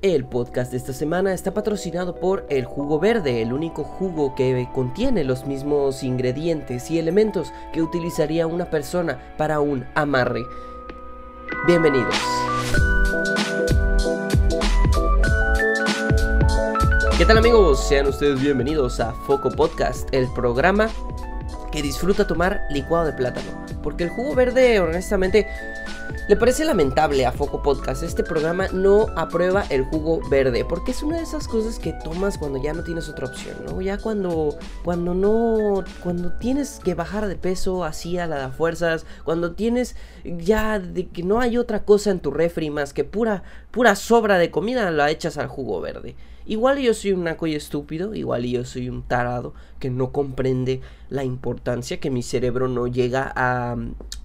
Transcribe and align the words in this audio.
El 0.00 0.26
podcast 0.26 0.70
de 0.70 0.76
esta 0.76 0.92
semana 0.92 1.34
está 1.34 1.52
patrocinado 1.54 2.14
por 2.14 2.46
el 2.50 2.66
jugo 2.66 3.00
verde, 3.00 3.42
el 3.42 3.52
único 3.52 3.82
jugo 3.82 4.36
que 4.36 4.68
contiene 4.72 5.24
los 5.24 5.44
mismos 5.44 6.04
ingredientes 6.04 6.88
y 6.92 7.00
elementos 7.00 7.52
que 7.72 7.82
utilizaría 7.82 8.46
una 8.46 8.70
persona 8.70 9.34
para 9.36 9.58
un 9.58 9.84
amarre. 9.96 10.42
Bienvenidos. 11.66 12.14
¿Qué 17.18 17.26
tal 17.26 17.38
amigos? 17.38 17.84
Sean 17.88 18.06
ustedes 18.06 18.40
bienvenidos 18.40 19.00
a 19.00 19.12
Foco 19.26 19.50
Podcast, 19.50 20.08
el 20.14 20.32
programa 20.32 20.90
que 21.72 21.82
disfruta 21.82 22.24
tomar 22.24 22.60
licuado 22.70 23.06
de 23.06 23.14
plátano. 23.14 23.66
Porque 23.82 24.04
el 24.04 24.10
jugo 24.10 24.36
verde, 24.36 24.78
honestamente, 24.78 25.48
le 26.28 26.36
parece 26.36 26.66
lamentable 26.66 27.24
a 27.24 27.32
Foco 27.32 27.62
Podcast. 27.62 28.02
Este 28.02 28.22
programa 28.22 28.68
no 28.68 29.06
aprueba 29.16 29.64
el 29.70 29.84
jugo 29.84 30.20
verde. 30.28 30.62
Porque 30.62 30.90
es 30.90 31.02
una 31.02 31.16
de 31.16 31.22
esas 31.22 31.48
cosas 31.48 31.78
que 31.78 31.94
tomas 32.04 32.36
cuando 32.36 32.62
ya 32.62 32.74
no 32.74 32.84
tienes 32.84 33.08
otra 33.08 33.26
opción, 33.26 33.56
¿no? 33.64 33.80
Ya 33.80 33.96
cuando, 33.96 34.58
cuando 34.84 35.14
no. 35.14 35.84
Cuando 36.02 36.34
tienes 36.34 36.80
que 36.84 36.94
bajar 36.94 37.28
de 37.28 37.36
peso 37.36 37.82
así 37.82 38.18
a 38.18 38.26
la 38.26 38.48
de 38.48 38.52
fuerzas. 38.52 39.06
Cuando 39.24 39.52
tienes 39.52 39.96
ya 40.22 40.78
de 40.78 41.08
que 41.08 41.22
no 41.22 41.40
hay 41.40 41.56
otra 41.56 41.84
cosa 41.84 42.10
en 42.10 42.20
tu 42.20 42.30
refri 42.30 42.68
más 42.68 42.92
que 42.92 43.04
pura, 43.04 43.42
pura 43.70 43.96
sobra 43.96 44.36
de 44.36 44.50
comida, 44.50 44.90
la 44.90 45.10
echas 45.10 45.38
al 45.38 45.46
jugo 45.46 45.80
verde. 45.80 46.14
Igual 46.48 46.78
yo 46.78 46.94
soy 46.94 47.12
un 47.12 47.24
naco 47.24 47.46
y 47.46 47.54
estúpido, 47.54 48.14
igual 48.14 48.44
yo 48.44 48.64
soy 48.64 48.88
un 48.88 49.02
tarado 49.02 49.52
que 49.78 49.90
no 49.90 50.12
comprende 50.12 50.80
la 51.10 51.22
importancia, 51.22 52.00
que 52.00 52.10
mi 52.10 52.22
cerebro 52.22 52.68
no 52.68 52.86
llega 52.86 53.30
a, 53.36 53.76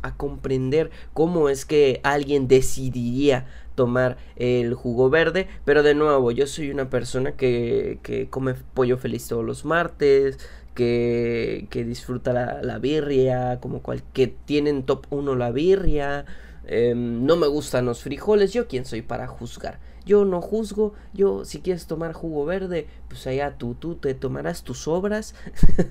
a 0.02 0.16
comprender 0.16 0.90
cómo 1.12 1.50
es 1.50 1.66
que 1.66 2.00
alguien 2.04 2.48
decidiría 2.48 3.46
tomar 3.76 4.16
el 4.38 4.74
jugo 4.74 5.10
verde. 5.10 5.50
Pero 5.66 5.84
de 5.84 5.96
nuevo, 5.96 6.32
yo 6.32 6.48
soy 6.48 6.72
una 6.72 6.90
persona 6.90 7.34
que, 7.34 8.00
que 8.04 8.30
come 8.30 8.54
pollo 8.74 8.98
feliz 8.98 9.28
todos 9.28 9.44
los 9.44 9.66
martes, 9.66 10.40
que, 10.76 11.68
que 11.70 11.84
disfruta 11.84 12.32
la, 12.32 12.62
la, 12.64 12.80
birria, 12.80 13.60
como 13.60 13.82
cual 13.82 14.02
que 14.14 14.28
tienen 14.28 14.84
top 14.84 15.08
1 15.10 15.36
la 15.36 15.52
birria. 15.52 16.26
Eh, 16.68 16.94
no 16.96 17.36
me 17.36 17.48
gustan 17.48 17.86
los 17.86 18.02
frijoles, 18.02 18.54
yo 18.54 18.68
quién 18.70 18.86
soy 18.86 19.02
para 19.02 19.28
juzgar. 19.28 19.80
Yo 20.06 20.26
no 20.26 20.42
juzgo, 20.42 20.94
yo 21.14 21.46
si 21.46 21.62
quieres 21.62 21.88
tomar 21.88 22.14
jugo 22.14 22.46
verde, 22.46 22.88
pues 23.08 23.26
allá 23.26 23.58
tú, 23.58 23.74
tú 23.76 23.96
te 23.96 24.14
tomarás 24.14 24.64
tus 24.64 24.88
obras. 24.88 25.34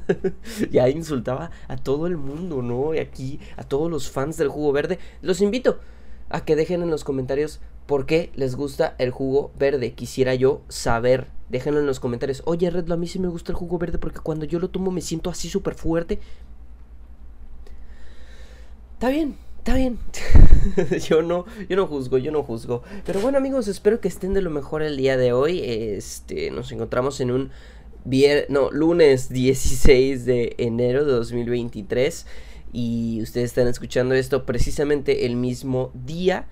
ya 0.71 0.89
insultaba 0.89 1.51
a 1.69 1.77
todo 1.77 2.07
el 2.07 2.17
mundo, 2.17 2.61
¿no? 2.63 2.95
Y 2.95 2.99
aquí 2.99 3.41
a 3.57 3.65
todos 3.65 3.91
los 3.91 4.11
fans 4.11 4.37
del 4.37 4.49
jugo 4.49 4.73
verde. 4.73 4.99
Los 5.23 5.41
invito 5.41 5.79
a 6.29 6.45
que 6.45 6.57
dejen 6.57 6.83
en 6.83 6.91
los 6.91 7.05
comentarios 7.05 7.61
por 7.87 8.07
qué 8.07 8.31
les 8.35 8.55
gusta 8.55 8.95
el 8.99 9.11
jugo 9.11 9.51
verde. 9.59 9.93
Quisiera 9.93 10.35
yo 10.35 10.63
saber. 10.69 11.29
Déjenlo 11.49 11.81
en 11.81 11.87
los 11.87 12.01
comentarios. 12.01 12.43
Oye, 12.47 12.71
Redlo, 12.71 12.95
a 12.95 12.97
mí 12.97 13.07
sí 13.07 13.19
me 13.19 13.29
gusta 13.29 13.53
el 13.53 13.57
jugo 13.57 13.79
verde 13.79 13.99
porque 13.99 14.21
cuando 14.21 14.45
yo 14.45 14.59
lo 14.59 14.71
tomo 14.71 14.91
me 14.91 15.01
siento 15.01 15.31
así 15.31 15.49
súper 15.49 15.75
fuerte. 15.75 16.19
Está 18.95 19.09
bien, 19.11 19.37
Está 19.63 19.77
bien. 19.77 19.97
yo 21.09 21.23
no, 21.23 21.47
yo 21.69 21.77
no 21.77 21.87
juzgo, 21.87 22.19
yo 22.19 22.33
no 22.33 22.43
juzgo. 22.43 22.83
Pero 23.07 23.21
bueno, 23.21 23.39
amigos, 23.39 23.69
espero 23.69 24.01
que 24.01 24.09
estén 24.09 24.35
de 24.35 24.43
lo 24.43 24.51
mejor 24.51 24.83
el 24.83 24.97
día 24.97 25.17
de 25.17 25.33
hoy. 25.33 25.61
Este, 25.63 26.51
nos 26.51 26.73
encontramos 26.73 27.21
en 27.21 27.31
un 27.31 27.53
vier 28.05 28.47
no, 28.49 28.73
lunes 28.73 29.29
16 29.29 30.25
de 30.25 30.57
enero 30.59 31.05
de 31.05 31.13
2023 31.13 32.27
y 32.73 33.21
ustedes 33.23 33.51
están 33.51 33.69
escuchando 33.69 34.17
esto 34.17 34.45
precisamente 34.47 35.27
el 35.27 35.37
mismo 35.37 35.93
día. 35.95 36.49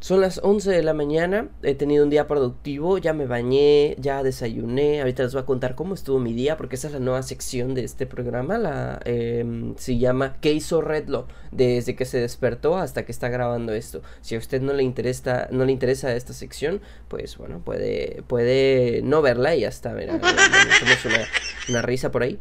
Son 0.00 0.20
las 0.20 0.40
11 0.44 0.70
de 0.70 0.82
la 0.84 0.94
mañana, 0.94 1.48
he 1.64 1.74
tenido 1.74 2.04
un 2.04 2.10
día 2.10 2.28
productivo, 2.28 2.98
ya 2.98 3.12
me 3.12 3.26
bañé, 3.26 3.96
ya 3.98 4.22
desayuné, 4.22 5.00
ahorita 5.00 5.24
les 5.24 5.32
voy 5.32 5.42
a 5.42 5.44
contar 5.44 5.74
cómo 5.74 5.94
estuvo 5.94 6.20
mi 6.20 6.32
día, 6.34 6.56
porque 6.56 6.76
esa 6.76 6.86
es 6.86 6.92
la 6.92 7.00
nueva 7.00 7.24
sección 7.24 7.74
de 7.74 7.82
este 7.82 8.06
programa, 8.06 8.58
la, 8.58 9.00
eh, 9.04 9.74
se 9.76 9.98
llama 9.98 10.36
¿Qué 10.40 10.52
hizo 10.52 10.82
Redlo? 10.82 11.26
Desde 11.50 11.96
que 11.96 12.04
se 12.04 12.20
despertó 12.20 12.78
hasta 12.78 13.04
que 13.04 13.10
está 13.10 13.28
grabando 13.28 13.72
esto. 13.72 14.00
Si 14.20 14.36
a 14.36 14.38
usted 14.38 14.62
no 14.62 14.72
le 14.72 14.84
interesa, 14.84 15.48
no 15.50 15.64
le 15.64 15.72
interesa 15.72 16.14
esta 16.14 16.32
sección, 16.32 16.80
pues 17.08 17.36
bueno, 17.36 17.60
puede, 17.64 18.22
puede 18.28 19.02
no 19.02 19.20
verla 19.20 19.56
y 19.56 19.62
ver, 19.62 20.10
una, 20.10 21.26
una 21.68 21.82
risa 21.82 22.12
por 22.12 22.22
ahí. 22.22 22.38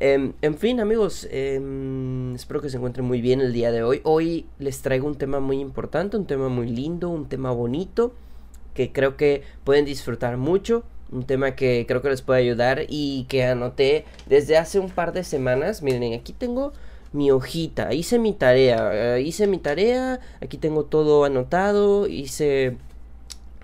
Eh, 0.00 0.32
en 0.42 0.54
fin, 0.56 0.78
amigos, 0.78 1.26
eh, 1.30 1.60
espero 2.34 2.60
que 2.60 2.70
se 2.70 2.76
encuentren 2.76 3.04
muy 3.04 3.20
bien 3.20 3.40
el 3.40 3.52
día 3.52 3.72
de 3.72 3.82
hoy. 3.82 4.00
Hoy 4.04 4.46
les 4.58 4.80
traigo 4.80 5.08
un 5.08 5.16
tema 5.16 5.40
muy 5.40 5.58
importante, 5.58 6.16
un 6.16 6.26
tema 6.26 6.48
muy 6.48 6.68
lindo, 6.68 7.08
un 7.08 7.28
tema 7.28 7.50
bonito, 7.50 8.14
que 8.74 8.92
creo 8.92 9.16
que 9.16 9.42
pueden 9.64 9.84
disfrutar 9.84 10.36
mucho. 10.36 10.84
Un 11.10 11.24
tema 11.24 11.56
que 11.56 11.86
creo 11.88 12.02
que 12.02 12.10
les 12.10 12.20
puede 12.22 12.40
ayudar 12.40 12.84
y 12.86 13.24
que 13.30 13.42
anoté 13.42 14.04
desde 14.26 14.58
hace 14.58 14.78
un 14.78 14.90
par 14.90 15.12
de 15.12 15.24
semanas. 15.24 15.82
Miren, 15.82 16.12
aquí 16.12 16.32
tengo 16.34 16.72
mi 17.12 17.30
hojita, 17.30 17.94
hice 17.94 18.18
mi 18.18 18.34
tarea, 18.34 19.18
hice 19.18 19.46
mi 19.46 19.56
tarea, 19.58 20.20
aquí 20.42 20.58
tengo 20.58 20.84
todo 20.84 21.24
anotado, 21.24 22.06
hice 22.06 22.76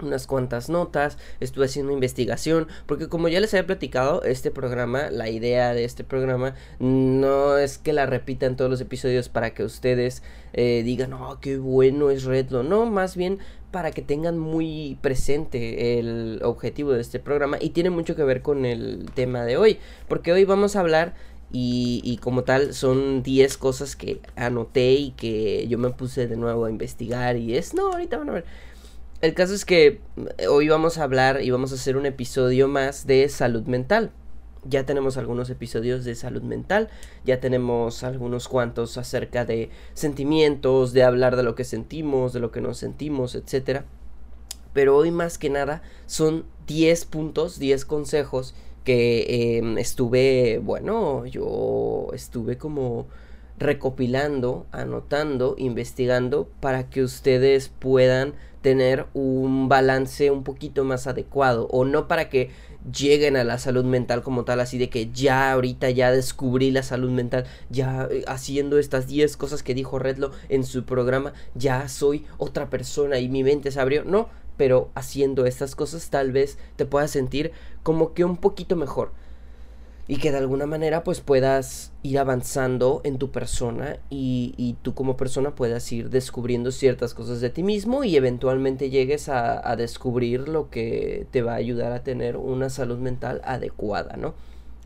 unas 0.03 0.27
cuantas 0.27 0.69
notas, 0.69 1.19
estuve 1.41 1.67
haciendo 1.67 1.93
investigación, 1.93 2.69
porque 2.87 3.09
como 3.09 3.29
ya 3.29 3.41
les 3.41 3.55
había 3.55 3.67
platicado, 3.67 4.23
este 4.23 4.51
programa, 4.51 5.11
la 5.11 5.29
idea 5.29 5.75
de 5.75 5.85
este 5.85 6.05
programa, 6.05 6.55
no 6.79 7.59
es 7.59 7.79
que 7.79 7.93
la 7.93 8.07
repita 8.07 8.47
en 8.47 8.57
todos 8.57 8.71
los 8.71 8.81
episodios 8.81 9.29
para 9.29 9.55
que 9.55 9.65
ustedes 9.65 10.23
eh, 10.53 10.83
digan, 10.85 11.13
oh, 11.13 11.39
qué 11.41 11.59
bueno 11.59 12.11
es 12.11 12.25
Redlo, 12.25 12.63
no, 12.63 12.87
más 12.87 13.17
bien 13.17 13.39
para 13.71 13.91
que 13.91 14.03
tengan 14.03 14.39
muy 14.39 14.99
presente 15.01 15.99
el 15.99 16.41
objetivo 16.45 16.93
de 16.93 17.01
este 17.01 17.19
programa 17.19 17.57
y 17.61 17.71
tiene 17.71 17.91
mucho 17.91 18.15
que 18.15 18.23
ver 18.23 18.41
con 18.41 18.65
el 18.65 19.11
tema 19.15 19.45
de 19.45 19.57
hoy, 19.57 19.79
porque 20.09 20.33
hoy 20.33 20.45
vamos 20.45 20.77
a 20.77 20.81
hablar 20.81 21.15
y, 21.51 22.01
y, 22.05 22.17
como 22.19 22.45
tal 22.45 22.73
son 22.75 23.23
10 23.23 23.57
cosas 23.59 23.97
que 23.97 24.21
anoté 24.37 24.93
y 24.93 25.11
que 25.13 25.67
yo 25.69 25.79
me 25.79 25.91
puse 25.91 26.27
de 26.27 26.37
nuevo 26.37 26.65
a 26.65 26.71
investigar 26.71 27.37
y 27.37 27.57
es, 27.57 27.75
no, 27.75 27.93
ahorita 27.93 28.19
van 28.19 28.31
a 28.31 28.33
ver 28.33 28.45
el 29.21 29.35
caso 29.35 29.55
es 29.55 29.65
que 29.65 30.01
eh, 30.39 30.47
hoy 30.49 30.69
vamos 30.69 30.99
a 30.99 31.05
hablar 31.05 31.43
y 31.43 31.51
vamos 31.51 31.73
a 31.73 31.77
hacer 31.77 31.97
un 31.97 32.07
episodio 32.07 32.69
más 32.69 33.07
de 33.07 33.29
salud 33.29 33.65
mental. 33.65 34.13
Ya 34.67 34.87
tenemos 34.87 35.19
algunos 35.19 35.51
episodios 35.51 36.05
de 36.05 36.15
salud 36.15 36.43
mental, 36.43 36.89
ya 37.25 37.39
tenemos 37.39 38.03
algunos 38.03 38.49
cuantos 38.49 38.97
acerca 38.97 39.45
de 39.45 39.69
sentimientos, 39.93 40.95
de 40.95 41.03
hablar 41.03 41.37
de 41.37 41.43
lo 41.43 41.55
que 41.55 41.65
sentimos, 41.65 42.33
de 42.33 42.41
lo 42.41 42.51
que 42.51 42.63
nos 42.63 42.79
sentimos, 42.79 43.35
etc. 43.35 43.83
Pero 44.73 44.97
hoy 44.97 45.11
más 45.11 45.37
que 45.37 45.51
nada 45.51 45.83
son 46.07 46.47
10 46.67 47.05
puntos, 47.05 47.59
10 47.59 47.85
consejos 47.85 48.55
que 48.85 49.59
eh, 49.59 49.75
estuve, 49.79 50.61
bueno, 50.63 51.27
yo 51.27 52.09
estuve 52.15 52.57
como 52.57 53.07
recopilando, 53.59 54.67
anotando, 54.73 55.55
investigando 55.59 56.49
para 56.61 56.91
que 56.91 57.03
ustedes 57.03 57.69
puedan 57.69 58.35
tener 58.65 59.05
un 59.13 59.69
balance 59.69 60.31
un 60.31 60.43
poquito 60.43 60.85
más 60.85 61.07
adecuado 61.07 61.69
o 61.71 61.85
no 61.85 62.09
para 62.09 62.31
que 62.31 62.49
lleguen 62.91 63.37
a 63.37 63.45
la 63.45 63.59
salud 63.59 63.85
mental 63.85 64.23
como 64.23 64.47
tal, 64.47 64.59
así 64.59 64.79
de 64.79 64.89
que 64.89 65.11
ya 65.13 65.53
ahorita 65.53 65.91
ya 65.91 66.11
descubrí 66.11 66.71
la 66.71 66.83
salud 66.83 67.11
mental, 67.11 67.45
ya 67.69 68.09
eh, 68.11 68.25
haciendo 68.27 68.79
estas 68.79 69.07
10 69.07 69.37
cosas 69.37 69.63
que 69.63 69.75
dijo 69.75 69.99
Redlo 69.99 70.31
en 70.49 70.65
su 70.65 70.85
programa, 70.85 71.35
ya 71.55 71.89
soy 71.89 72.25
otra 72.39 72.71
persona 72.71 73.19
y 73.19 73.29
mi 73.29 73.45
mente 73.45 73.71
se 73.71 73.81
abrió, 73.81 74.03
no, 74.03 74.31
pero 74.57 74.91
haciendo 74.95 75.45
estas 75.45 75.77
cosas 75.77 76.09
tal 76.09 76.33
vez 76.33 76.57
te 76.77 76.87
puedas 76.87 77.11
sentir 77.11 77.53
como 77.83 78.15
que 78.15 78.25
un 78.25 78.39
poquito 78.39 78.77
mejor 78.77 79.13
y 80.07 80.17
que 80.17 80.31
de 80.31 80.39
alguna 80.39 80.67
manera 80.67 81.03
pues 81.03 81.21
puedas 81.21 81.93
ir 82.03 82.19
avanzando 82.19 83.01
en 83.05 83.19
tu 83.19 83.31
persona 83.31 83.99
y, 84.11 84.55
y, 84.59 84.75
tú 84.83 84.95
como 84.95 85.17
persona 85.17 85.55
puedas 85.55 85.91
ir 85.93 86.11
descubriendo 86.11 86.73
ciertas 86.73 87.15
cosas 87.15 87.41
de 87.41 87.49
ti 87.49 87.63
mismo 87.63 88.05
y 88.05 88.17
eventualmente 88.17 88.91
llegues 88.91 89.31
a, 89.31 89.67
a 89.69 89.77
descubrir 89.77 90.49
lo 90.49 90.69
que 90.69 91.27
te 91.31 91.41
va 91.41 91.53
a 91.53 91.57
ayudar 91.57 91.93
a 91.93 92.03
tener 92.03 92.37
una 92.37 92.69
salud 92.69 92.99
mental 92.99 93.41
adecuada, 93.45 94.17
¿no? 94.17 94.35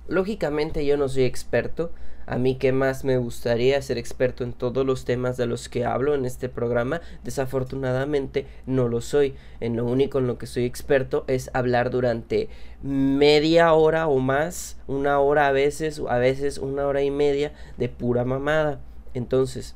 Lógicamente 0.07 0.87
yo 0.87 0.97
no 0.97 1.09
soy 1.09 1.25
experto, 1.25 1.91
a 2.29 2.39
mí 2.39 2.57
que 2.57 2.73
más 2.73 3.05
me 3.05 3.17
gustaría 3.17 3.81
ser 3.83 3.99
experto 3.99 4.45
en 4.45 4.53
todos 4.53 4.85
los 4.85 5.05
temas 5.05 5.37
de 5.37 5.47
los 5.47 5.69
que 5.69 5.85
hablo 5.85 6.15
en 6.15 6.25
este 6.25 6.49
programa, 6.49 7.01
desafortunadamente 7.25 8.47
no 8.67 8.89
lo 8.89 9.01
soy. 9.01 9.35
En 9.61 9.77
lo 9.77 9.85
único 9.85 10.19
en 10.19 10.27
lo 10.27 10.39
que 10.39 10.47
soy 10.47 10.65
experto 10.65 11.25
es 11.27 11.51
hablar 11.55 11.91
durante 11.91 12.49
media 12.83 13.73
hora 13.73 14.09
o 14.09 14.19
más, 14.19 14.77
una 14.87 15.19
hora 15.21 15.49
a 15.49 15.53
veces, 15.53 16.03
a 16.09 16.19
veces 16.19 16.59
una 16.59 16.87
hora 16.87 17.03
y 17.03 17.11
media 17.11 17.53
de 17.77 17.89
pura 17.89 18.25
mamada. 18.25 18.81
Entonces, 19.15 19.75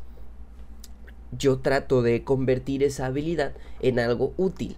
yo 1.37 1.58
trato 1.60 2.02
de 2.02 2.22
convertir 2.22 2.82
esa 2.82 3.06
habilidad 3.06 3.52
en 3.81 3.98
algo 3.98 4.34
útil 4.37 4.76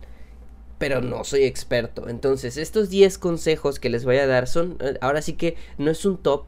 pero 0.78 1.00
no 1.00 1.24
soy 1.24 1.44
experto. 1.44 2.08
Entonces, 2.10 2.58
estos 2.58 2.90
10 2.90 3.16
consejos 3.16 3.78
que 3.78 3.88
les 3.88 4.04
voy 4.04 4.18
a 4.18 4.26
dar 4.26 4.46
son, 4.46 4.76
eh, 4.80 4.98
ahora 5.00 5.22
sí 5.22 5.34
que 5.34 5.56
no 5.78 5.90
es 5.90 6.04
un 6.04 6.18
top, 6.18 6.44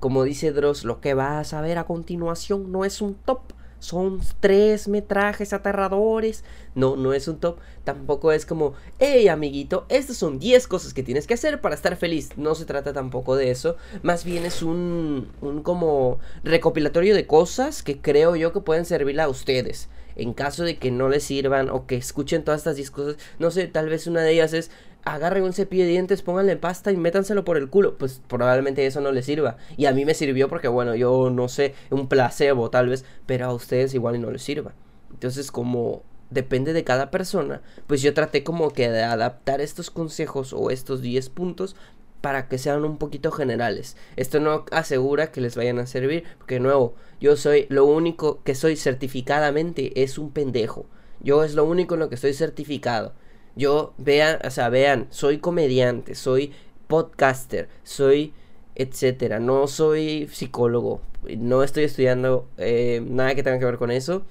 como 0.00 0.24
dice 0.24 0.50
Dross, 0.52 0.84
lo 0.84 1.00
que 1.00 1.14
vas 1.14 1.52
a 1.54 1.60
ver 1.60 1.78
a 1.78 1.84
continuación 1.84 2.72
no 2.72 2.84
es 2.84 3.00
un 3.00 3.14
top, 3.14 3.40
son 3.80 4.20
tres 4.40 4.88
metrajes 4.88 5.52
aterradores. 5.52 6.44
No, 6.74 6.96
no 6.96 7.14
es 7.14 7.26
un 7.26 7.38
top. 7.38 7.58
Tampoco 7.82 8.30
es 8.30 8.46
como, 8.46 8.74
hey 8.98 9.26
amiguito, 9.28 9.86
estas 9.88 10.18
son 10.18 10.38
10 10.38 10.68
cosas 10.68 10.94
que 10.94 11.02
tienes 11.02 11.26
que 11.26 11.34
hacer 11.34 11.60
para 11.60 11.74
estar 11.74 11.96
feliz. 11.96 12.30
No 12.36 12.54
se 12.54 12.66
trata 12.66 12.92
tampoco 12.92 13.36
de 13.36 13.50
eso. 13.50 13.76
Más 14.02 14.24
bien 14.24 14.44
es 14.44 14.62
un, 14.62 15.32
un 15.40 15.62
como 15.62 16.18
recopilatorio 16.44 17.14
de 17.14 17.26
cosas 17.26 17.82
que 17.82 18.00
creo 18.00 18.36
yo 18.36 18.52
que 18.52 18.60
pueden 18.60 18.84
servirle 18.84 19.22
a 19.22 19.28
ustedes. 19.28 19.88
En 20.14 20.34
caso 20.34 20.64
de 20.64 20.76
que 20.76 20.90
no 20.90 21.08
les 21.08 21.24
sirvan 21.24 21.70
o 21.70 21.86
que 21.86 21.96
escuchen 21.96 22.44
todas 22.44 22.60
estas 22.60 22.76
10 22.76 22.90
cosas, 22.90 23.16
no 23.38 23.50
sé, 23.50 23.66
tal 23.66 23.88
vez 23.88 24.06
una 24.06 24.20
de 24.20 24.32
ellas 24.32 24.52
es 24.52 24.70
agarren 25.04 25.44
un 25.44 25.52
cepillo 25.52 25.84
de 25.84 25.90
dientes, 25.90 26.22
pónganle 26.22 26.56
pasta 26.56 26.92
y 26.92 26.96
métanselo 26.96 27.44
por 27.44 27.56
el 27.56 27.68
culo. 27.70 27.96
Pues 27.98 28.20
probablemente 28.28 28.86
eso 28.86 29.00
no 29.00 29.12
les 29.12 29.26
sirva. 29.26 29.56
Y 29.76 29.86
a 29.86 29.92
mí 29.92 30.04
me 30.04 30.14
sirvió 30.14 30.48
porque, 30.48 30.68
bueno, 30.68 30.94
yo 30.94 31.30
no 31.30 31.48
sé, 31.48 31.74
un 31.90 32.08
placebo 32.08 32.70
tal 32.70 32.88
vez, 32.88 33.04
pero 33.26 33.46
a 33.46 33.54
ustedes 33.54 33.94
igual 33.94 34.20
no 34.20 34.30
les 34.30 34.42
sirva. 34.42 34.72
Entonces, 35.12 35.50
como 35.50 36.02
depende 36.30 36.72
de 36.72 36.84
cada 36.84 37.10
persona, 37.10 37.60
pues 37.86 38.02
yo 38.02 38.14
traté 38.14 38.44
como 38.44 38.70
que 38.70 38.88
de 38.90 39.02
adaptar 39.02 39.60
estos 39.60 39.90
consejos 39.90 40.52
o 40.52 40.70
estos 40.70 41.02
10 41.02 41.28
puntos 41.30 41.76
para 42.20 42.48
que 42.48 42.58
sean 42.58 42.84
un 42.84 42.98
poquito 42.98 43.30
generales. 43.30 43.96
Esto 44.16 44.40
no 44.40 44.64
asegura 44.70 45.32
que 45.32 45.40
les 45.40 45.56
vayan 45.56 45.78
a 45.78 45.86
servir, 45.86 46.24
porque 46.38 46.54
de 46.54 46.60
nuevo, 46.60 46.94
yo 47.20 47.36
soy 47.36 47.66
lo 47.68 47.84
único 47.86 48.42
que 48.42 48.54
soy 48.54 48.76
certificadamente 48.76 50.02
es 50.02 50.18
un 50.18 50.30
pendejo. 50.30 50.86
Yo 51.20 51.44
es 51.44 51.54
lo 51.54 51.64
único 51.64 51.94
en 51.94 52.00
lo 52.00 52.08
que 52.08 52.14
estoy 52.14 52.32
certificado. 52.32 53.14
Yo, 53.56 53.94
vean, 53.98 54.38
o 54.44 54.50
sea, 54.50 54.68
vean, 54.68 55.06
soy 55.10 55.38
comediante, 55.38 56.14
soy 56.14 56.52
podcaster, 56.86 57.68
soy 57.82 58.32
etcétera. 58.74 59.40
No 59.40 59.66
soy 59.66 60.28
psicólogo, 60.32 61.02
no 61.38 61.62
estoy 61.62 61.84
estudiando 61.84 62.48
eh, 62.56 63.02
nada 63.06 63.34
que 63.34 63.42
tenga 63.42 63.58
que 63.58 63.64
ver 63.66 63.78
con 63.78 63.90
eso. 63.90 64.22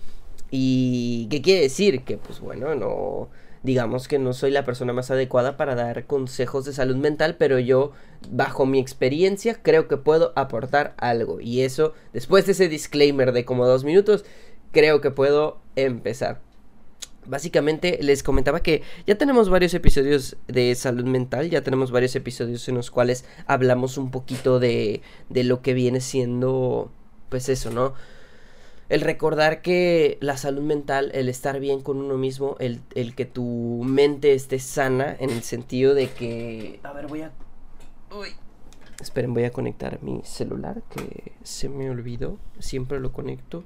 ¿Y 0.51 1.27
qué 1.29 1.41
quiere 1.41 1.61
decir? 1.61 2.03
Que 2.03 2.17
pues 2.17 2.39
bueno, 2.39 2.73
no 2.75 3.29
digamos 3.61 4.07
que 4.07 4.19
no 4.19 4.33
soy 4.33 4.51
la 4.51 4.63
persona 4.63 4.93
más 4.93 5.11
adecuada 5.11 5.57
para 5.57 5.75
dar 5.75 6.05
consejos 6.05 6.65
de 6.65 6.73
salud 6.73 6.95
mental, 6.95 7.35
pero 7.37 7.59
yo, 7.59 7.91
bajo 8.31 8.65
mi 8.65 8.79
experiencia, 8.79 9.55
creo 9.61 9.87
que 9.87 9.97
puedo 9.97 10.33
aportar 10.35 10.95
algo. 10.97 11.41
Y 11.41 11.61
eso, 11.61 11.93
después 12.13 12.45
de 12.45 12.53
ese 12.53 12.69
disclaimer 12.69 13.33
de 13.33 13.45
como 13.45 13.67
dos 13.67 13.83
minutos, 13.83 14.25
creo 14.71 15.01
que 15.01 15.11
puedo 15.11 15.59
empezar. 15.75 16.41
Básicamente 17.29 17.99
les 18.01 18.23
comentaba 18.23 18.61
que 18.61 18.81
ya 19.05 19.15
tenemos 19.15 19.49
varios 19.49 19.75
episodios 19.75 20.35
de 20.47 20.73
salud 20.73 21.03
mental, 21.03 21.47
ya 21.51 21.61
tenemos 21.61 21.91
varios 21.91 22.15
episodios 22.15 22.67
en 22.67 22.73
los 22.73 22.89
cuales 22.89 23.23
hablamos 23.45 23.99
un 23.99 24.09
poquito 24.09 24.59
de, 24.59 25.01
de 25.29 25.43
lo 25.43 25.61
que 25.61 25.75
viene 25.75 26.01
siendo, 26.01 26.91
pues 27.29 27.47
eso, 27.49 27.69
¿no? 27.69 27.93
El 28.89 29.01
recordar 29.01 29.61
que 29.61 30.17
la 30.21 30.37
salud 30.37 30.63
mental, 30.63 31.11
el 31.13 31.29
estar 31.29 31.59
bien 31.59 31.81
con 31.81 31.97
uno 31.97 32.17
mismo, 32.17 32.55
el, 32.59 32.81
el 32.95 33.13
que 33.13 33.25
tu 33.25 33.83
mente 33.85 34.33
esté 34.33 34.57
sana, 34.57 35.15
en 35.19 35.29
el 35.29 35.43
sentido 35.43 35.93
de 35.93 36.09
que... 36.09 36.79
A 36.81 36.93
ver, 36.93 37.05
voy 37.05 37.21
a... 37.21 37.31
Uy. 38.11 38.29
Esperen, 38.99 39.35
voy 39.35 39.43
a 39.43 39.51
conectar 39.51 40.01
mi 40.01 40.21
celular, 40.23 40.81
que 40.89 41.33
se 41.43 41.69
me 41.69 41.91
olvidó, 41.91 42.39
siempre 42.57 42.99
lo 42.99 43.11
conecto 43.11 43.63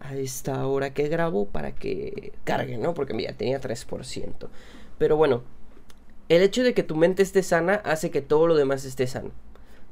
a 0.00 0.14
esta 0.16 0.66
hora 0.66 0.94
que 0.94 1.08
grabo 1.08 1.46
para 1.46 1.74
que 1.74 2.32
cargue, 2.44 2.78
¿no? 2.78 2.94
Porque 2.94 3.14
mira, 3.14 3.32
tenía 3.32 3.60
3%. 3.60 4.48
Pero 4.98 5.16
bueno, 5.16 5.42
el 6.28 6.42
hecho 6.42 6.62
de 6.62 6.74
que 6.74 6.82
tu 6.82 6.96
mente 6.96 7.22
esté 7.22 7.42
sana 7.42 7.74
hace 7.84 8.10
que 8.10 8.22
todo 8.22 8.46
lo 8.46 8.54
demás 8.54 8.84
esté 8.84 9.06
sano. 9.06 9.30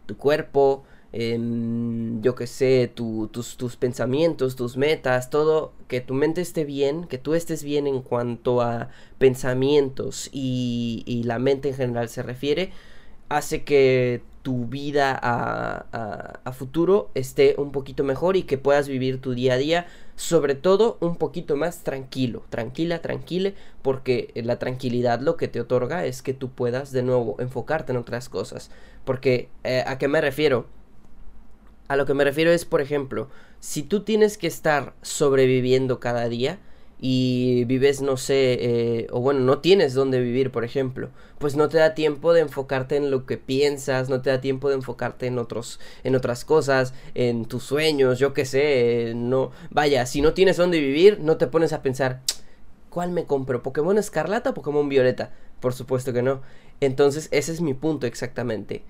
Tu 0.07 0.17
cuerpo, 0.17 0.85
em, 1.13 2.21
yo 2.23 2.35
que 2.35 2.47
sé, 2.47 2.91
tus, 2.95 3.57
tus 3.57 3.77
pensamientos, 3.77 4.57
tus 4.57 4.77
metas, 4.77 5.31
todo, 5.31 5.73
que 5.89 6.01
tu 6.01 6.15
mente 6.15 6.41
esté 6.41 6.65
bien, 6.65 7.07
que 7.07 7.19
tú 7.19 7.35
estés 7.35 7.65
bien 7.65 7.87
en 7.87 8.03
cuanto 8.03 8.61
a 8.61 8.91
pensamientos 9.19 10.29
y, 10.33 11.03
y 11.07 11.25
la 11.25 11.39
mente 11.39 11.71
en 11.71 11.75
general 11.75 12.09
se 12.09 12.23
refiere, 12.23 12.73
hace 13.29 13.65
que 13.65 14.23
tu 14.43 14.67
vida 14.67 15.19
a, 15.21 16.53
futuro 16.53 17.11
esté 17.15 17.57
un 17.59 17.73
poquito 17.73 18.05
mejor 18.05 18.37
y 18.37 18.45
que 18.45 18.59
puedas 18.59 18.89
vivir 18.89 19.21
tu 19.21 19.35
día 19.35 19.55
a 19.55 19.57
día, 19.57 19.87
sobre 20.15 20.55
todo 20.55 20.97
un 21.01 21.17
poquito 21.17 21.57
más 21.57 21.83
tranquilo, 21.83 22.45
tranquila, 22.49 23.03
tranquila, 23.03 23.53
porque 23.83 24.31
la 24.37 24.59
tranquilidad 24.59 25.21
lo 25.21 25.37
que 25.37 25.49
te 25.49 25.61
otorga 25.61 26.07
es 26.07 26.23
que 26.23 26.33
tú 26.33 26.51
puedas 26.51 26.93
de 26.93 27.03
nuevo 27.03 27.35
enfocarte 27.41 27.93
en 27.93 27.99
otras 27.99 28.29
cosas. 28.29 28.71
Porque, 29.05 29.49
eh, 29.65 29.83
¿a 29.85 29.99
qué 29.99 30.07
me 30.07 30.21
refiero? 30.21 30.67
A 31.89 31.97
lo 31.97 32.07
que 32.07 32.15
me 32.15 32.25
refiero 32.25 32.53
es, 32.53 32.65
por 32.65 32.81
ejemplo, 32.81 33.29
si 33.59 33.83
tú 33.83 34.05
tienes 34.05 34.39
que 34.39 34.47
estar 34.47 34.95
sobreviviendo 35.03 35.99
cada 35.99 36.29
día, 36.29 36.61
y 36.99 37.65
vives, 37.65 38.01
no 38.01 38.17
sé, 38.17 38.55
eh, 38.61 39.07
o 39.11 39.21
bueno, 39.21 39.41
no 39.41 39.59
tienes 39.59 39.93
dónde 39.93 40.21
vivir, 40.21 40.51
por 40.51 40.65
ejemplo, 40.65 41.11
pues 41.39 41.55
no 41.55 41.69
te 41.69 41.79
da 41.79 41.95
tiempo 41.95 42.33
de 42.33 42.41
enfocarte 42.41 42.97
en 42.97 43.11
lo 43.11 43.27
que 43.27 43.37
piensas, 43.37 44.09
no 44.09 44.23
te 44.23 44.31
da 44.31 44.41
tiempo 44.41 44.69
de 44.69 44.77
enfocarte 44.77 45.27
en 45.27 45.39
otros, 45.39 45.79
en 46.05 46.15
otras 46.15 46.45
cosas, 46.45 46.95
en 47.15 47.45
tus 47.45 47.65
sueños, 47.65 48.19
yo 48.19 48.33
qué 48.33 48.47
sé, 48.47 49.13
no, 49.15 49.51
vaya, 49.71 50.07
si 50.07 50.23
no 50.23 50.33
tienes 50.33 50.57
dónde 50.57 50.81
vivir, 50.81 51.21
no 51.21 51.37
te 51.37 51.47
pones 51.47 51.73
a 51.73 51.83
pensar, 51.83 52.23
¿cuál 52.89 53.11
me 53.11 53.25
compro? 53.25 53.63
¿Pokémon 53.63 53.99
Escarlata 53.99 54.51
o 54.51 54.55
Pokémon 54.55 54.89
Violeta? 54.89 55.33
Por 55.61 55.75
supuesto 55.75 56.13
que 56.13 56.23
no. 56.23 56.43
Entonces, 56.81 57.29
ese 57.31 57.53
es 57.53 57.61
mi 57.61 57.75
punto 57.75 58.07
exactamente 58.07 58.85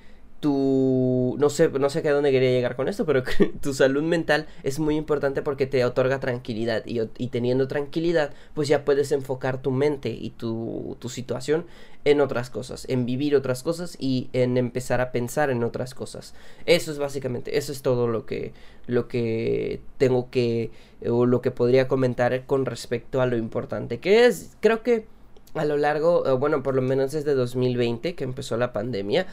tu 0.47 1.35
no 1.41 1.51
sé 1.51 1.69
no 1.71 1.91
sé 1.91 2.09
a 2.09 2.13
dónde 2.13 2.31
quería 2.31 2.51
llegar 2.51 2.77
con 2.77 2.89
esto 2.89 3.05
pero 3.05 3.25
tu 3.61 3.75
salud 3.75 4.05
mental 4.05 4.47
es 4.63 4.79
muy 4.79 4.95
importante 4.95 5.43
porque 5.43 5.67
te 5.67 5.85
otorga 5.85 6.21
tranquilidad 6.21 6.85
y, 6.87 7.01
teniendo 7.29 7.67
tranquilidad 7.67 8.33
pues 8.55 8.69
ya 8.69 8.85
puedes 8.85 9.11
enfocar 9.11 9.61
tu 9.61 9.73
mente 9.73 10.11
y 10.11 10.31
tu, 10.31 10.97
tu, 11.01 11.09
situación 11.09 11.67
en 12.05 12.21
otras 12.21 12.49
cosas 12.49 12.87
en 12.89 13.07
vivir 13.07 13.35
otras 13.35 13.65
cosas 13.65 13.97
y 13.99 14.29
en 14.33 14.57
empezar 14.57 15.01
a 15.01 15.11
pensar 15.11 15.51
en 15.51 15.65
otras 15.65 15.95
cosas. 15.95 16.33
Eso 16.65 16.93
es 16.93 16.99
básicamente 16.99 17.59
eso 17.59 17.73
es 17.73 17.83
todo 17.83 18.07
lo 18.07 18.25
que 18.25 18.53
lo 18.87 19.09
que 19.09 19.81
tengo 19.99 20.31
que 20.31 20.71
o 21.05 21.27
lo 21.27 21.41
que 21.41 21.51
podría 21.51 21.89
comentar 21.89 22.47
con 22.47 22.67
respecto 22.67 23.21
a 23.21 23.27
lo 23.27 23.37
importante 23.37 23.99
que 23.99 24.27
es. 24.27 24.57
Creo 24.61 24.85
que 24.85 25.07
a 25.55 25.65
lo 25.65 25.77
largo 25.77 26.39
bueno 26.39 26.63
por 26.63 26.77
lo 26.77 26.83
menos 26.83 27.11
desde 27.11 27.35
2020 27.35 28.15
que 28.15 28.23
empezó 28.23 28.57
la 28.57 28.73
pandemia 28.73 29.27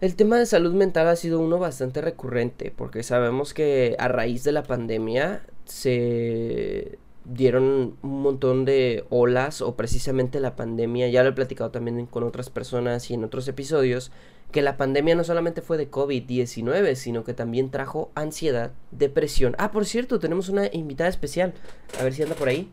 el 0.00 0.16
tema 0.16 0.38
de 0.38 0.46
salud 0.46 0.74
mental 0.74 1.08
ha 1.08 1.16
sido 1.16 1.40
uno 1.40 1.58
bastante 1.58 2.00
recurrente 2.00 2.72
porque 2.76 3.02
sabemos 3.02 3.54
que 3.54 3.96
a 3.98 4.08
raíz 4.08 4.44
de 4.44 4.52
la 4.52 4.62
pandemia 4.62 5.42
se 5.64 6.98
dieron 7.24 7.96
un 8.02 8.22
montón 8.22 8.64
de 8.64 9.04
olas 9.10 9.60
o 9.60 9.74
precisamente 9.74 10.38
la 10.38 10.54
pandemia, 10.54 11.08
ya 11.08 11.22
lo 11.22 11.30
he 11.30 11.32
platicado 11.32 11.70
también 11.70 12.06
con 12.06 12.22
otras 12.22 12.50
personas 12.50 13.10
y 13.10 13.14
en 13.14 13.24
otros 13.24 13.48
episodios, 13.48 14.12
que 14.52 14.62
la 14.62 14.76
pandemia 14.76 15.16
no 15.16 15.24
solamente 15.24 15.60
fue 15.60 15.76
de 15.76 15.90
COVID-19, 15.90 16.94
sino 16.94 17.24
que 17.24 17.34
también 17.34 17.70
trajo 17.70 18.12
ansiedad, 18.14 18.72
depresión. 18.92 19.56
Ah, 19.58 19.72
por 19.72 19.86
cierto, 19.86 20.20
tenemos 20.20 20.48
una 20.48 20.68
invitada 20.72 21.10
especial. 21.10 21.52
A 21.98 22.04
ver 22.04 22.14
si 22.14 22.22
anda 22.22 22.36
por 22.36 22.48
ahí. 22.48 22.70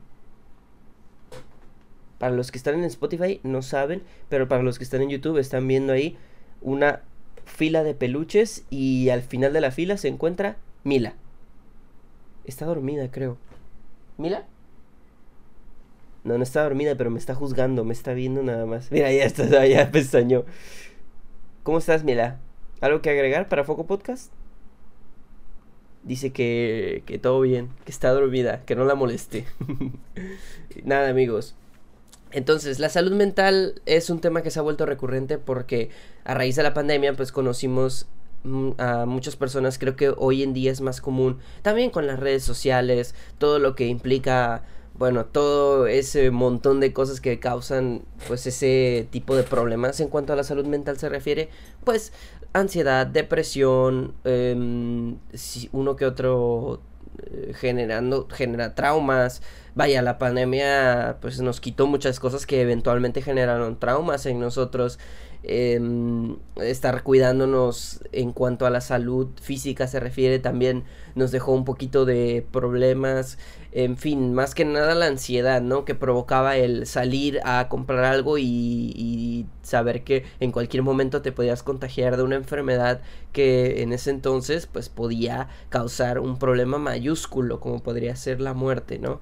Para 2.19 2.36
los 2.36 2.51
que 2.51 2.59
están 2.59 2.75
en 2.75 2.83
Spotify 2.83 3.39
no 3.43 3.63
saben, 3.63 4.03
pero 4.29 4.47
para 4.47 4.62
los 4.62 4.77
que 4.77 4.83
están 4.83 5.01
en 5.01 5.09
YouTube 5.09 5.39
están 5.39 5.67
viendo 5.67 5.93
ahí 5.93 6.15
una 6.62 7.01
fila 7.45 7.83
de 7.83 7.93
peluches 7.93 8.65
y 8.69 9.09
al 9.09 9.21
final 9.21 9.53
de 9.53 9.62
la 9.62 9.71
fila 9.71 9.97
se 9.97 10.07
encuentra 10.07 10.57
Mila. 10.83 11.13
Está 12.45 12.65
dormida, 12.65 13.09
creo. 13.09 13.38
¿Mila? 14.17 14.45
No, 16.23 16.38
no 16.38 16.43
está 16.43 16.63
dormida, 16.63 16.95
pero 16.95 17.09
me 17.09 17.19
está 17.19 17.35
juzgando, 17.35 17.83
me 17.83 17.93
está 17.93 18.13
viendo 18.13 18.43
nada 18.43 18.65
más. 18.65 18.91
Mira, 18.91 19.12
ya 19.12 19.25
está, 19.25 19.65
ya 19.67 19.91
pestañó. 19.91 20.43
¿Cómo 21.63 21.77
estás, 21.77 22.03
Mila? 22.03 22.39
¿Algo 22.81 23.01
que 23.01 23.09
agregar 23.09 23.47
para 23.47 23.63
Foco 23.63 23.85
Podcast? 23.85 24.31
Dice 26.03 26.31
que, 26.33 27.03
que 27.05 27.17
todo 27.17 27.39
bien, 27.39 27.69
que 27.85 27.91
está 27.91 28.09
dormida, 28.09 28.63
que 28.65 28.75
no 28.75 28.83
la 28.83 28.95
moleste. 28.95 29.45
Nada, 30.83 31.09
amigos. 31.09 31.55
Entonces, 32.33 32.79
la 32.79 32.89
salud 32.89 33.11
mental 33.11 33.81
es 33.85 34.09
un 34.09 34.19
tema 34.19 34.41
que 34.41 34.49
se 34.49 34.59
ha 34.59 34.63
vuelto 34.63 34.85
recurrente 34.85 35.37
porque 35.37 35.89
a 36.23 36.33
raíz 36.33 36.55
de 36.55 36.63
la 36.63 36.73
pandemia, 36.73 37.13
pues 37.13 37.31
conocimos 37.31 38.07
mm, 38.43 38.71
a 38.79 39.05
muchas 39.05 39.35
personas, 39.35 39.77
creo 39.77 39.95
que 39.95 40.13
hoy 40.17 40.41
en 40.41 40.53
día 40.53 40.71
es 40.71 40.81
más 40.81 40.99
común, 40.99 41.37
también 41.61 41.91
con 41.91 42.07
las 42.07 42.19
redes 42.19 42.43
sociales, 42.43 43.13
todo 43.37 43.59
lo 43.59 43.75
que 43.75 43.85
implica, 43.85 44.63
bueno, 44.95 45.25
todo 45.25 45.85
ese 45.85 46.31
montón 46.31 46.79
de 46.79 46.91
cosas 46.91 47.21
que 47.21 47.39
causan, 47.39 48.01
pues, 48.27 48.47
ese 48.47 49.07
tipo 49.11 49.35
de 49.35 49.43
problemas 49.43 49.99
en 49.99 50.07
cuanto 50.07 50.33
a 50.33 50.35
la 50.35 50.43
salud 50.43 50.65
mental 50.65 50.97
se 50.97 51.09
refiere, 51.09 51.49
pues, 51.83 52.13
ansiedad, 52.53 53.05
depresión, 53.05 54.15
em, 54.23 55.17
uno 55.71 55.95
que 55.95 56.05
otro 56.05 56.81
eh, 56.81 56.92
generando, 57.55 58.27
genera 58.29 58.75
traumas, 58.75 59.41
vaya, 59.75 60.01
la 60.01 60.17
pandemia 60.17 61.17
pues 61.22 61.39
nos 61.41 61.60
quitó 61.60 61.88
muchas 61.88 62.20
cosas 62.20 62.46
que 62.46 62.62
eventualmente 62.62 63.22
generaron 63.22 63.79
traumas 63.79 64.25
en 64.25 64.39
nosotros. 64.39 65.00
Em, 65.45 66.38
estar 66.55 67.03
cuidándonos 67.03 68.00
en 68.13 68.31
cuanto 68.31 68.65
a 68.65 68.69
la 68.69 68.79
salud 68.79 69.27
física 69.41 69.88
se 69.88 70.00
refiere 70.00 70.39
también 70.39 70.85
nos 71.15 71.31
dejó 71.31 71.51
un 71.51 71.65
poquito 71.65 72.05
de 72.05 72.47
problemas 72.50 73.38
en 73.73 73.97
fin, 73.97 74.33
más 74.33 74.55
que 74.55 74.63
nada 74.63 74.95
la 74.95 75.07
ansiedad, 75.07 75.62
¿no? 75.62 75.83
Que 75.83 75.95
provocaba 75.95 76.55
el 76.55 76.88
salir 76.88 77.41
a 77.43 77.67
comprar 77.67 78.05
algo 78.05 78.38
y, 78.38 78.45
y, 78.45 79.45
saber 79.63 80.03
que 80.05 80.23
en 80.39 80.53
cualquier 80.53 80.83
momento 80.83 81.21
te 81.21 81.33
podías 81.33 81.62
contagiar 81.62 82.15
de 82.15 82.23
una 82.23 82.35
enfermedad 82.35 83.01
que 83.33 83.81
en 83.81 83.91
ese 83.91 84.12
entonces 84.12 84.67
pues 84.67 84.88
podía 84.88 85.50
causar 85.69 86.19
un 86.19 86.39
problema 86.39 86.77
mayúsculo 86.77 87.59
como 87.59 87.83
podría 87.83 88.15
ser 88.15 88.39
la 88.39 88.53
muerte, 88.53 88.97
¿no? 88.97 89.19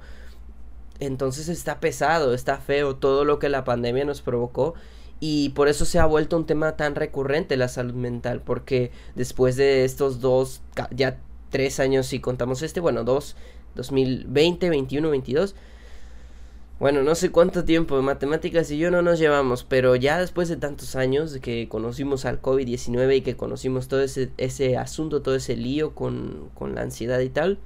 Entonces 1.00 1.50
está 1.50 1.80
pesado, 1.80 2.34
está 2.36 2.58
feo 2.58 2.96
todo 2.98 3.25
lo 3.25 3.40
que 3.40 3.50
la 3.50 3.63
pandemia 3.63 4.06
nos 4.06 4.22
provocó 4.22 4.75
y 5.22 5.50
por 5.50 5.70
eso 5.70 5.86
se 5.86 6.00
ha 6.00 6.06
vuelto 6.06 6.36
un 6.36 6.48
tema 6.48 6.75
tan 6.75 6.96
recurrente 6.96 7.56
la 7.56 7.68
salud 7.68 7.94
mental, 7.94 8.42
porque 8.42 8.92
después 9.16 9.56
de 9.56 9.86
estos 9.86 10.20
dos, 10.20 10.63
ya 10.90 11.20
tres 11.51 11.80
años 11.80 12.08
si 12.08 12.20
contamos 12.20 12.63
este, 12.63 12.80
bueno, 12.80 13.04
dos 13.04 13.36
2020, 13.75 14.70
21, 14.70 15.10
22. 15.12 15.56
Bueno, 16.80 17.04
no 17.04 17.13
sé 17.13 17.30
cuánto 17.30 17.63
tiempo 17.63 17.96
de 17.96 18.01
matemáticas 18.01 18.72
y 18.72 18.80
yo 18.80 18.90
no 18.90 19.04
nos 19.04 19.20
llevamos, 19.20 19.63
pero 19.63 19.96
ya 19.96 20.18
después 20.18 20.50
de 20.50 20.58
tantos 20.58 20.96
años 20.96 21.38
que 21.40 21.70
conocimos 21.70 22.25
al 22.25 22.42
COVID-19 22.42 23.18
y 23.18 23.22
que 23.22 23.38
conocimos 23.38 23.88
todo 23.88 24.01
ese, 24.01 24.32
ese 24.38 24.75
asunto, 24.75 25.22
todo 25.22 25.36
ese 25.36 25.56
lío 25.56 25.94
con, 25.94 26.50
con 26.56 26.74
la 26.74 26.82
ansiedad 26.82 27.20
y 27.20 27.30
tal, 27.30 27.60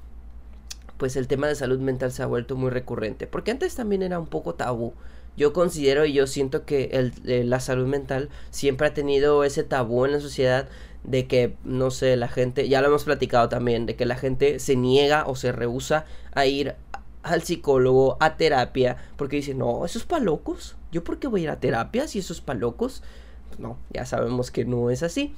pues 0.97 1.15
el 1.15 1.29
tema 1.29 1.47
de 1.47 1.55
salud 1.55 1.79
mental 1.79 2.12
se 2.12 2.24
ha 2.24 2.25
vuelto 2.25 2.57
muy 2.57 2.69
recurrente. 2.69 3.27
Porque 3.27 3.51
antes 3.51 3.75
también 3.75 4.03
era 4.03 4.19
un 4.19 4.27
poco 4.27 4.55
tabú. 4.55 4.93
Yo 5.37 5.53
considero 5.53 6.05
y 6.05 6.13
yo 6.13 6.27
siento 6.27 6.65
que 6.65 6.85
el, 6.93 7.13
eh, 7.25 7.43
la 7.43 7.59
salud 7.59 7.87
mental 7.87 8.29
siempre 8.51 8.87
ha 8.87 8.93
tenido 8.93 9.43
ese 9.43 9.63
tabú 9.63 10.05
en 10.05 10.13
la 10.13 10.19
sociedad 10.19 10.67
de 11.03 11.27
que, 11.27 11.55
no 11.63 11.91
sé, 11.91 12.15
la 12.15 12.27
gente, 12.27 12.67
ya 12.67 12.81
lo 12.81 12.87
hemos 12.87 13.03
platicado 13.03 13.49
también, 13.49 13.85
de 13.85 13.95
que 13.95 14.05
la 14.05 14.15
gente 14.15 14.59
se 14.59 14.75
niega 14.75 15.25
o 15.27 15.35
se 15.35 15.51
rehúsa 15.51 16.05
a 16.33 16.45
ir 16.45 16.75
al 17.23 17.41
psicólogo, 17.43 18.17
a 18.19 18.37
terapia, 18.37 18.97
porque 19.17 19.37
dice, 19.37 19.53
no, 19.55 19.85
eso 19.85 19.97
es 19.97 20.05
para 20.05 20.23
locos. 20.23 20.75
¿Yo 20.91 21.03
por 21.03 21.19
qué 21.19 21.27
voy 21.27 21.41
a 21.41 21.43
ir 21.43 21.49
a 21.49 21.59
terapia 21.59 22.07
si 22.07 22.19
eso 22.19 22.33
es 22.33 22.41
para 22.41 22.59
locos? 22.59 23.03
Pues 23.49 23.59
no, 23.59 23.77
ya 23.91 24.05
sabemos 24.05 24.51
que 24.51 24.65
no 24.65 24.89
es 24.89 25.03
así. 25.03 25.33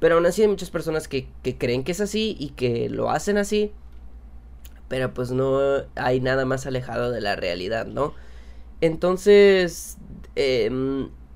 Pero 0.00 0.16
aún 0.16 0.26
así 0.26 0.42
hay 0.42 0.48
muchas 0.48 0.70
personas 0.70 1.08
que, 1.08 1.28
que 1.42 1.56
creen 1.56 1.84
que 1.84 1.92
es 1.92 2.00
así 2.00 2.36
y 2.38 2.50
que 2.50 2.88
lo 2.88 3.10
hacen 3.10 3.38
así. 3.38 3.72
Pero 4.88 5.14
pues 5.14 5.30
no 5.30 5.60
hay 5.94 6.20
nada 6.20 6.44
más 6.46 6.66
alejado 6.66 7.10
de 7.10 7.20
la 7.20 7.36
realidad, 7.36 7.86
¿no? 7.86 8.12
Entonces, 8.80 9.98
eh, 10.36 10.70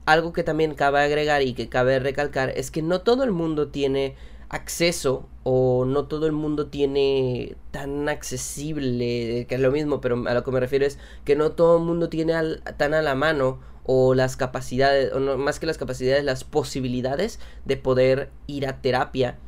algo 0.06 0.32
que 0.32 0.42
también 0.42 0.74
cabe 0.74 1.00
agregar 1.00 1.42
y 1.42 1.54
que 1.54 1.68
cabe 1.68 1.98
recalcar 1.98 2.50
es 2.50 2.70
que 2.70 2.82
no 2.82 3.00
todo 3.00 3.24
el 3.24 3.32
mundo 3.32 3.68
tiene 3.68 4.16
acceso 4.48 5.28
o 5.42 5.84
no 5.84 6.06
todo 6.06 6.26
el 6.26 6.32
mundo 6.32 6.68
tiene 6.68 7.56
tan 7.70 8.08
accesible, 8.08 9.46
que 9.48 9.54
es 9.54 9.60
lo 9.60 9.70
mismo, 9.72 10.00
pero 10.00 10.22
a 10.26 10.34
lo 10.34 10.44
que 10.44 10.50
me 10.50 10.60
refiero 10.60 10.86
es 10.86 10.98
que 11.24 11.36
no 11.36 11.52
todo 11.52 11.78
el 11.78 11.84
mundo 11.84 12.08
tiene 12.08 12.34
tan 12.76 12.94
a 12.94 13.02
la 13.02 13.14
mano 13.14 13.60
o 13.84 14.14
las 14.14 14.36
capacidades, 14.36 15.12
o 15.12 15.20
no, 15.20 15.36
más 15.36 15.58
que 15.60 15.66
las 15.66 15.76
capacidades, 15.76 16.24
las 16.24 16.44
posibilidades 16.44 17.40
de 17.64 17.76
poder 17.76 18.30
ir 18.46 18.66
a 18.66 18.80
terapia, 18.80 19.38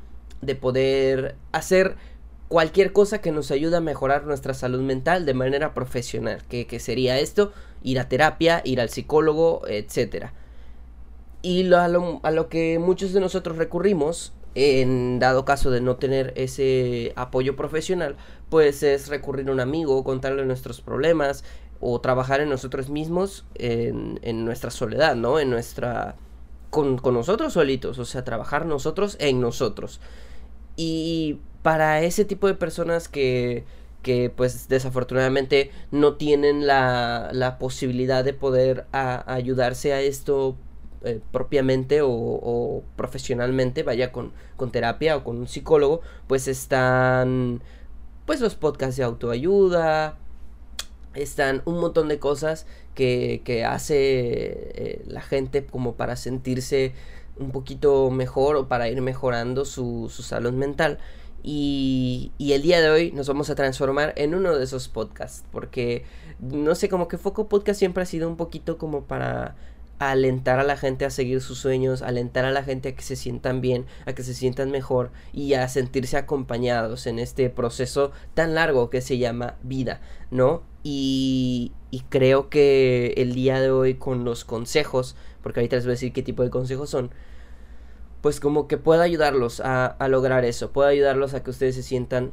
de 0.42 0.54
poder 0.54 1.36
hacer 1.52 1.96
cualquier 2.48 2.92
cosa 2.92 3.20
que 3.20 3.32
nos 3.32 3.50
ayude 3.50 3.76
a 3.76 3.80
mejorar 3.80 4.24
nuestra 4.24 4.54
salud 4.54 4.80
mental 4.80 5.24
de 5.24 5.34
manera 5.34 5.72
profesional, 5.72 6.42
que, 6.48 6.66
que 6.66 6.78
sería 6.78 7.18
esto, 7.18 7.52
ir 7.86 8.00
a 8.00 8.08
terapia, 8.08 8.60
ir 8.64 8.80
al 8.80 8.90
psicólogo, 8.90 9.62
etcétera. 9.68 10.34
Y 11.40 11.72
a, 11.72 11.86
lo, 11.88 12.48
que 12.48 12.80
muchos 12.80 13.12
de 13.12 13.20
nosotros 13.20 13.56
recurrimos, 13.56 14.32
en 14.56 15.20
dado 15.20 15.44
caso 15.44 15.70
de 15.70 15.80
no 15.80 15.94
tener 15.94 16.32
ese 16.36 17.12
apoyo 17.14 17.54
profesional, 17.54 18.16
pues 18.50 18.82
es 18.82 19.06
recurrir 19.06 19.48
a 19.48 19.52
un 19.52 19.60
amigo, 19.60 20.02
contarle 20.02 20.44
nuestros 20.44 20.80
problemas 20.80 21.44
o 21.80 22.00
trabajar 22.00 22.40
en 22.40 22.48
nosotros 22.48 22.88
mismos 22.90 23.44
en, 23.54 24.44
nuestra 24.44 24.70
soledad, 24.70 25.14
¿no? 25.14 25.38
En 25.38 25.48
nuestra... 25.48 26.16
Con, 26.70 26.98
con 26.98 27.14
nosotros 27.14 27.52
solitos, 27.52 28.00
o 28.00 28.04
sea, 28.04 28.24
trabajar 28.24 28.66
nosotros 28.66 29.16
en 29.20 29.40
nosotros. 29.40 30.00
Y 30.74 31.38
para 31.62 32.02
ese 32.02 32.24
tipo 32.24 32.48
de 32.48 32.54
personas 32.54 33.08
que, 33.08 33.64
que 34.06 34.30
pues 34.30 34.68
desafortunadamente 34.68 35.72
no 35.90 36.14
tienen 36.14 36.64
la, 36.64 37.30
la 37.32 37.58
posibilidad 37.58 38.22
de 38.22 38.34
poder 38.34 38.86
ayudarse 38.92 39.94
a 39.94 40.00
esto 40.00 40.54
eh, 41.02 41.18
propiamente 41.32 42.02
o, 42.04 42.84
profesionalmente, 42.94 43.82
vaya 43.82 44.12
con, 44.12 44.30
con 44.56 44.70
terapia 44.70 45.16
o 45.16 45.24
con 45.24 45.38
un 45.38 45.48
psicólogo, 45.48 46.02
pues 46.28 46.46
están 46.46 47.64
pues 48.26 48.40
los 48.40 48.54
podcasts 48.54 48.96
de 48.96 49.02
autoayuda, 49.02 50.16
están 51.14 51.62
un 51.64 51.80
montón 51.80 52.06
de 52.06 52.20
cosas 52.20 52.64
que, 52.94 53.42
que 53.44 53.64
hace 53.64 53.96
eh, 53.96 55.02
la 55.08 55.20
gente 55.20 55.66
como 55.66 55.94
para 55.96 56.14
sentirse 56.14 56.92
un 57.40 57.50
poquito 57.50 58.08
mejor 58.12 58.54
o 58.54 58.68
para 58.68 58.88
ir 58.88 59.02
mejorando 59.02 59.64
su, 59.64 60.08
su 60.14 60.22
salud 60.22 60.52
mental. 60.52 60.98
Y, 61.48 62.32
el 62.40 62.60
día 62.60 62.80
de 62.80 62.90
hoy 62.90 63.12
nos 63.12 63.28
vamos 63.28 63.50
a 63.50 63.54
transformar 63.54 64.12
en 64.16 64.34
uno 64.34 64.58
de 64.58 64.64
esos 64.64 64.88
podcasts. 64.88 65.44
Porque, 65.52 66.04
no 66.40 66.74
sé, 66.74 66.88
como 66.88 67.06
que 67.06 67.18
Foco 67.18 67.48
Podcast 67.48 67.78
siempre 67.78 68.02
ha 68.02 68.06
sido 68.06 68.28
un 68.28 68.36
poquito 68.36 68.78
como 68.78 69.04
para 69.04 69.54
alentar 70.00 70.58
a 70.58 70.64
la 70.64 70.76
gente 70.76 71.04
a 71.04 71.10
seguir 71.10 71.40
sus 71.40 71.58
sueños, 71.58 72.02
alentar 72.02 72.44
a 72.44 72.50
la 72.50 72.64
gente 72.64 72.90
a 72.90 72.96
que 72.96 73.02
se 73.02 73.14
sientan 73.14 73.60
bien, 73.60 73.86
a 74.06 74.12
que 74.12 74.24
se 74.24 74.34
sientan 74.34 74.70
mejor 74.72 75.10
y 75.32 75.54
a 75.54 75.66
sentirse 75.68 76.18
acompañados 76.18 77.06
en 77.06 77.18
este 77.20 77.48
proceso 77.48 78.10
tan 78.34 78.54
largo 78.54 78.90
que 78.90 79.00
se 79.00 79.16
llama 79.16 79.54
vida, 79.62 80.00
¿no? 80.32 80.64
Y, 80.82 81.72
y 81.92 82.00
creo 82.00 82.50
que 82.50 83.14
el 83.16 83.34
día 83.34 83.60
de 83.60 83.70
hoy 83.70 83.94
con 83.94 84.24
los 84.24 84.44
consejos, 84.44 85.14
porque 85.42 85.60
ahorita 85.60 85.76
les 85.76 85.84
voy 85.86 85.92
a 85.92 85.94
decir 85.94 86.12
qué 86.12 86.22
tipo 86.22 86.42
de 86.42 86.50
consejos 86.50 86.90
son, 86.90 87.10
pues 88.26 88.40
como 88.40 88.66
que 88.66 88.76
puedo 88.76 89.02
ayudarlos 89.02 89.60
a, 89.60 89.86
a 89.86 90.08
lograr 90.08 90.44
eso, 90.44 90.72
puedo 90.72 90.88
ayudarlos 90.88 91.32
a 91.34 91.44
que 91.44 91.50
ustedes 91.50 91.76
se 91.76 91.84
sientan 91.84 92.32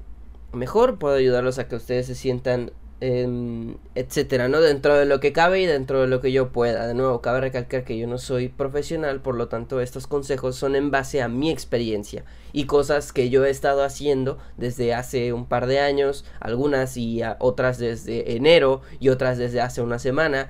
mejor, 0.51 0.97
puedo 0.97 1.13
ayudarlos 1.15 1.59
a 1.59 1.67
que 1.67 1.75
ustedes 1.75 2.07
se 2.07 2.15
sientan 2.15 2.71
Em, 3.05 3.75
etcétera, 3.95 4.47
¿no? 4.47 4.61
Dentro 4.61 4.95
de 4.95 5.03
lo 5.05 5.19
que 5.19 5.33
cabe 5.33 5.59
y 5.59 5.65
dentro 5.65 5.99
de 5.99 6.07
lo 6.07 6.21
que 6.21 6.31
yo 6.31 6.53
pueda. 6.53 6.87
De 6.87 6.93
nuevo, 6.93 7.19
cabe 7.19 7.41
recalcar 7.41 7.83
que 7.83 7.97
yo 7.97 8.07
no 8.07 8.17
soy 8.17 8.47
profesional, 8.47 9.19
por 9.19 9.35
lo 9.35 9.49
tanto 9.49 9.81
estos 9.81 10.07
consejos 10.07 10.55
son 10.55 10.73
en 10.77 10.89
base 10.89 11.21
a 11.21 11.27
mi 11.27 11.51
experiencia 11.51 12.23
y 12.53 12.63
cosas 12.63 13.11
que 13.11 13.29
yo 13.29 13.43
he 13.43 13.49
estado 13.49 13.83
haciendo 13.83 14.37
desde 14.55 14.93
hace 14.93 15.33
un 15.33 15.47
par 15.47 15.67
de 15.67 15.81
años, 15.81 16.23
algunas 16.39 16.95
y 16.95 17.21
otras 17.39 17.77
desde 17.77 18.37
enero 18.37 18.79
y 19.01 19.09
otras 19.09 19.37
desde 19.37 19.59
hace 19.59 19.81
una 19.81 19.99
semana 19.99 20.49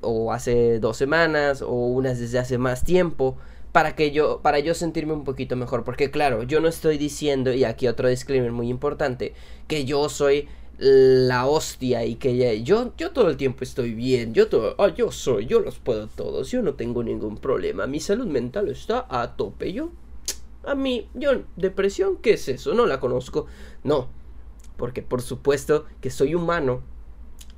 o 0.00 0.32
hace 0.32 0.78
dos 0.78 0.96
semanas 0.96 1.60
o 1.60 1.72
unas 1.72 2.20
desde 2.20 2.38
hace 2.38 2.56
más 2.56 2.84
tiempo 2.84 3.36
para 3.72 3.94
que 3.94 4.10
yo 4.10 4.40
para 4.42 4.58
yo 4.58 4.74
sentirme 4.74 5.12
un 5.12 5.24
poquito 5.24 5.56
mejor 5.56 5.84
porque 5.84 6.10
claro 6.10 6.42
yo 6.42 6.60
no 6.60 6.68
estoy 6.68 6.98
diciendo 6.98 7.52
y 7.52 7.64
aquí 7.64 7.86
otro 7.86 8.08
disclaimer 8.08 8.50
muy 8.50 8.68
importante 8.68 9.34
que 9.68 9.84
yo 9.84 10.08
soy 10.08 10.48
la 10.80 11.46
hostia 11.46 12.06
y 12.06 12.14
que 12.14 12.62
yo, 12.64 12.92
yo 12.96 13.10
todo 13.10 13.28
el 13.28 13.36
tiempo 13.36 13.64
estoy 13.64 13.92
bien, 13.92 14.32
yo 14.32 14.48
todo, 14.48 14.74
ah, 14.78 14.88
yo 14.88 15.12
soy, 15.12 15.44
yo 15.44 15.60
los 15.60 15.78
puedo 15.78 16.06
todos, 16.06 16.50
yo 16.50 16.62
no 16.62 16.72
tengo 16.72 17.02
ningún 17.02 17.36
problema, 17.36 17.86
mi 17.86 18.00
salud 18.00 18.26
mental 18.26 18.68
está 18.68 19.06
a 19.10 19.36
tope, 19.36 19.74
yo, 19.74 19.90
a 20.64 20.74
mí, 20.74 21.06
yo, 21.12 21.42
depresión, 21.56 22.16
¿qué 22.16 22.32
es 22.32 22.48
eso? 22.48 22.72
No 22.72 22.86
la 22.86 22.98
conozco, 22.98 23.44
no, 23.84 24.08
porque 24.78 25.02
por 25.02 25.20
supuesto 25.20 25.84
que 26.00 26.08
soy 26.08 26.34
humano, 26.34 26.80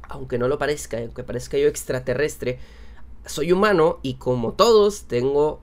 aunque 0.09 0.37
no 0.37 0.49
lo 0.49 0.59
parezca, 0.59 0.99
aunque 0.99 1.23
parezca 1.23 1.57
yo 1.59 1.69
extraterrestre, 1.69 2.59
soy 3.25 3.53
humano 3.53 4.01
y 4.03 4.15
como 4.15 4.55
todos 4.55 5.05
tengo 5.05 5.61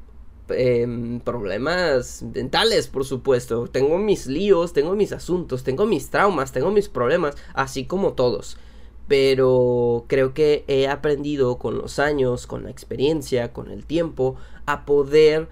Em, 0.51 1.19
problemas 1.19 2.23
dentales, 2.23 2.87
por 2.87 3.05
supuesto. 3.05 3.67
Tengo 3.67 3.97
mis 3.97 4.27
líos, 4.27 4.73
tengo 4.73 4.95
mis 4.95 5.11
asuntos, 5.11 5.63
tengo 5.63 5.85
mis 5.85 6.09
traumas, 6.09 6.51
tengo 6.51 6.71
mis 6.71 6.89
problemas, 6.89 7.35
así 7.53 7.85
como 7.85 8.13
todos. 8.13 8.57
Pero 9.07 10.05
creo 10.07 10.33
que 10.33 10.63
he 10.67 10.87
aprendido 10.87 11.57
con 11.57 11.77
los 11.77 11.99
años, 11.99 12.47
con 12.47 12.63
la 12.63 12.69
experiencia, 12.69 13.53
con 13.53 13.71
el 13.71 13.85
tiempo, 13.85 14.35
a 14.65 14.85
poder 14.85 15.47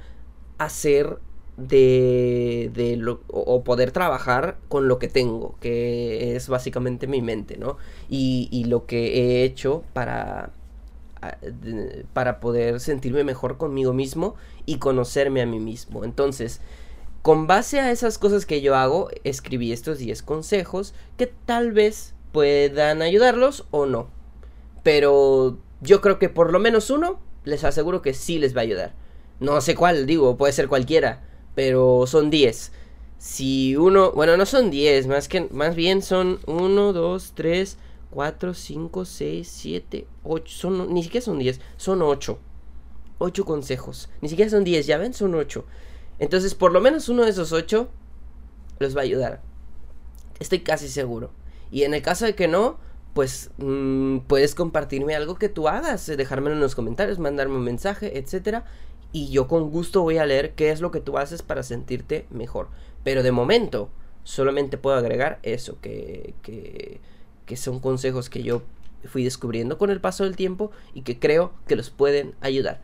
hacer 0.58 1.20
de, 1.58 2.72
de 2.74 2.98
lo, 2.98 3.22
o 3.30 3.64
poder 3.64 3.92
trabajar 3.92 4.58
con 4.70 4.88
lo 4.88 5.00
que 5.00 5.08
tengo, 5.08 5.56
que 5.60 6.36
es 6.36 6.50
básicamente 6.50 7.08
mi 7.08 7.22
mente, 7.22 7.58
¿no? 7.58 7.78
Y, 8.10 8.48
y 8.52 8.66
lo 8.66 8.86
que 8.86 9.42
he 9.42 9.44
hecho 9.44 9.84
para 9.94 10.52
para 12.14 12.40
poder 12.40 12.80
sentirme 12.80 13.24
mejor 13.24 13.58
conmigo 13.58 13.94
mismo 13.94 14.36
y 14.68 14.78
conocerme 14.78 15.42
a 15.42 15.48
mí 15.48 15.60
mismo. 15.60 16.04
Entonces, 16.04 16.62
con 17.24 17.48
base 17.48 17.80
a 17.80 17.92
esas 17.92 18.20
cosas 18.20 18.46
que 18.46 18.62
yo 18.62 18.76
hago, 18.76 19.10
escribí 19.24 19.72
estos 19.72 19.98
10 19.98 20.22
consejos 20.22 20.94
que 21.18 21.26
tal 21.26 21.72
vez 21.72 22.14
puedan 22.32 23.02
ayudarlos 23.02 23.66
o 23.72 23.88
no. 23.88 24.10
Pero 24.84 25.58
yo 25.82 26.02
creo 26.02 26.20
que 26.20 26.30
por 26.30 26.52
lo 26.52 26.60
menos 26.60 26.92
uno 26.92 27.20
les 27.44 27.64
aseguro 27.64 28.04
que 28.04 28.14
sí 28.14 28.38
les 28.38 28.56
va 28.56 28.62
a 28.62 28.64
ayudar. 28.64 28.94
No 29.40 29.60
sé 29.62 29.76
cuál, 29.76 30.06
digo, 30.06 30.38
puede 30.38 30.54
ser 30.54 30.68
cualquiera, 30.68 31.24
pero 31.56 32.06
son 32.06 32.30
10. 32.30 32.72
Si 33.18 33.76
uno, 33.76 34.12
bueno, 34.12 34.38
no 34.38 34.46
son 34.46 34.70
10, 34.70 35.08
más 35.08 35.30
más 35.52 35.76
bien 35.76 36.02
son 36.02 36.40
1 36.46 36.94
2 36.94 37.32
3 37.36 37.78
4 38.10 38.54
5 38.54 39.06
6 39.06 39.48
7 39.48 40.08
8, 40.24 40.56
son 40.56 40.94
ni 40.94 41.04
siquiera 41.04 41.26
son 41.26 41.40
10, 41.40 41.60
son 41.78 42.02
8. 42.02 42.38
8 43.20 43.46
consejos. 43.46 44.10
Ni 44.22 44.30
siquiera 44.30 44.50
son 44.52 44.64
10, 44.64 44.86
ya 44.86 44.98
ven, 44.98 45.14
son 45.14 45.36
8. 45.36 45.66
Entonces, 46.20 46.56
por 46.56 46.72
lo 46.72 46.82
menos 46.82 47.10
uno 47.10 47.24
de 47.24 47.32
esos 47.32 47.52
8 47.52 47.88
los 48.80 48.96
va 48.96 49.02
a 49.02 49.04
ayudar. 49.04 49.42
Estoy 50.40 50.60
casi 50.60 50.88
seguro. 50.88 51.32
Y 51.72 51.84
en 51.84 51.94
el 51.94 52.02
caso 52.02 52.26
de 52.26 52.36
que 52.36 52.48
no, 52.48 52.78
pues 53.14 53.52
mmm, 53.58 54.20
puedes 54.20 54.56
compartirme 54.56 55.16
algo 55.16 55.36
que 55.36 55.50
tú 55.50 55.68
hagas, 55.68 56.08
eh, 56.10 56.18
dejármelo 56.18 56.56
en 56.56 56.62
los 56.62 56.76
comentarios, 56.76 57.20
mandarme 57.20 57.56
un 57.56 57.64
mensaje, 57.64 58.18
etcétera, 58.18 58.66
y 59.12 59.30
yo 59.30 59.48
con 59.48 59.72
gusto 59.72 60.02
voy 60.02 60.18
a 60.18 60.26
leer 60.26 60.54
qué 60.54 60.72
es 60.72 60.82
lo 60.82 60.92
que 60.92 61.00
tú 61.00 61.18
haces 61.18 61.42
para 61.42 61.64
sentirte 61.64 62.26
mejor. 62.30 62.68
Pero 63.04 63.24
de 63.24 63.32
momento, 63.32 63.90
solamente 64.24 64.78
puedo 64.78 64.98
agregar 64.98 65.40
eso, 65.44 65.78
que, 65.82 66.34
que, 66.44 67.00
que 67.46 67.58
son 67.58 67.80
consejos 67.80 68.30
que 68.30 68.44
yo 68.44 68.62
fui 69.06 69.24
descubriendo 69.24 69.78
con 69.78 69.90
el 69.90 70.02
paso 70.02 70.24
del 70.24 70.36
tiempo 70.36 70.72
y 70.94 71.02
que 71.02 71.20
creo 71.20 71.54
que 71.68 71.76
los 71.76 71.90
pueden 71.90 72.36
ayudar 72.42 72.82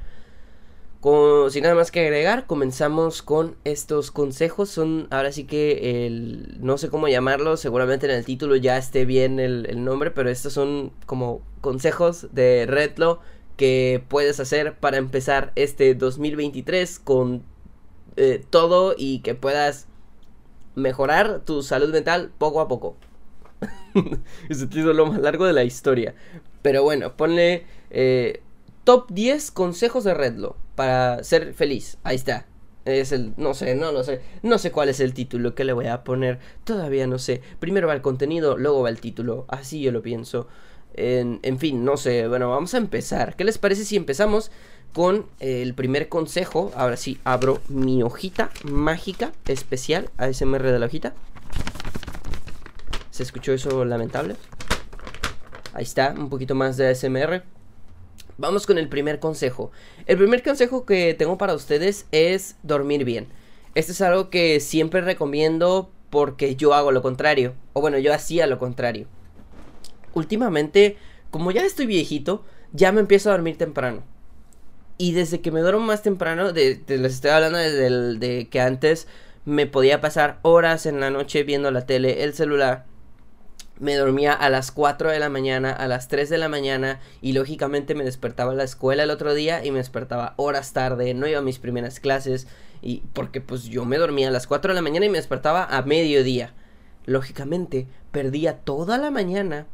sin 1.50 1.64
nada 1.64 1.76
más 1.76 1.92
que 1.92 2.00
agregar, 2.00 2.46
comenzamos 2.46 3.22
con 3.22 3.58
estos 3.66 4.10
consejos. 4.10 4.70
Son 4.70 5.08
ahora 5.12 5.34
sí 5.34 5.44
que 5.44 6.06
el. 6.06 6.58
No 6.62 6.78
sé 6.78 6.90
cómo 6.90 7.10
llamarlo, 7.10 7.58
seguramente 7.58 8.06
en 8.06 8.14
el 8.14 8.24
título 8.24 8.56
ya 8.56 8.78
esté 8.78 9.04
bien 9.04 9.40
el, 9.40 9.84
nombre, 9.84 10.12
pero 10.12 10.30
estos 10.30 10.54
son 10.54 10.94
como 11.06 11.42
consejos 11.60 12.28
de 12.32 12.66
Redlo 12.68 13.20
que 13.58 14.04
puedes 14.08 14.40
hacer 14.40 14.78
para 14.78 14.98
empezar 14.98 15.52
este 15.56 15.94
2023 15.94 17.00
con 17.00 17.44
eh, 18.16 18.44
todo 18.50 18.96
y 18.98 19.20
que 19.20 19.36
puedas 19.36 19.88
mejorar 20.76 21.42
tu 21.42 21.64
salud 21.64 21.92
mental 21.92 22.32
poco 22.38 22.62
a 22.62 22.68
poco. 22.70 22.96
Es 24.50 24.74
lo 24.74 25.06
más 25.06 25.20
largo 25.20 25.46
de 25.46 25.54
la 25.54 25.66
historia. 25.66 26.16
Pero 26.62 26.82
bueno, 26.84 27.18
ponle 27.18 27.66
eh, 27.90 28.43
top 28.84 29.10
10 29.12 29.52
consejos 29.52 30.04
de 30.04 30.14
Redlo 30.14 30.56
para 30.76 31.24
ser 31.24 31.54
feliz. 31.54 31.98
Ahí 32.04 32.16
está. 32.16 32.46
Es 32.86 33.14
el, 33.14 33.34
no 33.38 33.54
sé, 33.54 33.76
no 33.76 33.92
lo 33.92 34.04
sé. 34.04 34.22
No 34.42 34.58
sé 34.58 34.72
cuál 34.72 34.90
es 34.90 35.00
el 35.00 35.14
título 35.14 35.56
que 35.56 35.64
le 35.64 35.74
voy 35.74 35.88
a 35.88 36.04
poner. 36.04 36.40
Todavía 36.66 37.08
no 37.08 37.18
sé. 37.18 37.42
Primero 37.60 37.88
va 37.88 37.94
el 37.94 38.02
contenido, 38.02 38.58
luego 38.58 38.82
va 38.82 38.90
el 38.90 39.00
título. 39.00 39.46
Así 39.48 39.82
yo 39.82 39.92
lo 39.92 40.02
pienso. 40.02 40.48
En, 40.94 41.40
en 41.44 41.60
fin, 41.60 41.86
no 41.86 41.96
sé. 41.96 42.28
Bueno, 42.28 42.50
vamos 42.50 42.74
a 42.74 42.78
empezar. 42.78 43.36
¿Qué 43.36 43.46
les 43.46 43.58
parece 43.58 43.86
si 43.86 43.96
empezamos 43.96 44.52
con 44.94 45.28
el 45.40 45.74
primer 45.74 46.10
consejo? 46.10 46.72
Ahora 46.76 46.98
sí, 46.98 47.20
abro 47.24 47.62
mi 47.70 48.04
hojita 48.04 48.52
mágica 48.66 49.32
especial. 49.48 50.10
ASMR 50.18 50.64
de 50.64 50.80
la 50.80 50.88
hojita. 50.88 51.14
¿Se 53.12 53.24
escuchó 53.24 53.54
eso 53.54 53.86
lamentable? 53.86 54.36
Ahí 55.74 55.84
está, 55.84 56.14
un 56.18 56.30
poquito 56.30 56.54
más 56.54 56.78
de 56.78 56.90
ASMR. 56.90 57.53
Vamos 58.38 58.66
con 58.66 58.78
el 58.78 58.90
primer 58.90 59.20
consejo. 59.20 59.72
El 60.06 60.18
primer 60.18 60.44
consejo 60.44 60.86
que 60.86 61.14
tengo 61.14 61.38
para 61.38 61.54
ustedes 61.54 62.08
es 62.12 62.56
dormir 62.64 63.06
bien. 63.06 63.28
Esto 63.76 63.92
es 63.92 64.02
algo 64.02 64.30
que 64.30 64.60
siempre 64.60 65.02
recomiendo 65.02 65.92
porque 66.10 66.56
yo 66.56 66.74
hago 66.74 66.92
lo 66.92 67.02
contrario. 67.02 67.54
O 67.74 67.82
bueno, 67.82 67.98
yo 68.00 68.14
hacía 68.14 68.48
lo 68.48 68.60
contrario. 68.60 69.08
Últimamente, 70.14 70.98
como 71.32 71.52
ya 71.52 71.64
estoy 71.64 71.86
viejito, 71.86 72.44
ya 72.72 72.92
me 72.92 73.02
empiezo 73.02 73.30
a 73.30 73.34
dormir 73.34 73.58
temprano. 73.58 74.04
Y 74.98 75.14
desde 75.14 75.42
que 75.42 75.52
me 75.52 75.62
duermo 75.62 75.82
más 75.82 76.02
temprano, 76.02 76.52
les 76.52 76.88
estoy 76.88 77.32
hablando 77.32 77.58
desde 77.58 78.18
de 78.20 78.48
que 78.50 78.62
antes 78.62 79.08
me 79.46 79.66
podía 79.68 80.02
pasar 80.02 80.40
horas 80.44 80.86
en 80.86 81.00
la 81.00 81.10
noche 81.10 81.44
viendo 81.44 81.70
la 81.72 81.86
tele, 81.86 82.24
el 82.24 82.34
celular 82.34 82.86
me 83.80 83.96
dormía 83.96 84.34
a 84.34 84.50
las 84.50 84.72
4 84.72 85.12
de 85.12 85.20
la 85.20 85.30
mañana, 85.30 85.72
a 85.72 85.88
las 85.88 86.08
3 86.08 86.30
de 86.30 86.38
la 86.38 86.50
mañana 86.50 87.00
y 87.22 87.34
lógicamente 87.34 87.96
me 87.96 88.04
despertaba 88.04 88.52
a 88.52 88.56
la 88.56 88.64
escuela 88.64 89.04
el 89.04 89.10
otro 89.10 89.34
día 89.34 89.66
y 89.66 89.72
me 89.72 89.80
despertaba 89.80 90.34
horas 90.38 90.74
tarde, 90.74 91.14
no 91.14 91.28
iba 91.28 91.40
a 91.40 91.44
mis 91.44 91.60
primeras 91.60 92.00
clases 92.00 92.48
y 92.82 93.04
porque 93.14 93.42
pues 93.42 93.64
yo 93.64 93.86
me 93.86 93.98
dormía 93.98 94.28
a 94.28 94.32
las 94.32 94.48
4 94.48 94.72
de 94.72 94.76
la 94.76 94.82
mañana 94.82 95.06
y 95.06 95.10
me 95.10 95.18
despertaba 95.18 95.66
a 95.66 95.82
mediodía. 95.82 96.54
Lógicamente 97.06 97.88
perdía 98.12 98.60
toda 98.60 98.98
la 98.98 99.12
mañana 99.12 99.68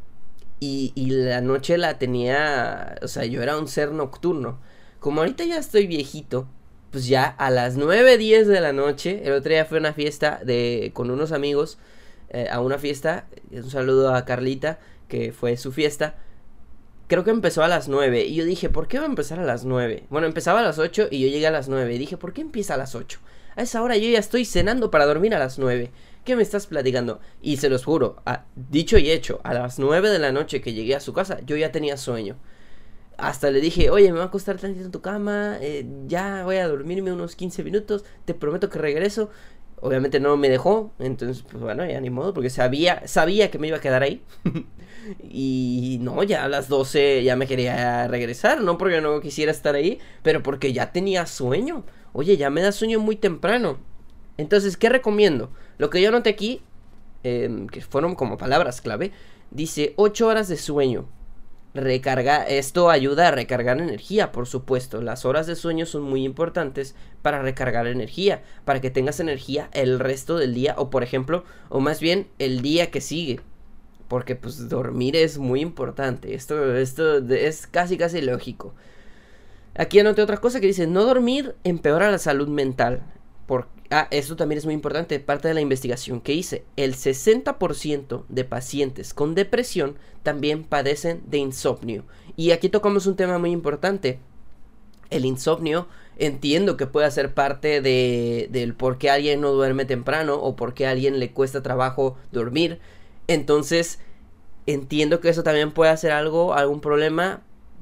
y, 0.60 0.92
y 0.96 1.12
la 1.12 1.42
noche 1.42 1.78
la 1.78 2.00
tenía, 2.00 2.96
o 3.02 3.08
sea, 3.08 3.26
yo 3.26 3.42
era 3.42 3.58
un 3.58 3.68
ser 3.68 3.92
nocturno. 3.92 4.60
Como 5.00 5.22
ahorita 5.22 5.44
ya 5.46 5.58
estoy 5.58 5.88
viejito, 5.88 6.48
pues 6.92 7.08
ya 7.08 7.26
a 7.26 7.50
las 7.50 7.78
9, 7.78 8.18
10 8.18 8.48
de 8.48 8.62
la 8.62 8.74
noche, 8.74 9.22
el 9.24 9.34
otro 9.34 9.52
día 9.52 9.66
fue 9.66 9.78
una 9.78 9.94
fiesta 9.94 10.40
de 10.44 10.92
con 10.94 11.12
unos 11.12 11.32
amigos 11.32 11.78
eh, 12.30 12.48
a 12.50 12.62
una 12.62 12.78
fiesta. 12.78 13.28
Un 13.52 13.70
saludo 13.70 14.14
a 14.14 14.26
Carlita, 14.26 14.80
que 15.08 15.32
fue 15.32 15.58
su 15.58 15.72
fiesta. 15.72 16.16
Creo 17.08 17.24
que 17.24 17.32
empezó 17.32 17.64
a 17.64 17.68
las 17.68 17.88
9. 17.88 18.26
Y 18.26 18.36
yo 18.36 18.46
dije, 18.46 18.70
¿por 18.70 18.88
qué 18.88 19.00
va 19.00 19.06
a 19.06 19.10
empezar 19.10 19.40
a 19.40 19.44
las 19.44 19.66
9? 19.66 20.06
Bueno, 20.10 20.28
empezaba 20.28 20.60
a 20.60 20.64
las 20.64 20.78
8 20.78 21.08
y 21.12 21.22
yo 21.22 21.28
llegué 21.28 21.48
a 21.48 21.52
las 21.52 21.70
9. 21.70 21.94
Y 21.94 21.98
dije, 21.98 22.18
¿por 22.18 22.34
qué 22.34 22.42
empieza 22.42 22.76
a 22.76 22.78
las 22.78 22.96
8? 22.96 23.20
A 23.56 23.62
esa 23.64 23.82
hora 23.82 23.98
yo 23.98 24.10
ya 24.10 24.20
estoy 24.20 24.46
cenando 24.46 24.92
para 24.92 25.06
dormir 25.06 25.34
a 25.34 25.40
las 25.40 25.58
9. 25.58 25.92
¿Qué 26.24 26.36
me 26.36 26.44
estás 26.44 26.68
platicando? 26.68 27.20
Y 27.42 27.58
se 27.58 27.70
los 27.70 27.86
juro, 27.86 28.22
dicho 28.56 28.98
y 28.98 29.10
hecho, 29.10 29.40
a 29.44 29.54
las 29.54 29.80
9 29.80 30.10
de 30.10 30.20
la 30.20 30.32
noche 30.32 30.62
que 30.62 30.74
llegué 30.74 30.96
a 30.96 31.00
su 31.00 31.14
casa, 31.14 31.40
yo 31.46 31.56
ya 31.58 31.72
tenía 31.72 31.98
sueño. 31.98 32.38
Hasta 33.18 33.52
le 33.52 33.60
dije, 33.60 33.90
oye, 33.90 34.12
me 34.12 34.20
va 34.20 34.26
a 34.26 34.28
acostar 34.28 34.58
tantito 34.58 34.86
en 34.86 34.92
tu 34.92 35.02
cama, 35.02 35.58
eh, 35.60 35.86
ya 36.08 36.44
voy 36.44 36.58
a 36.58 36.68
dormirme 36.68 37.12
unos 37.12 37.36
15 37.36 37.64
minutos, 37.64 38.06
te 38.26 38.34
prometo 38.34 38.70
que 38.70 38.80
regreso 38.80 39.30
obviamente 39.82 40.20
no 40.20 40.38
me 40.38 40.50
dejó, 40.50 40.92
entonces 41.00 41.44
pues 41.50 41.62
bueno, 41.62 41.86
ya 41.86 42.00
ni 42.02 42.10
modo, 42.10 42.34
porque 42.34 42.50
sabía, 42.50 43.08
sabía 43.08 43.52
que 43.52 43.60
me 43.60 43.68
iba 43.68 43.78
a 43.78 43.82
quedar 43.82 44.04
ahí. 44.04 44.22
y 45.24 45.98
no, 46.02 46.24
ya 46.24 46.44
a 46.44 46.48
las 46.48 46.68
12 46.68 47.24
ya 47.24 47.36
me 47.36 47.48
quería 47.48 48.08
regresar, 48.08 48.62
no 48.62 48.78
porque 48.78 49.02
no 49.02 49.22
quisiera 49.22 49.52
estar 49.52 49.76
ahí, 49.76 50.00
pero 50.24 50.44
porque 50.44 50.74
ya 50.74 50.92
tenía 50.92 51.26
sueño. 51.26 51.86
Oye, 52.14 52.38
ya 52.38 52.50
me 52.50 52.62
da 52.62 52.72
sueño 52.72 53.00
muy 53.00 53.16
temprano. 53.16 53.80
Entonces, 54.38 54.78
¿qué 54.78 54.90
recomiendo? 54.90 55.52
Lo 55.78 55.90
que 55.90 56.02
yo 56.02 56.12
noté 56.12 56.30
aquí, 56.30 56.62
em, 57.24 57.68
que 57.68 57.82
fueron 57.82 58.16
como 58.16 58.38
palabras 58.38 58.82
clave, 58.82 59.12
dice 59.52 59.94
8 59.98 60.28
horas 60.28 60.48
de 60.48 60.58
sueño. 60.58 61.08
Recarga, 61.76 62.44
esto 62.44 62.90
ayuda 62.90 63.28
a 63.28 63.32
recargar 63.32 63.80
energía, 63.80 64.32
por 64.32 64.48
supuesto. 64.48 65.02
Las 65.02 65.24
horas 65.24 65.46
de 65.46 65.56
sueño 65.56 65.86
son 65.86 66.02
muy 66.02 66.24
importantes 66.26 66.96
para 67.22 67.44
recargar 67.44 67.86
energía, 67.86 68.42
para 68.66 68.82
que 68.82 68.90
tengas 68.90 69.20
energía 69.20 69.70
el 69.74 70.00
resto 70.00 70.38
del 70.38 70.56
día 70.56 70.74
o 70.78 70.90
por 70.90 71.04
ejemplo, 71.04 71.44
o 71.70 71.80
más 71.80 72.00
bien 72.00 72.28
el 72.40 72.64
día 72.64 72.90
que 72.90 73.02
sigue. 73.02 73.42
Porque 74.08 74.36
pues 74.36 74.68
dormir 74.68 75.16
es 75.16 75.38
muy 75.38 75.62
importante. 75.62 76.34
Esto, 76.34 76.76
esto 76.76 77.20
es 77.20 77.68
casi 77.68 77.98
casi 77.98 78.22
lógico. 78.22 78.74
Aquí 79.76 80.00
anoté 80.00 80.24
otra 80.24 80.38
cosa 80.38 80.60
que 80.60 80.68
dice, 80.68 80.88
no 80.88 81.04
dormir 81.04 81.56
empeora 81.64 82.10
la 82.10 82.18
salud 82.18 82.48
mental. 82.48 83.04
Por, 83.46 83.68
ah, 83.92 84.08
esto 84.12 84.36
también 84.36 84.58
es 84.58 84.66
muy 84.66 84.74
importante, 84.74 85.20
parte 85.20 85.48
de 85.48 85.54
la 85.54 85.62
investigación 85.62 86.22
que 86.22 86.34
hice. 86.34 86.64
El 86.76 86.96
60% 86.96 88.24
de 88.30 88.44
pacientes 88.44 89.14
con 89.14 89.36
depresión 89.36 89.96
también 90.24 90.64
padecen 90.64 91.22
de 91.28 91.38
insomnio. 91.38 92.06
Y 92.36 92.52
aquí 92.52 92.70
tocamos 92.70 93.06
un 93.08 93.16
tema 93.16 93.38
muy 93.38 93.52
importante. 93.52 94.20
El 95.10 95.26
insomnio 95.26 95.88
entiendo 96.18 96.78
que 96.78 96.86
puede 96.86 97.10
ser 97.12 97.34
parte 97.34 97.82
de, 97.82 98.48
del 98.52 98.76
por 98.76 98.98
qué 98.98 99.10
alguien 99.10 99.42
no 99.42 99.52
duerme 99.52 99.86
temprano 99.86 100.36
o 100.36 100.56
por 100.56 100.74
qué 100.74 100.86
a 100.86 100.92
alguien 100.92 101.20
le 101.20 101.32
cuesta 101.32 101.64
trabajo 101.64 102.18
dormir. 102.32 102.80
Entonces, 103.28 104.00
entiendo 104.66 105.20
que 105.20 105.30
eso 105.30 105.44
también 105.44 105.72
puede 105.72 105.96
ser 105.98 106.12
algo, 106.12 106.54
algún 106.54 106.82
problema, 106.82 107.42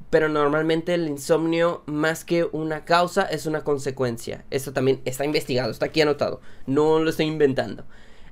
pero 0.10 0.30
normalmente 0.30 0.94
el 0.94 1.08
insomnio 1.08 1.84
más 1.86 2.24
que 2.24 2.46
una 2.52 2.86
causa 2.86 3.24
es 3.24 3.46
una 3.46 3.64
consecuencia. 3.64 4.46
Esto 4.50 4.74
también 4.74 5.02
está 5.06 5.26
investigado, 5.26 5.72
está 5.72 5.88
aquí 5.88 6.02
anotado, 6.02 6.42
no 6.66 7.00
lo 7.00 7.10
estoy 7.10 7.26
inventando. 7.26 7.84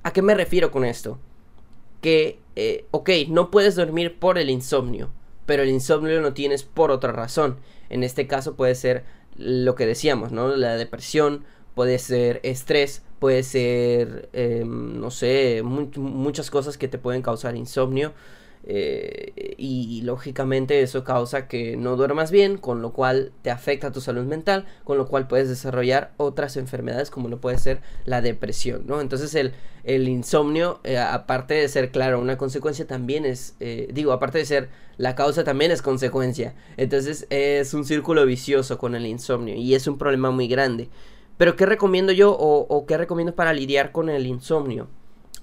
¿A 0.04 0.14
qué 0.14 0.22
me 0.22 0.36
refiero 0.36 0.72
con 0.72 0.86
esto? 0.86 1.20
Que, 2.02 2.40
eh, 2.56 2.86
ok, 2.92 3.10
no 3.30 3.52
puedes 3.52 3.76
dormir 3.76 4.20
por 4.20 4.38
el 4.38 4.50
insomnio, 4.50 5.12
pero 5.46 5.64
el 5.64 5.70
insomnio 5.70 6.22
lo 6.22 6.34
tienes 6.34 6.64
por 6.64 6.92
otra 6.92 7.12
razón. 7.12 7.58
En 7.90 8.04
este 8.04 8.28
caso 8.28 8.56
puede 8.56 8.76
ser 8.76 9.04
lo 9.36 9.76
que 9.76 9.86
decíamos, 9.86 10.32
¿no? 10.32 10.56
La 10.56 10.78
depresión, 10.78 11.44
puede 11.74 12.00
ser 12.00 12.40
estrés, 12.44 13.04
puede 13.20 13.44
ser, 13.44 14.30
em, 14.34 15.00
no 15.00 15.12
sé, 15.12 15.62
muchas 15.64 16.50
cosas 16.50 16.78
que 16.78 16.88
te 16.88 16.98
pueden 16.98 17.22
causar 17.22 17.56
insomnio. 17.56 18.14
Eh, 18.67 19.56
y, 19.58 20.01
lógicamente 20.01 20.82
eso 20.82 21.04
causa 21.04 21.47
que 21.47 21.78
no 21.78 21.95
duermas 21.95 22.32
bien, 22.32 22.58
con 22.58 22.82
lo 22.82 22.93
cual 22.93 23.32
te 23.43 23.51
afecta 23.51 23.91
tu 23.91 24.01
salud 24.01 24.25
mental, 24.25 24.65
con 24.84 24.97
lo 24.97 25.08
cual 25.08 25.28
puedes 25.28 25.49
desarrollar 25.49 26.13
otras 26.17 26.58
enfermedades 26.58 27.12
como 27.12 27.30
lo 27.30 27.39
puede 27.39 27.60
ser 27.60 27.82
la 28.06 28.21
depresión, 28.21 28.86
¿no? 28.88 29.01
Entonces 29.01 29.36
el, 29.36 29.54
el 29.84 30.08
insomnio, 30.08 30.80
eh, 30.84 30.97
aparte 30.97 31.54
de 31.54 31.67
ser, 31.69 31.91
claro, 31.91 32.19
una 32.19 32.38
consecuencia, 32.38 32.88
también 32.88 33.25
es, 33.25 33.56
eh, 33.60 33.88
digo, 33.93 34.12
aparte 34.12 34.39
de 34.39 34.45
ser 34.45 34.69
la 34.97 35.15
causa, 35.15 35.43
también 35.43 35.71
es 35.71 35.82
consecuencia. 35.82 36.56
Entonces 36.78 37.28
es 37.30 37.73
un 37.73 37.86
círculo 37.86 38.25
vicioso 38.25 38.78
con 38.80 38.95
el 38.95 39.06
insomnio 39.06 39.56
y 39.56 39.75
es 39.75 39.88
un 39.88 39.97
problema 39.97 40.32
muy 40.32 40.47
grande. 40.47 40.89
Pero 41.38 41.56
¿qué 41.56 41.65
recomiendo 41.65 42.13
yo 42.13 42.32
o, 42.32 42.65
o 42.67 42.86
qué 42.86 42.97
recomiendo 42.97 43.36
para 43.36 43.54
lidiar 43.54 43.91
con 43.91 44.10
el 44.10 44.25
insomnio? 44.25 44.88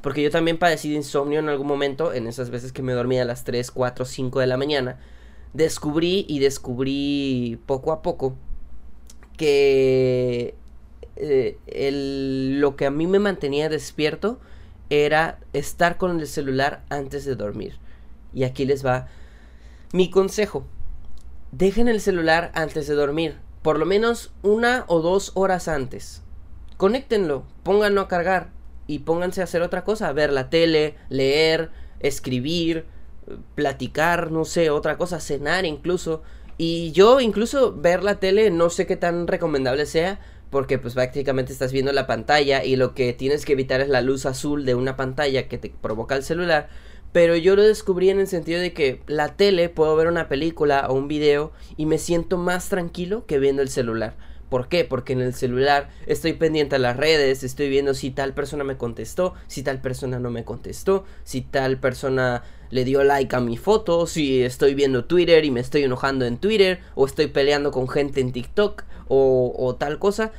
Porque 0.02 0.22
yo 0.22 0.30
también 0.30 0.58
padecí 0.58 0.90
de 0.90 0.96
insomnio 0.96 1.38
en 1.38 1.48
algún 1.48 1.68
momento, 1.68 2.12
en 2.12 2.26
esas 2.26 2.50
veces 2.50 2.72
que 2.72 2.82
me 2.82 2.92
dormía 2.92 3.22
a 3.22 3.24
las 3.24 3.44
3, 3.44 3.70
4, 3.70 4.04
5 4.04 4.40
de 4.40 4.46
la 4.48 4.56
mañana. 4.56 4.98
Descubrí 5.54 6.26
y 6.28 6.40
descubrí 6.40 7.60
poco 7.66 7.92
a 7.92 8.02
poco 8.02 8.36
que 9.36 10.56
eh, 11.16 12.50
lo 12.58 12.74
que 12.74 12.86
a 12.86 12.90
mí 12.90 13.06
me 13.06 13.20
mantenía 13.20 13.68
despierto 13.68 14.40
era 14.90 15.38
estar 15.52 15.98
con 15.98 16.18
el 16.18 16.26
celular 16.26 16.82
antes 16.90 17.24
de 17.24 17.36
dormir. 17.36 17.78
Y 18.34 18.42
aquí 18.42 18.64
les 18.64 18.84
va 18.84 19.06
mi 19.92 20.10
consejo. 20.10 20.64
Dejen 21.52 21.86
el 21.86 22.00
celular 22.00 22.50
antes 22.54 22.88
de 22.88 22.94
dormir, 22.94 23.36
por 23.62 23.78
lo 23.78 23.86
menos 23.86 24.32
una 24.42 24.84
o 24.88 25.00
dos 25.00 25.30
horas 25.34 25.68
antes. 25.68 26.22
Conéctenlo, 26.76 27.44
pónganlo 27.62 28.00
a 28.00 28.08
cargar 28.08 28.50
y 28.86 29.00
pónganse 29.00 29.40
a 29.40 29.44
hacer 29.44 29.62
otra 29.62 29.84
cosa, 29.84 30.12
ver 30.12 30.32
la 30.32 30.50
tele, 30.50 30.96
leer, 31.08 31.70
escribir, 32.00 32.86
platicar, 33.54 34.30
no 34.30 34.44
sé, 34.44 34.70
otra 34.70 34.96
cosa, 34.96 35.20
cenar 35.20 35.64
incluso. 35.64 36.22
Y 36.58 36.92
yo 36.92 37.20
incluso 37.20 37.74
ver 37.74 38.02
la 38.02 38.20
tele 38.20 38.50
no 38.50 38.70
sé 38.70 38.86
qué 38.86 38.96
tan 38.96 39.26
recomendable 39.26 39.86
sea, 39.86 40.20
porque 40.50 40.78
pues 40.78 40.94
prácticamente 40.94 41.52
estás 41.52 41.72
viendo 41.72 41.92
la 41.92 42.06
pantalla 42.06 42.62
y 42.64 42.76
lo 42.76 42.94
que 42.94 43.12
tienes 43.14 43.44
que 43.44 43.54
evitar 43.54 43.80
es 43.80 43.88
la 43.88 44.02
luz 44.02 44.26
azul 44.26 44.66
de 44.66 44.74
una 44.74 44.96
pantalla 44.96 45.48
que 45.48 45.58
te 45.58 45.70
provoca 45.70 46.14
el 46.14 46.22
celular. 46.22 46.68
Pero 47.12 47.36
yo 47.36 47.56
lo 47.56 47.62
descubrí 47.62 48.10
en 48.10 48.20
el 48.20 48.26
sentido 48.26 48.60
de 48.60 48.72
que 48.72 49.02
la 49.06 49.36
tele 49.36 49.68
puedo 49.68 49.96
ver 49.96 50.08
una 50.08 50.28
película 50.28 50.86
o 50.88 50.94
un 50.94 51.08
video 51.08 51.52
y 51.76 51.86
me 51.86 51.98
siento 51.98 52.38
más 52.38 52.68
tranquilo 52.68 53.26
que 53.26 53.38
viendo 53.38 53.62
el 53.62 53.68
celular. 53.68 54.16
¿Por 54.52 54.68
qué? 54.68 54.84
Porque 54.84 55.14
en 55.14 55.22
el 55.22 55.32
celular 55.32 55.88
estoy 56.04 56.34
pendiente 56.34 56.76
a 56.76 56.78
las 56.78 56.94
redes, 56.94 57.42
estoy 57.42 57.70
viendo 57.70 57.94
si 57.94 58.10
tal 58.10 58.34
persona 58.34 58.64
me 58.64 58.76
contestó, 58.76 59.32
si 59.46 59.62
tal 59.62 59.80
persona 59.80 60.18
no 60.18 60.30
me 60.30 60.44
contestó, 60.44 61.06
si 61.24 61.40
tal 61.40 61.78
persona 61.78 62.42
le 62.68 62.84
dio 62.84 63.02
like 63.02 63.34
a 63.34 63.40
mi 63.40 63.56
foto, 63.56 64.06
si 64.06 64.42
estoy 64.42 64.74
viendo 64.74 65.06
Twitter 65.06 65.46
y 65.46 65.50
me 65.50 65.60
estoy 65.60 65.84
enojando 65.84 66.26
en 66.26 66.36
Twitter, 66.36 66.80
o 66.94 67.06
estoy 67.06 67.28
peleando 67.28 67.70
con 67.70 67.88
gente 67.88 68.20
en 68.20 68.30
TikTok, 68.30 68.84
o, 69.08 69.54
o 69.56 69.74
tal 69.76 69.98
cosa. 69.98 70.32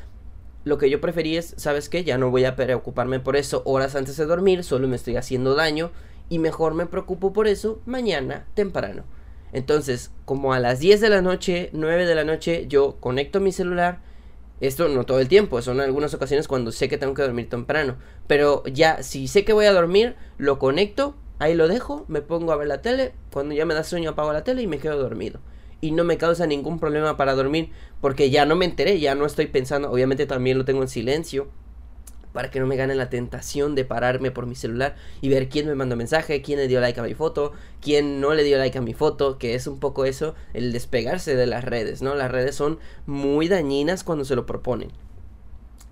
Lo 0.63 0.78
que 0.78 0.91
yo 0.91 1.02
preferí 1.02 1.36
es, 1.36 1.56
¿sabes 1.58 1.89
qué? 1.89 2.04
Ya 2.04 2.19
no 2.19 2.30
voy 2.30 2.45
a 2.45 2.56
preocuparme 2.56 3.19
por 3.19 3.36
eso 3.36 3.63
horas 3.65 3.95
antes 3.95 4.15
de 4.17 4.28
dormir, 4.28 4.63
solo 4.63 4.88
me 4.88 4.95
estoy 4.95 5.15
haciendo 5.15 5.56
daño, 5.56 5.89
y 6.30 6.38
mejor 6.38 6.76
me 6.76 6.86
preocupo 6.86 7.34
por 7.34 7.47
eso 7.47 7.82
mañana 7.88 8.45
temprano. 8.54 9.06
Entonces, 9.54 10.12
como 10.26 10.54
a 10.54 10.60
las 10.60 10.80
10 10.80 11.00
de 11.00 11.10
la 11.10 11.22
noche, 11.22 11.70
9 11.74 12.06
de 12.06 12.16
la 12.16 12.24
noche, 12.24 12.66
yo 12.68 12.98
conecto 13.00 13.39
mi 13.39 13.52
celular. 13.52 14.02
Esto 14.62 14.88
no 14.88 15.06
todo 15.06 15.20
el 15.20 15.28
tiempo, 15.28 15.62
son 15.62 15.80
algunas 15.80 16.13
ocasiones 16.13 16.48
cuando 16.48 16.72
sé 16.72 16.89
que 16.89 16.98
tengo 16.98 17.13
que 17.13 17.22
dormir 17.22 17.50
temprano. 17.50 17.98
Pero 18.28 18.63
ya, 18.66 19.04
si 19.04 19.28
sé 19.28 19.46
que 19.46 19.54
voy 19.54 19.66
a 19.66 19.74
dormir, 19.74 20.16
lo 20.38 20.58
conecto, 20.58 21.16
ahí 21.38 21.54
lo 21.54 21.68
dejo, 21.68 22.06
me 22.08 22.22
pongo 22.22 22.52
a 22.52 22.56
ver 22.56 22.68
la 22.68 22.82
tele. 22.82 23.13
Cuando 23.32 23.54
ya 23.54 23.66
me 23.66 23.76
da 23.76 23.84
sueño, 23.84 24.12
apago 24.12 24.34
la 24.34 24.44
tele 24.44 24.63
y 24.63 24.68
me 24.68 24.80
quedo 24.80 24.98
dormido. 24.98 25.39
Y 25.82 25.92
no 25.92 26.04
me 26.04 26.18
causa 26.18 26.48
ningún 26.48 26.80
problema 26.80 27.18
para 27.18 27.36
dormir 27.36 27.72
porque 28.02 28.30
ya 28.30 28.46
no 28.46 28.56
me 28.56 28.66
enteré, 28.66 29.00
ya 29.00 29.16
no 29.16 29.26
estoy 29.26 29.48
pensando. 29.48 29.92
Obviamente 29.92 30.26
también 30.26 30.58
lo 30.58 30.66
tengo 30.66 30.82
en 30.82 30.88
silencio 30.88 31.48
para 32.34 32.52
que 32.52 32.60
no 32.60 32.67
me 32.67 32.76
gane 32.76 32.96
la 32.96 33.10
tentación 33.10 33.76
de 33.76 33.86
pararme 33.86 34.32
por 34.32 34.46
mi 34.46 34.56
celular 34.56 34.96
y 35.22 35.30
ver 35.30 35.48
quién 35.48 35.67
me 35.67 35.76
mandó 35.76 35.96
mensaje, 35.96 36.41
quién 36.41 36.60
le 36.60 36.67
dio 36.67 36.82
like 36.82 37.00
a 37.00 37.04
mi 37.04 37.13
foto, 37.13 37.54
quién 37.82 38.19
no 38.19 38.34
le 38.34 38.43
dio 38.43 38.58
like 38.58 38.78
a 38.78 38.82
mi 38.82 38.93
foto, 38.93 39.38
que 39.38 39.56
es 39.56 39.67
un 39.67 39.80
poco 39.80 40.06
eso, 40.06 40.36
el 40.54 40.74
despegarse 40.74 41.36
de 41.36 41.46
las 41.46 41.63
redes, 41.63 42.02
¿no? 42.02 42.15
Las 42.15 42.32
redes 42.32 42.56
son 42.56 42.80
muy 43.06 43.48
dañinas 43.48 44.04
cuando 44.04 44.26
se 44.26 44.36
lo 44.36 44.46
proponen. 44.46 44.91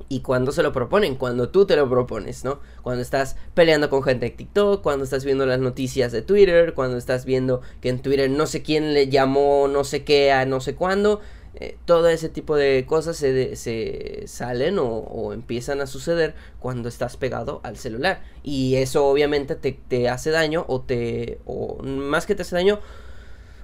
Y 0.10 0.20
cuando 0.20 0.52
se 0.52 0.62
lo 0.62 0.74
proponen, 0.74 1.16
cuando 1.16 1.50
tú 1.50 1.66
te 1.66 1.78
lo 1.78 1.90
propones, 1.90 2.44
¿no? 2.44 2.60
Cuando 2.82 3.02
estás 3.02 3.38
peleando 3.54 3.90
con 3.90 4.04
gente 4.04 4.26
de 4.26 4.32
TikTok, 4.32 4.82
cuando 4.82 5.06
estás 5.06 5.24
viendo 5.24 5.46
las 5.46 5.60
noticias 5.60 6.12
de 6.12 6.22
Twitter, 6.22 6.74
cuando 6.74 6.98
estás 6.98 7.24
viendo 7.24 7.62
que 7.80 7.88
en 7.88 8.02
Twitter 8.02 8.30
no 8.30 8.46
sé 8.46 8.62
quién 8.62 8.94
le 8.94 9.08
llamó 9.08 9.70
no 9.70 9.86
sé 9.86 10.04
qué 10.04 10.34
a 10.34 10.46
no 10.46 10.60
sé 10.60 10.76
cuándo, 10.76 11.22
eh, 11.56 11.78
todo 11.86 12.08
ese 12.08 12.30
tipo 12.30 12.56
de 12.56 12.86
cosas 12.88 13.18
se, 13.18 13.56
se 13.56 14.24
salen 14.26 14.78
o, 14.80 15.34
empiezan 15.34 15.82
a 15.82 15.88
suceder 15.88 16.34
cuando 16.60 16.90
estás 16.90 17.18
pegado 17.18 17.60
al 17.64 17.78
celular. 17.78 18.22
Y 18.44 18.76
eso 18.76 19.06
obviamente 19.08 19.56
te, 19.56 19.74
te 19.88 20.10
hace 20.10 20.32
daño 20.32 20.66
o 20.68 20.82
te... 20.82 21.40
o 21.46 21.82
más 21.84 22.26
que 22.26 22.36
te 22.36 22.44
hace 22.44 22.56
daño, 22.56 22.80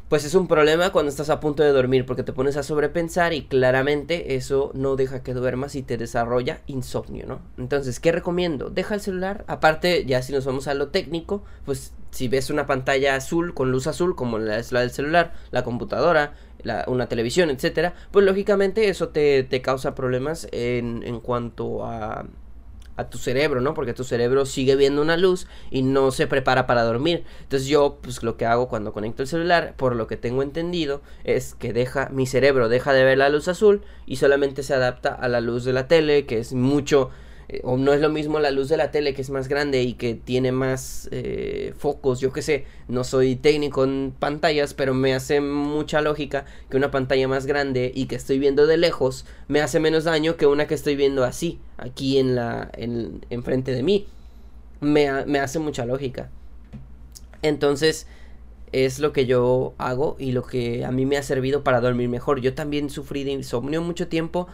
pues 0.10 0.24
es 0.24 0.36
un 0.36 0.48
problema 0.48 0.92
cuando 0.92 1.10
estás 1.10 1.30
a 1.30 1.42
punto 1.42 1.64
de 1.64 1.72
dormir 1.72 2.06
porque 2.06 2.24
te 2.24 2.32
pones 2.32 2.56
a 2.56 2.64
sobrepensar 2.64 3.34
y 3.34 3.44
claramente 3.44 4.36
eso 4.36 4.72
no 4.74 4.96
deja 4.96 5.22
que 5.22 5.34
duermas 5.34 5.76
y 5.76 5.84
te 5.84 5.98
desarrolla 5.98 6.62
insomnio, 6.66 7.26
¿no? 7.28 7.42
Entonces, 7.58 8.00
¿qué 8.00 8.14
recomiendo? 8.14 8.70
Deja 8.70 8.96
el 8.96 9.02
celular, 9.02 9.44
aparte 9.48 10.06
ya 10.06 10.22
si 10.22 10.32
nos 10.32 10.46
vamos 10.46 10.70
a 10.70 10.74
lo 10.74 10.90
técnico, 10.90 11.44
pues 11.66 11.94
si 12.12 12.30
ves 12.30 12.50
una 12.50 12.66
pantalla 12.66 13.16
azul 13.16 13.54
con 13.54 13.72
luz 13.72 13.86
azul 13.86 14.16
como 14.16 14.40
la 14.40 14.62
la 14.72 14.80
del 14.80 14.92
celular, 14.92 15.34
la 15.52 15.64
computadora, 15.64 16.36
una 16.88 17.08
televisión, 17.08 17.50
etcétera, 17.50 17.94
pues 18.12 18.26
lógicamente 18.26 18.90
eso 18.90 19.10
te, 19.10 19.44
te 19.44 19.62
causa 19.62 19.96
problemas 19.96 20.48
en, 20.52 21.04
en 21.04 21.20
cuanto 21.20 21.86
a 21.86 22.26
a 22.98 23.10
tu 23.10 23.18
cerebro, 23.20 23.62
¿no? 23.62 23.74
Porque 23.74 23.94
tu 23.94 24.04
cerebro 24.04 24.46
sigue 24.46 24.76
viendo 24.76 25.02
una 25.02 25.18
luz 25.18 25.48
y 25.70 25.84
no 25.84 26.12
se 26.12 26.28
prepara 26.28 26.68
para 26.68 26.84
dormir. 26.84 27.24
Entonces 27.44 27.68
yo, 27.68 28.00
pues 28.02 28.24
lo 28.24 28.38
que 28.38 28.46
hago 28.46 28.68
cuando 28.68 28.92
conecto 28.92 29.22
el 29.22 29.28
celular, 29.28 29.76
por 29.78 29.96
lo 29.96 30.08
que 30.08 30.18
tengo 30.18 30.42
entendido, 30.42 31.02
es 31.24 31.54
que 31.54 31.74
deja, 31.74 32.10
mi 32.10 32.26
cerebro 32.26 32.70
deja 32.70 32.94
de 32.94 33.04
ver 33.04 33.20
la 33.20 33.30
luz 33.30 33.48
azul 33.48 33.84
y 34.08 34.18
solamente 34.18 34.64
se 34.64 34.74
adapta 34.74 35.14
a 35.14 35.28
la 35.28 35.42
luz 35.42 35.64
de 35.64 35.74
la 35.74 35.88
tele, 35.88 36.26
que 36.26 36.40
es 36.40 36.54
mucho 36.54 37.12
eh, 37.50 37.62
o 37.64 37.78
no 37.78 37.94
es 37.94 38.02
lo 38.02 38.10
mismo 38.10 38.40
la 38.40 38.52
luz 38.52 38.68
de 38.68 38.78
la 38.78 38.92
tele 38.92 39.14
que 39.14 39.22
es 39.22 39.30
más 39.30 39.48
grande 39.48 39.82
y 39.84 39.94
que 39.94 40.16
tiene 40.16 40.52
más 40.52 41.08
eh, 41.12 41.74
focos, 41.78 42.20
yo 42.20 42.34
qué 42.34 42.42
sé, 42.42 42.66
no 42.88 43.04
soy 43.04 43.36
técnico 43.36 43.86
en 43.86 44.14
pantallas, 44.18 44.74
pero 44.74 44.94
me 44.94 45.14
hace 45.14 45.40
mucha 45.40 46.02
lógica 46.02 46.46
que 46.70 46.78
una 46.78 46.92
pantalla 46.92 47.28
más 47.28 47.46
grande 47.46 47.92
y 47.96 48.08
que 48.08 48.16
estoy 48.16 48.40
viendo 48.40 48.68
de 48.68 48.78
lejos 48.78 49.26
me 49.48 49.62
hace 49.62 49.80
menos 49.80 50.04
daño 50.04 50.36
que 50.36 50.46
una 50.46 50.68
que 50.68 50.76
estoy 50.76 50.96
viendo 50.96 51.24
así, 51.24 51.60
aquí 51.78 52.18
en 52.18 52.36
la, 52.36 52.70
en, 52.74 53.26
enfrente 53.30 53.72
de 53.72 53.84
mí. 53.84 54.08
Me, 54.80 55.26
me 55.26 55.40
hace 55.40 55.58
mucha 55.58 55.86
lógica. 55.86 56.30
Entonces, 57.42 58.08
es 58.72 59.00
lo 59.00 59.14
que 59.14 59.26
yo 59.26 59.74
hago 59.78 60.18
y 60.20 60.34
lo 60.34 60.44
que 60.44 60.86
a 60.86 60.92
mí 60.92 61.06
me 61.06 61.18
ha 61.18 61.24
servido 61.24 61.64
para 61.64 61.82
dormir 61.82 62.10
mejor. 62.10 62.42
Yo 62.42 62.54
también 62.54 62.90
sufrí 62.90 63.24
de 63.24 63.32
insomnio 63.32 63.82
mucho 63.82 64.08
tiempo 64.08 64.48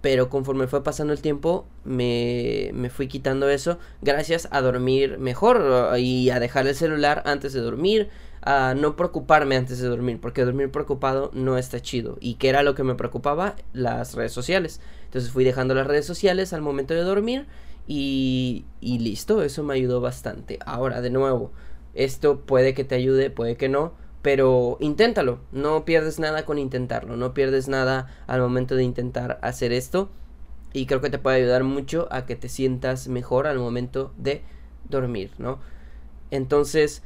pero 0.00 0.28
conforme 0.30 0.66
fue 0.66 0.82
pasando 0.82 1.12
el 1.12 1.20
tiempo 1.20 1.66
me, 1.84 2.70
me, 2.72 2.90
fui 2.90 3.06
quitando 3.06 3.48
eso 3.48 3.78
gracias 4.00 4.48
a 4.50 4.60
dormir 4.60 5.18
mejor 5.18 5.98
y 5.98 6.30
a 6.30 6.40
dejar 6.40 6.66
el 6.66 6.74
celular 6.74 7.22
antes 7.26 7.52
de 7.52 7.60
dormir, 7.60 8.08
a 8.42 8.74
no 8.74 8.96
preocuparme 8.96 9.56
antes 9.56 9.78
de 9.78 9.88
dormir, 9.88 10.18
porque 10.20 10.44
dormir 10.44 10.70
preocupado 10.70 11.30
no 11.34 11.58
está 11.58 11.80
chido. 11.80 12.16
¿Y 12.20 12.34
qué 12.34 12.48
era 12.48 12.62
lo 12.62 12.74
que 12.74 12.84
me 12.84 12.94
preocupaba? 12.94 13.56
Las 13.72 14.14
redes 14.14 14.32
sociales. 14.32 14.80
Entonces 15.04 15.30
fui 15.30 15.44
dejando 15.44 15.74
las 15.74 15.86
redes 15.86 16.06
sociales 16.06 16.52
al 16.52 16.62
momento 16.62 16.94
de 16.94 17.02
dormir 17.02 17.46
y, 17.86 18.64
y 18.80 18.98
listo, 19.00 19.42
eso 19.42 19.62
me 19.62 19.74
ayudó 19.74 20.00
bastante. 20.00 20.58
Ahora, 20.64 21.02
de 21.02 21.10
nuevo, 21.10 21.52
esto 21.94 22.40
puede 22.40 22.72
que 22.72 22.84
te 22.84 22.94
ayude, 22.94 23.30
puede 23.30 23.56
que 23.56 23.68
no 23.68 23.92
pero 24.22 24.76
inténtalo, 24.80 25.40
no 25.52 25.84
pierdes 25.84 26.18
nada 26.18 26.44
con 26.44 26.58
intentarlo, 26.58 27.16
no 27.16 27.32
pierdes 27.32 27.68
nada 27.68 28.08
al 28.26 28.40
momento 28.40 28.76
de 28.76 28.84
intentar 28.84 29.38
hacer 29.42 29.72
esto. 29.72 30.10
Y 30.72 30.86
creo 30.86 31.00
que 31.00 31.10
te 31.10 31.18
puede 31.18 31.38
ayudar 31.38 31.64
mucho 31.64 32.06
a 32.10 32.26
que 32.26 32.36
te 32.36 32.48
sientas 32.48 33.08
mejor 33.08 33.46
al 33.46 33.58
momento 33.58 34.12
de 34.18 34.42
dormir, 34.88 35.32
¿no? 35.38 35.58
Entonces, 36.30 37.02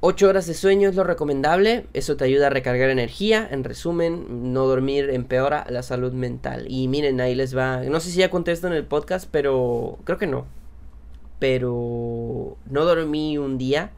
8 0.00 0.28
horas 0.28 0.46
de 0.46 0.52
sueño 0.52 0.90
es 0.90 0.94
lo 0.94 1.04
recomendable, 1.04 1.86
eso 1.94 2.16
te 2.16 2.24
ayuda 2.24 2.48
a 2.48 2.50
recargar 2.50 2.90
energía, 2.90 3.48
en 3.50 3.64
resumen, 3.64 4.52
no 4.52 4.66
dormir 4.66 5.08
empeora 5.10 5.64
la 5.70 5.82
salud 5.82 6.12
mental. 6.12 6.66
Y 6.68 6.88
miren, 6.88 7.20
ahí 7.20 7.34
les 7.34 7.56
va, 7.56 7.80
no 7.82 8.00
sé 8.00 8.10
si 8.10 8.18
ya 8.18 8.30
contesto 8.30 8.66
en 8.66 8.74
el 8.74 8.84
podcast, 8.84 9.28
pero 9.30 9.98
creo 10.04 10.18
que 10.18 10.26
no. 10.26 10.46
Pero 11.38 12.56
no 12.66 12.84
dormí 12.84 13.38
un 13.38 13.56
día 13.58 13.92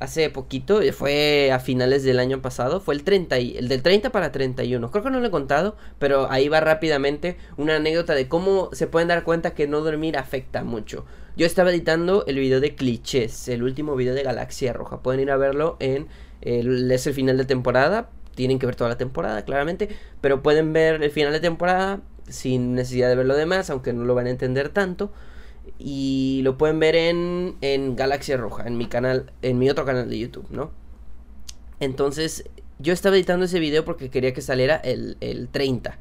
hace 0.00 0.30
poquito, 0.30 0.80
eh, 0.80 0.92
fue 0.92 1.52
a 1.52 1.60
finales 1.60 2.02
del 2.02 2.18
año 2.18 2.42
pasado, 2.42 2.80
fue 2.80 2.94
el 2.94 3.04
30 3.04 3.38
y, 3.38 3.56
el 3.58 3.68
del 3.68 3.82
30 3.82 4.10
para 4.10 4.32
31. 4.32 4.90
Creo 4.90 5.04
que 5.04 5.10
no 5.10 5.20
lo 5.20 5.26
he 5.26 5.30
contado, 5.30 5.76
pero 5.98 6.30
ahí 6.30 6.48
va 6.48 6.60
rápidamente 6.60 7.36
una 7.56 7.76
anécdota 7.76 8.14
de 8.14 8.26
cómo 8.26 8.70
se 8.72 8.86
pueden 8.86 9.08
dar 9.08 9.22
cuenta 9.22 9.52
que 9.52 9.68
no 9.68 9.80
dormir 9.80 10.16
afecta 10.16 10.64
mucho. 10.64 11.04
Yo 11.36 11.46
estaba 11.46 11.70
editando 11.70 12.24
el 12.26 12.38
video 12.38 12.60
de 12.60 12.74
clichés, 12.74 13.48
el 13.48 13.62
último 13.62 13.94
video 13.94 14.14
de 14.14 14.22
Galaxia 14.22 14.72
Roja. 14.72 15.02
Pueden 15.02 15.20
ir 15.20 15.30
a 15.30 15.36
verlo 15.36 15.76
en. 15.80 16.08
es 16.40 17.06
el 17.06 17.14
final 17.14 17.36
de 17.36 17.44
temporada. 17.44 18.10
Tienen 18.34 18.58
que 18.58 18.66
ver 18.66 18.76
toda 18.76 18.90
la 18.90 18.98
temporada, 18.98 19.44
claramente. 19.44 19.88
Pero 20.20 20.42
pueden 20.42 20.72
ver 20.72 21.02
el 21.02 21.10
final 21.10 21.32
de 21.32 21.40
temporada 21.40 22.00
sin 22.28 22.74
necesidad 22.74 23.08
de 23.08 23.16
ver 23.16 23.26
lo 23.26 23.36
demás, 23.36 23.70
aunque 23.70 23.92
no 23.92 24.04
lo 24.04 24.14
van 24.14 24.26
a 24.26 24.30
entender 24.30 24.70
tanto. 24.70 25.12
Y 25.78 26.40
lo 26.44 26.58
pueden 26.58 26.78
ver 26.78 26.96
en, 26.96 27.56
en 27.60 27.96
Galaxia 27.96 28.36
Roja, 28.36 28.66
en 28.66 28.76
mi 28.76 28.86
canal, 28.86 29.32
en 29.42 29.58
mi 29.58 29.70
otro 29.70 29.84
canal 29.84 30.08
de 30.08 30.18
YouTube, 30.18 30.46
¿no? 30.50 30.70
Entonces, 31.80 32.48
yo 32.78 32.92
estaba 32.92 33.16
editando 33.16 33.46
ese 33.46 33.58
video 33.58 33.84
porque 33.84 34.10
quería 34.10 34.32
que 34.32 34.42
saliera 34.42 34.76
el, 34.76 35.16
el 35.20 35.48
30. 35.48 35.98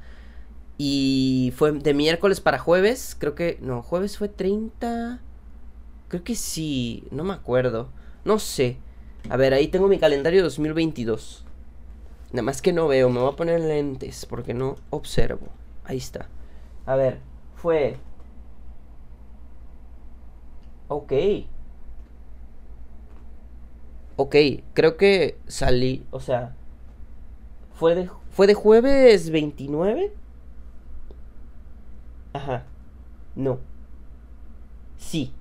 Y 0.77 1.53
fue 1.58 1.73
de 1.73 1.93
miércoles 1.93 2.39
para 2.39 2.58
jueves. 2.58 3.15
Creo 3.19 3.36
que. 3.36 3.58
No, 3.62 3.82
jueves 3.82 4.17
fue 4.17 4.29
30. 4.29 5.19
Creo 6.08 6.23
que 6.23 6.36
sí. 6.36 7.03
No 7.12 7.25
me 7.25 7.34
acuerdo. 7.34 7.89
No 8.23 8.39
sé. 8.39 8.77
A 9.29 9.36
ver, 9.36 9.53
ahí 9.53 9.67
tengo 9.67 9.89
mi 9.89 9.99
calendario 9.99 10.41
2022. 10.41 11.45
Nada 12.32 12.43
más 12.43 12.62
que 12.62 12.71
no 12.71 12.88
veo. 12.88 13.10
Me 13.10 13.19
voy 13.19 13.34
a 13.34 13.36
poner 13.36 13.60
lentes 13.60 14.25
porque 14.25 14.53
no 14.53 14.77
observo. 14.89 15.49
Ahí 15.84 15.97
está. 15.97 16.29
A 16.86 16.95
ver, 16.95 17.19
fue. 17.55 17.97
Ok. 20.89 21.13
Ok, 24.17 24.36
creo 24.73 24.97
que 24.97 25.38
salí. 25.47 26.06
O 26.12 26.19
sea. 26.19 26.56
Fue 27.73 27.95
de, 27.95 28.10
fue 28.32 28.47
de 28.47 28.54
jueves 28.54 29.30
29. 29.30 30.12
Ajá. 32.34 32.65
No. 33.36 33.60
Sí. 34.97 35.32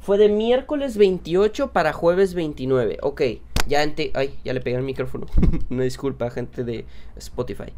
Fue 0.00 0.18
de 0.18 0.28
miércoles 0.28 0.96
28 0.96 1.70
para 1.72 1.92
jueves 1.92 2.34
29. 2.34 2.98
Ok. 3.02 3.22
Ya 3.68 3.82
ente... 3.82 4.10
Ay, 4.14 4.36
ya 4.44 4.52
le 4.52 4.60
pegué 4.60 4.76
el 4.76 4.82
micrófono. 4.82 5.26
Una 5.70 5.84
disculpa, 5.84 6.30
gente 6.30 6.64
de 6.64 6.86
Spotify. 7.16 7.72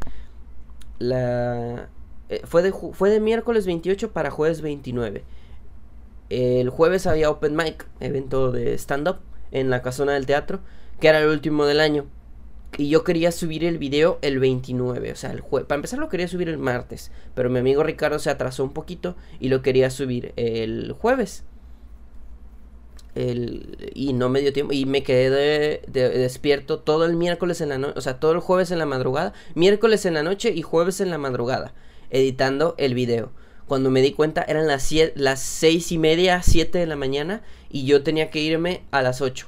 La... 0.97 1.89
Eh, 2.29 2.41
fue, 2.45 2.63
de 2.63 2.71
fue 2.71 3.09
de 3.09 3.19
miércoles 3.19 3.65
28 3.65 4.11
para 4.11 4.31
jueves 4.31 4.61
29. 4.61 5.23
El 6.29 6.69
jueves 6.69 7.07
había 7.07 7.29
Open 7.29 7.55
Mic, 7.55 7.87
evento 7.99 8.51
de 8.51 8.73
stand-up 8.77 9.19
en 9.51 9.69
la 9.69 9.81
casona 9.81 10.13
del 10.13 10.25
teatro, 10.25 10.59
que 10.99 11.07
era 11.07 11.19
el 11.19 11.29
último 11.29 11.65
del 11.65 11.79
año. 11.79 12.05
Y 12.77 12.89
yo 12.89 13.03
quería 13.03 13.31
subir 13.31 13.63
el 13.63 13.77
video 13.77 14.19
el 14.21 14.39
29, 14.39 15.13
o 15.13 15.15
sea, 15.15 15.31
el 15.31 15.39
jueves. 15.39 15.67
Para 15.67 15.77
empezar 15.77 15.99
lo 15.99 16.09
quería 16.09 16.27
subir 16.27 16.49
el 16.49 16.57
martes, 16.57 17.11
pero 17.33 17.49
mi 17.49 17.59
amigo 17.59 17.81
Ricardo 17.81 18.19
se 18.19 18.29
atrasó 18.29 18.63
un 18.63 18.73
poquito 18.73 19.15
y 19.39 19.47
lo 19.47 19.61
quería 19.61 19.89
subir 19.89 20.33
el 20.35 20.91
jueves. 20.91 21.45
El, 23.15 23.91
y 23.95 24.13
no 24.13 24.29
me 24.29 24.41
dio 24.41 24.53
tiempo 24.53 24.73
y 24.73 24.85
me 24.85 25.01
quedé 25.01 25.81
despierto 25.87 26.79
todo 26.79 27.05
el 27.05 27.15
miércoles 27.15 27.61
en 27.61 27.69
la 27.69 27.79
noche, 27.79 27.97
o 27.97 28.01
sea, 28.01 28.19
todo 28.19 28.33
el 28.33 28.39
jueves 28.41 28.69
en 28.69 28.77
la 28.77 28.85
madrugada, 28.85 29.33
miércoles 29.55 30.05
en 30.05 30.13
la 30.13 30.21
noche 30.21 30.51
y 30.53 30.61
jueves 30.61 31.01
en 31.01 31.09
la 31.09 31.17
madrugada, 31.17 31.73
editando 32.11 32.75
el 32.77 32.93
video. 32.93 33.31
Cuando 33.67 33.91
me 33.91 34.01
di 34.01 34.13
cuenta 34.13 34.43
eran 34.47 34.67
las, 34.67 34.83
seis 35.39 35.91
y 35.91 35.97
media, 35.97 36.41
siete 36.41 36.79
de 36.79 36.85
la 36.87 36.95
mañana 36.95 37.41
y 37.69 37.85
yo 37.85 38.01
tenía 38.01 38.29
que 38.29 38.39
irme 38.39 38.83
a 38.91 39.01
las 39.01 39.21
8. 39.21 39.47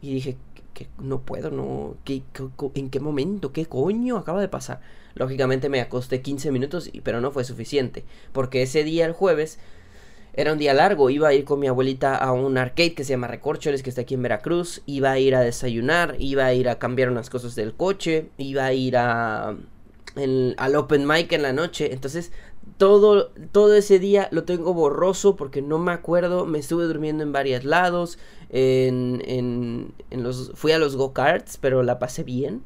Y 0.00 0.14
dije, 0.14 0.36
que 0.74 0.88
no 0.98 1.20
puedo, 1.20 1.50
no, 1.50 1.96
¿qué, 2.04 2.22
en 2.74 2.90
qué 2.90 3.00
momento? 3.00 3.52
¿Qué 3.52 3.66
coño 3.66 4.16
acaba 4.16 4.40
de 4.40 4.48
pasar? 4.48 4.80
Lógicamente 5.14 5.68
me 5.68 5.80
acosté 5.80 6.22
15 6.22 6.50
minutos, 6.50 6.90
pero 7.02 7.20
no 7.20 7.30
fue 7.30 7.44
suficiente, 7.44 8.04
porque 8.32 8.62
ese 8.62 8.84
día, 8.84 9.04
el 9.04 9.12
jueves, 9.12 9.58
era 10.34 10.52
un 10.52 10.58
día 10.58 10.72
largo, 10.72 11.10
iba 11.10 11.28
a 11.28 11.34
ir 11.34 11.44
con 11.44 11.60
mi 11.60 11.66
abuelita 11.66 12.16
a 12.16 12.32
un 12.32 12.56
arcade 12.56 12.94
que 12.94 13.04
se 13.04 13.10
llama 13.10 13.26
Recorcholes, 13.26 13.82
que 13.82 13.90
está 13.90 14.02
aquí 14.02 14.14
en 14.14 14.22
Veracruz, 14.22 14.82
iba 14.86 15.10
a 15.10 15.18
ir 15.18 15.34
a 15.34 15.40
desayunar, 15.40 16.16
iba 16.18 16.46
a 16.46 16.54
ir 16.54 16.68
a 16.70 16.78
cambiar 16.78 17.10
unas 17.10 17.28
cosas 17.28 17.54
del 17.54 17.74
coche, 17.74 18.30
iba 18.38 18.64
a 18.64 18.72
ir 18.72 18.96
a, 18.96 19.56
al 20.56 20.76
open 20.76 21.06
mic 21.06 21.32
en 21.32 21.42
la 21.42 21.52
noche, 21.52 21.92
entonces 21.92 22.32
todo, 22.76 23.30
todo 23.52 23.74
ese 23.74 23.98
día 23.98 24.28
lo 24.30 24.44
tengo 24.44 24.74
borroso 24.74 25.36
porque 25.36 25.62
no 25.62 25.78
me 25.78 25.92
acuerdo. 25.92 26.46
Me 26.46 26.58
estuve 26.58 26.84
durmiendo 26.84 27.22
en 27.22 27.32
varios 27.32 27.64
lados. 27.64 28.18
En, 28.50 29.22
en, 29.24 29.94
en 30.10 30.22
los, 30.22 30.52
fui 30.54 30.72
a 30.72 30.78
los 30.78 30.96
go-karts, 30.96 31.58
pero 31.58 31.82
la 31.82 31.98
pasé 31.98 32.22
bien. 32.24 32.62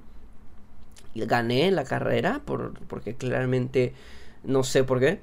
Y 1.15 1.25
gané 1.25 1.71
la 1.71 1.85
carrera 1.85 2.43
por, 2.45 2.75
porque 2.89 3.15
claramente 3.15 3.95
no 4.45 4.65
sé 4.65 4.85
por 4.85 5.01
qué. 5.01 5.21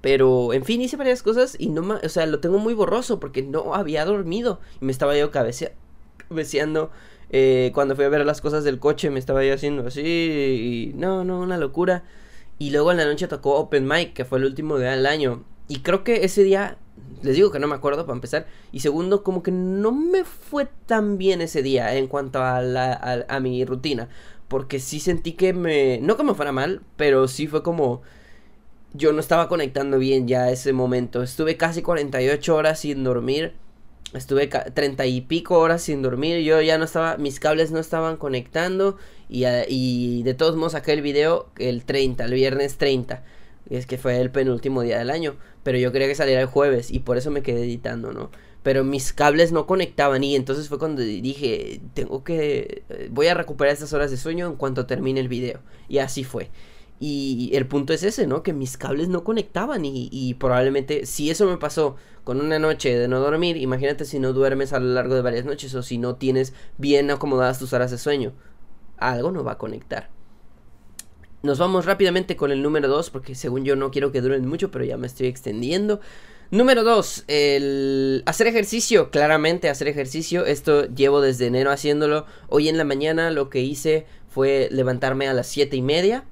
Pero, 0.00 0.52
en 0.52 0.64
fin, 0.64 0.82
hice 0.82 0.98
varias 0.98 1.22
cosas 1.22 1.56
y 1.58 1.68
no 1.68 1.80
me, 1.80 1.94
o 1.94 2.08
sea, 2.10 2.26
lo 2.26 2.38
tengo 2.38 2.58
muy 2.58 2.74
borroso 2.74 3.18
porque 3.18 3.42
no 3.42 3.74
había 3.74 4.04
dormido. 4.04 4.60
Y 4.80 4.84
me 4.84 4.92
estaba 4.92 5.16
yo 5.16 5.30
cabeceando. 5.30 6.90
Eh, 7.30 7.70
cuando 7.74 7.96
fui 7.96 8.04
a 8.04 8.10
ver 8.10 8.24
las 8.26 8.42
cosas 8.42 8.64
del 8.64 8.78
coche, 8.78 9.08
me 9.08 9.18
estaba 9.18 9.42
yo 9.44 9.54
haciendo 9.54 9.86
así. 9.86 10.02
Y 10.02 10.92
no, 10.94 11.24
no, 11.24 11.40
una 11.40 11.56
locura. 11.56 12.04
Y 12.58 12.70
luego 12.70 12.90
en 12.90 12.98
la 12.98 13.04
noche 13.04 13.28
tocó 13.28 13.56
Open 13.56 13.86
Mic, 13.86 14.12
que 14.12 14.24
fue 14.24 14.38
el 14.38 14.44
último 14.44 14.78
día 14.78 14.92
del 14.92 15.06
año. 15.06 15.44
Y 15.68 15.80
creo 15.80 16.04
que 16.04 16.24
ese 16.24 16.42
día, 16.42 16.78
les 17.22 17.34
digo 17.34 17.50
que 17.50 17.58
no 17.58 17.66
me 17.66 17.74
acuerdo 17.74 18.06
para 18.06 18.16
empezar. 18.16 18.46
Y 18.72 18.80
segundo, 18.80 19.22
como 19.22 19.42
que 19.42 19.50
no 19.50 19.92
me 19.92 20.24
fue 20.24 20.68
tan 20.86 21.18
bien 21.18 21.40
ese 21.40 21.62
día 21.62 21.94
en 21.96 22.06
cuanto 22.06 22.42
a, 22.42 22.60
la, 22.62 23.24
a, 23.28 23.40
mi 23.40 23.64
rutina. 23.64 24.08
Porque 24.48 24.78
sí 24.78 25.00
sentí 25.00 25.32
que 25.32 25.52
me... 25.52 25.98
No 26.00 26.16
que 26.16 26.22
me 26.24 26.34
fuera 26.34 26.52
mal, 26.52 26.82
pero 26.96 27.28
sí 27.28 27.46
fue 27.46 27.62
como... 27.62 28.02
Yo 28.92 29.12
no 29.12 29.18
estaba 29.18 29.48
conectando 29.48 29.98
bien 29.98 30.28
ya 30.28 30.50
ese 30.50 30.72
momento. 30.72 31.22
Estuve 31.22 31.56
casi 31.56 31.82
48 31.82 32.54
horas 32.54 32.78
sin 32.78 33.02
dormir. 33.02 33.54
Estuve 34.14 34.46
treinta 34.46 35.06
y 35.06 35.20
pico 35.22 35.58
horas 35.58 35.82
sin 35.82 36.00
dormir. 36.00 36.38
Yo 36.40 36.60
ya 36.60 36.78
no 36.78 36.84
estaba, 36.84 37.16
mis 37.16 37.40
cables 37.40 37.72
no 37.72 37.80
estaban 37.80 38.16
conectando. 38.16 38.96
Y, 39.28 39.44
y 39.68 40.22
de 40.22 40.34
todos 40.34 40.56
modos 40.56 40.72
saqué 40.72 40.92
el 40.92 41.02
video 41.02 41.48
el 41.58 41.84
30, 41.84 42.24
el 42.24 42.34
viernes 42.34 42.78
30. 42.78 43.24
Es 43.70 43.86
que 43.86 43.98
fue 43.98 44.20
el 44.20 44.30
penúltimo 44.30 44.82
día 44.82 44.98
del 44.98 45.10
año. 45.10 45.34
Pero 45.64 45.78
yo 45.78 45.90
quería 45.90 46.06
que 46.06 46.14
saliera 46.14 46.40
el 46.40 46.46
jueves. 46.46 46.90
Y 46.90 47.00
por 47.00 47.16
eso 47.16 47.30
me 47.30 47.42
quedé 47.42 47.64
editando, 47.64 48.12
¿no? 48.12 48.30
Pero 48.62 48.84
mis 48.84 49.12
cables 49.12 49.50
no 49.50 49.66
conectaban. 49.66 50.22
Y 50.22 50.36
entonces 50.36 50.68
fue 50.68 50.78
cuando 50.78 51.02
dije, 51.02 51.80
tengo 51.94 52.22
que. 52.22 52.84
Voy 53.10 53.26
a 53.26 53.34
recuperar 53.34 53.74
estas 53.74 53.92
horas 53.92 54.12
de 54.12 54.16
sueño 54.16 54.46
en 54.46 54.54
cuanto 54.54 54.86
termine 54.86 55.20
el 55.20 55.28
video. 55.28 55.60
Y 55.88 55.98
así 55.98 56.22
fue. 56.22 56.50
Y 57.00 57.50
el 57.54 57.66
punto 57.66 57.92
es 57.92 58.02
ese, 58.02 58.26
¿no? 58.26 58.42
Que 58.42 58.52
mis 58.52 58.76
cables 58.76 59.08
no 59.08 59.24
conectaban 59.24 59.84
y, 59.84 60.34
probablemente 60.34 61.06
si 61.06 61.30
eso 61.30 61.46
me 61.46 61.58
pasó 61.58 61.96
con 62.22 62.40
una 62.40 62.58
noche 62.58 62.96
de 62.96 63.08
no 63.08 63.20
dormir, 63.20 63.56
imagínate 63.56 64.04
si 64.04 64.18
no 64.18 64.32
duermes 64.32 64.72
a 64.72 64.80
lo 64.80 64.94
largo 64.94 65.14
de 65.14 65.22
varias 65.22 65.44
noches 65.44 65.74
o 65.74 65.82
si 65.82 65.98
no 65.98 66.14
tienes 66.14 66.54
bien 66.78 67.10
acomodadas 67.10 67.58
tus 67.58 67.72
horas 67.72 67.90
de 67.90 67.98
sueño. 67.98 68.32
Algo 68.96 69.32
no 69.32 69.44
va 69.44 69.52
a 69.52 69.58
conectar. 69.58 70.08
Nos 71.42 71.58
vamos 71.58 71.84
rápidamente 71.84 72.36
con 72.36 72.52
el 72.52 72.62
número 72.62 72.88
2 72.88 73.10
porque 73.10 73.34
según 73.34 73.64
yo 73.64 73.76
no 73.76 73.90
quiero 73.90 74.12
que 74.12 74.22
duren 74.22 74.46
mucho, 74.46 74.70
pero 74.70 74.84
ya 74.84 74.96
me 74.96 75.06
estoy 75.06 75.26
extendiendo. 75.26 76.00
Número 76.50 76.84
2, 76.84 77.24
el 77.26 78.22
hacer 78.24 78.46
ejercicio, 78.46 79.10
claramente 79.10 79.68
hacer 79.68 79.88
ejercicio, 79.88 80.46
esto 80.46 80.86
llevo 80.86 81.20
desde 81.20 81.48
enero 81.48 81.70
haciéndolo. 81.70 82.24
Hoy 82.48 82.68
en 82.68 82.78
la 82.78 82.84
mañana 82.84 83.30
lo 83.30 83.50
que 83.50 83.60
hice 83.60 84.06
fue 84.28 84.68
levantarme 84.70 85.28
a 85.28 85.34
las 85.34 85.48
7 85.48 85.76
y 85.76 85.82
media 85.82 86.24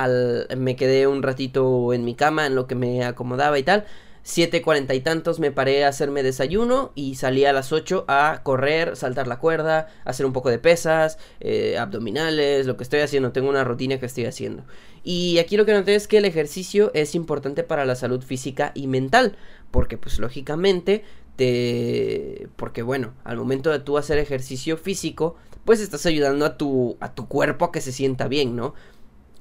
al, 0.00 0.48
me 0.56 0.76
quedé 0.76 1.06
un 1.06 1.22
ratito 1.22 1.92
en 1.92 2.04
mi 2.04 2.14
cama 2.14 2.46
en 2.46 2.54
lo 2.54 2.66
que 2.66 2.74
me 2.74 3.04
acomodaba 3.04 3.58
y 3.58 3.62
tal. 3.62 3.84
Siete 4.24 4.62
cuarenta 4.62 4.94
y 4.94 5.00
tantos 5.00 5.40
me 5.40 5.50
paré 5.50 5.84
a 5.84 5.88
hacerme 5.88 6.22
desayuno 6.22 6.92
y 6.94 7.16
salí 7.16 7.44
a 7.44 7.52
las 7.52 7.72
8 7.72 8.04
a 8.06 8.42
correr, 8.44 8.94
saltar 8.94 9.26
la 9.26 9.40
cuerda, 9.40 9.88
hacer 10.04 10.26
un 10.26 10.32
poco 10.32 10.48
de 10.48 10.60
pesas, 10.60 11.18
eh, 11.40 11.76
abdominales, 11.76 12.66
lo 12.66 12.76
que 12.76 12.84
estoy 12.84 13.00
haciendo, 13.00 13.32
tengo 13.32 13.48
una 13.48 13.64
rutina 13.64 13.98
que 13.98 14.06
estoy 14.06 14.26
haciendo. 14.26 14.62
Y 15.02 15.38
aquí 15.38 15.56
lo 15.56 15.66
que 15.66 15.72
noté 15.72 15.96
es 15.96 16.06
que 16.06 16.18
el 16.18 16.24
ejercicio 16.24 16.92
es 16.94 17.16
importante 17.16 17.64
para 17.64 17.84
la 17.84 17.96
salud 17.96 18.22
física 18.22 18.70
y 18.76 18.86
mental, 18.86 19.36
porque 19.72 19.98
pues 19.98 20.20
lógicamente 20.20 21.02
te... 21.34 22.48
porque 22.54 22.82
bueno, 22.82 23.14
al 23.24 23.36
momento 23.38 23.70
de 23.70 23.80
tú 23.80 23.98
hacer 23.98 24.18
ejercicio 24.18 24.76
físico, 24.76 25.34
pues 25.64 25.80
estás 25.80 26.06
ayudando 26.06 26.44
a 26.46 26.56
tu, 26.56 26.96
a 27.00 27.12
tu 27.12 27.26
cuerpo 27.26 27.64
a 27.64 27.72
que 27.72 27.80
se 27.80 27.90
sienta 27.90 28.28
bien, 28.28 28.54
¿no? 28.54 28.74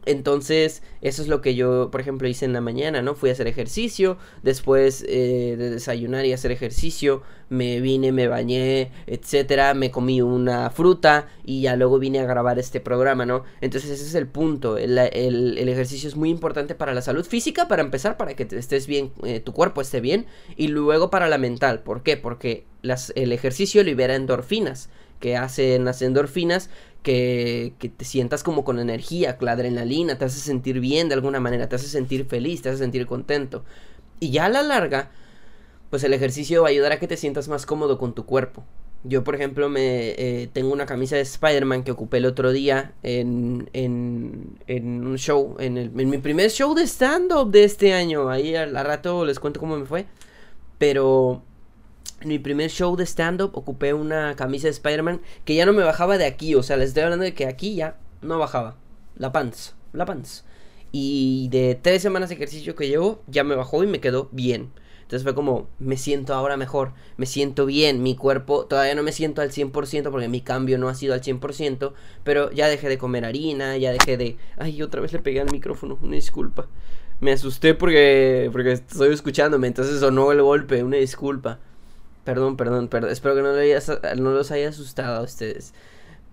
Entonces, 0.05 0.81
eso 1.01 1.21
es 1.21 1.27
lo 1.27 1.41
que 1.41 1.53
yo, 1.53 1.89
por 1.91 2.01
ejemplo, 2.01 2.27
hice 2.27 2.45
en 2.45 2.53
la 2.53 2.61
mañana, 2.61 3.01
¿no? 3.01 3.13
Fui 3.13 3.29
a 3.29 3.33
hacer 3.33 3.47
ejercicio, 3.47 4.17
después 4.41 5.05
eh, 5.07 5.55
de 5.57 5.69
desayunar 5.69 6.25
y 6.25 6.33
hacer 6.33 6.51
ejercicio, 6.51 7.21
me 7.49 7.81
vine, 7.81 8.11
me 8.11 8.27
bañé, 8.27 8.91
etcétera, 9.05 9.73
me 9.73 9.91
comí 9.91 10.21
una 10.21 10.69
fruta 10.71 11.27
y 11.43 11.61
ya 11.61 11.75
luego 11.75 11.99
vine 11.99 12.19
a 12.19 12.25
grabar 12.25 12.57
este 12.57 12.79
programa, 12.79 13.25
¿no? 13.25 13.43
Entonces, 13.61 13.91
ese 13.91 14.05
es 14.05 14.15
el 14.15 14.27
punto. 14.27 14.77
El, 14.77 14.97
ejercicio 14.97 16.09
es 16.09 16.15
muy 16.15 16.29
importante 16.29 16.73
para 16.73 16.93
la 16.93 17.01
salud 17.01 17.25
física, 17.25 17.67
para 17.67 17.83
empezar, 17.83 18.17
para 18.17 18.33
que 18.35 18.47
estés 18.49 18.87
bien, 18.87 19.11
eh, 19.23 19.39
tu 19.39 19.53
cuerpo 19.53 19.81
esté 19.81 20.01
bien, 20.01 20.25
y 20.55 20.69
luego 20.69 21.11
para 21.11 21.29
la 21.29 21.37
mental. 21.37 21.83
¿Por 21.83 22.01
qué? 22.01 22.17
Porque 22.17 22.65
el 23.15 23.31
ejercicio 23.31 23.83
libera 23.83 24.15
endorfinas 24.15 24.89
que 25.21 25.37
hacen 25.37 25.85
las 25.85 26.01
endorfinas 26.01 26.69
que, 27.03 27.73
que, 27.79 27.87
te 27.87 28.03
sientas 28.03 28.43
como 28.43 28.65
con 28.65 28.79
energía, 28.79 29.37
con 29.37 29.45
la 29.45 29.53
adrenalina, 29.53 30.17
te 30.17 30.25
hace 30.25 30.39
sentir 30.39 30.81
bien 30.81 31.07
de 31.07 31.15
alguna 31.15 31.39
manera, 31.39 31.69
te 31.69 31.77
hace 31.77 31.87
sentir 31.87 32.25
feliz, 32.25 32.61
te 32.61 32.69
hace 32.69 32.79
sentir 32.79 33.05
contento. 33.05 33.63
Y 34.19 34.31
ya 34.31 34.45
a 34.45 34.49
la 34.49 34.63
larga, 34.63 35.11
pues 35.89 36.03
el 36.03 36.13
ejercicio 36.13 36.63
va 36.63 36.67
a 36.67 36.71
ayudar 36.71 36.91
a 36.91 36.99
que 36.99 37.07
te 37.07 37.17
sientas 37.17 37.47
más 37.47 37.65
cómodo 37.65 37.97
con 37.97 38.13
tu 38.13 38.25
cuerpo. 38.25 38.65
Yo, 39.03 39.23
por 39.23 39.33
ejemplo, 39.33 39.67
me 39.67 40.09
eh, 40.11 40.49
tengo 40.53 40.71
una 40.71 40.85
camisa 40.85 41.15
de 41.15 41.23
Spider-Man 41.23 41.83
que 41.83 41.91
ocupé 41.91 42.17
el 42.17 42.25
otro 42.25 42.51
día 42.51 42.93
en, 43.01 43.67
en, 43.73 44.59
en 44.67 45.07
un 45.07 45.17
show, 45.17 45.55
en, 45.59 45.77
el, 45.77 45.91
en 45.99 46.09
mi 46.09 46.19
primer 46.19 46.51
show 46.51 46.75
de 46.75 46.83
stand-up 46.83 47.49
de 47.49 47.63
este 47.63 47.93
año. 47.93 48.29
Ahí 48.29 48.55
al, 48.55 48.75
rato 48.75 49.25
les 49.25 49.39
cuento 49.39 49.59
cómo 49.59 49.77
me 49.77 49.85
fue. 49.85 50.05
Pero 50.77 51.43
en 52.21 52.27
mi 52.27 52.39
primer 52.39 52.69
show 52.69 52.95
de 52.95 53.05
stand-up 53.05 53.51
ocupé 53.53 53.93
una 53.93 54.35
camisa 54.35 54.67
de 54.67 54.71
Spider-Man 54.71 55.21
que 55.45 55.55
ya 55.55 55.65
no 55.65 55.73
me 55.73 55.83
bajaba 55.83 56.17
de 56.17 56.25
aquí. 56.25 56.55
O 56.55 56.63
sea, 56.63 56.77
les 56.77 56.89
estoy 56.89 57.03
hablando 57.03 57.25
de 57.25 57.33
que 57.33 57.47
aquí 57.47 57.75
ya 57.75 57.97
no 58.21 58.37
bajaba. 58.39 58.77
La 59.17 59.31
pants, 59.31 59.75
la 59.93 60.05
pants. 60.05 60.45
Y 60.91 61.49
de 61.49 61.79
tres 61.81 62.01
semanas 62.01 62.29
de 62.29 62.35
ejercicio 62.35 62.75
que 62.75 62.87
llevo, 62.87 63.21
ya 63.27 63.43
me 63.43 63.55
bajó 63.55 63.83
y 63.83 63.87
me 63.87 63.99
quedó 63.99 64.29
bien. 64.31 64.71
Entonces 65.11 65.23
fue 65.23 65.35
como, 65.35 65.67
me 65.77 65.97
siento 65.97 66.33
ahora 66.33 66.55
mejor, 66.55 66.93
me 67.17 67.25
siento 67.25 67.65
bien, 67.65 68.01
mi 68.01 68.15
cuerpo, 68.15 68.65
todavía 68.65 68.95
no 68.95 69.03
me 69.03 69.11
siento 69.11 69.41
al 69.41 69.51
100% 69.51 70.09
porque 70.09 70.29
mi 70.29 70.39
cambio 70.39 70.77
no 70.77 70.87
ha 70.87 70.95
sido 70.95 71.13
al 71.13 71.21
100%, 71.21 71.91
pero 72.23 72.49
ya 72.51 72.69
dejé 72.69 72.87
de 72.87 72.97
comer 72.97 73.25
harina, 73.25 73.75
ya 73.75 73.91
dejé 73.91 74.15
de... 74.15 74.37
Ay, 74.57 74.81
otra 74.81 75.01
vez 75.01 75.11
le 75.11 75.19
pegué 75.19 75.41
al 75.41 75.51
micrófono, 75.51 75.99
una 76.01 76.15
disculpa. 76.15 76.69
Me 77.19 77.33
asusté 77.33 77.73
porque, 77.73 78.49
porque 78.53 78.71
estoy 78.71 79.13
escuchándome, 79.13 79.67
entonces 79.67 79.99
sonó 79.99 80.31
el 80.31 80.41
golpe, 80.41 80.81
una 80.81 80.95
disculpa. 80.95 81.59
Perdón, 82.23 82.55
perdón, 82.57 82.87
perdón, 82.87 83.11
espero 83.11 83.35
que 83.35 83.41
no, 83.41 83.51
no 84.21 84.31
los 84.31 84.51
haya 84.51 84.69
asustado 84.69 85.17
a 85.17 85.23
ustedes. 85.23 85.73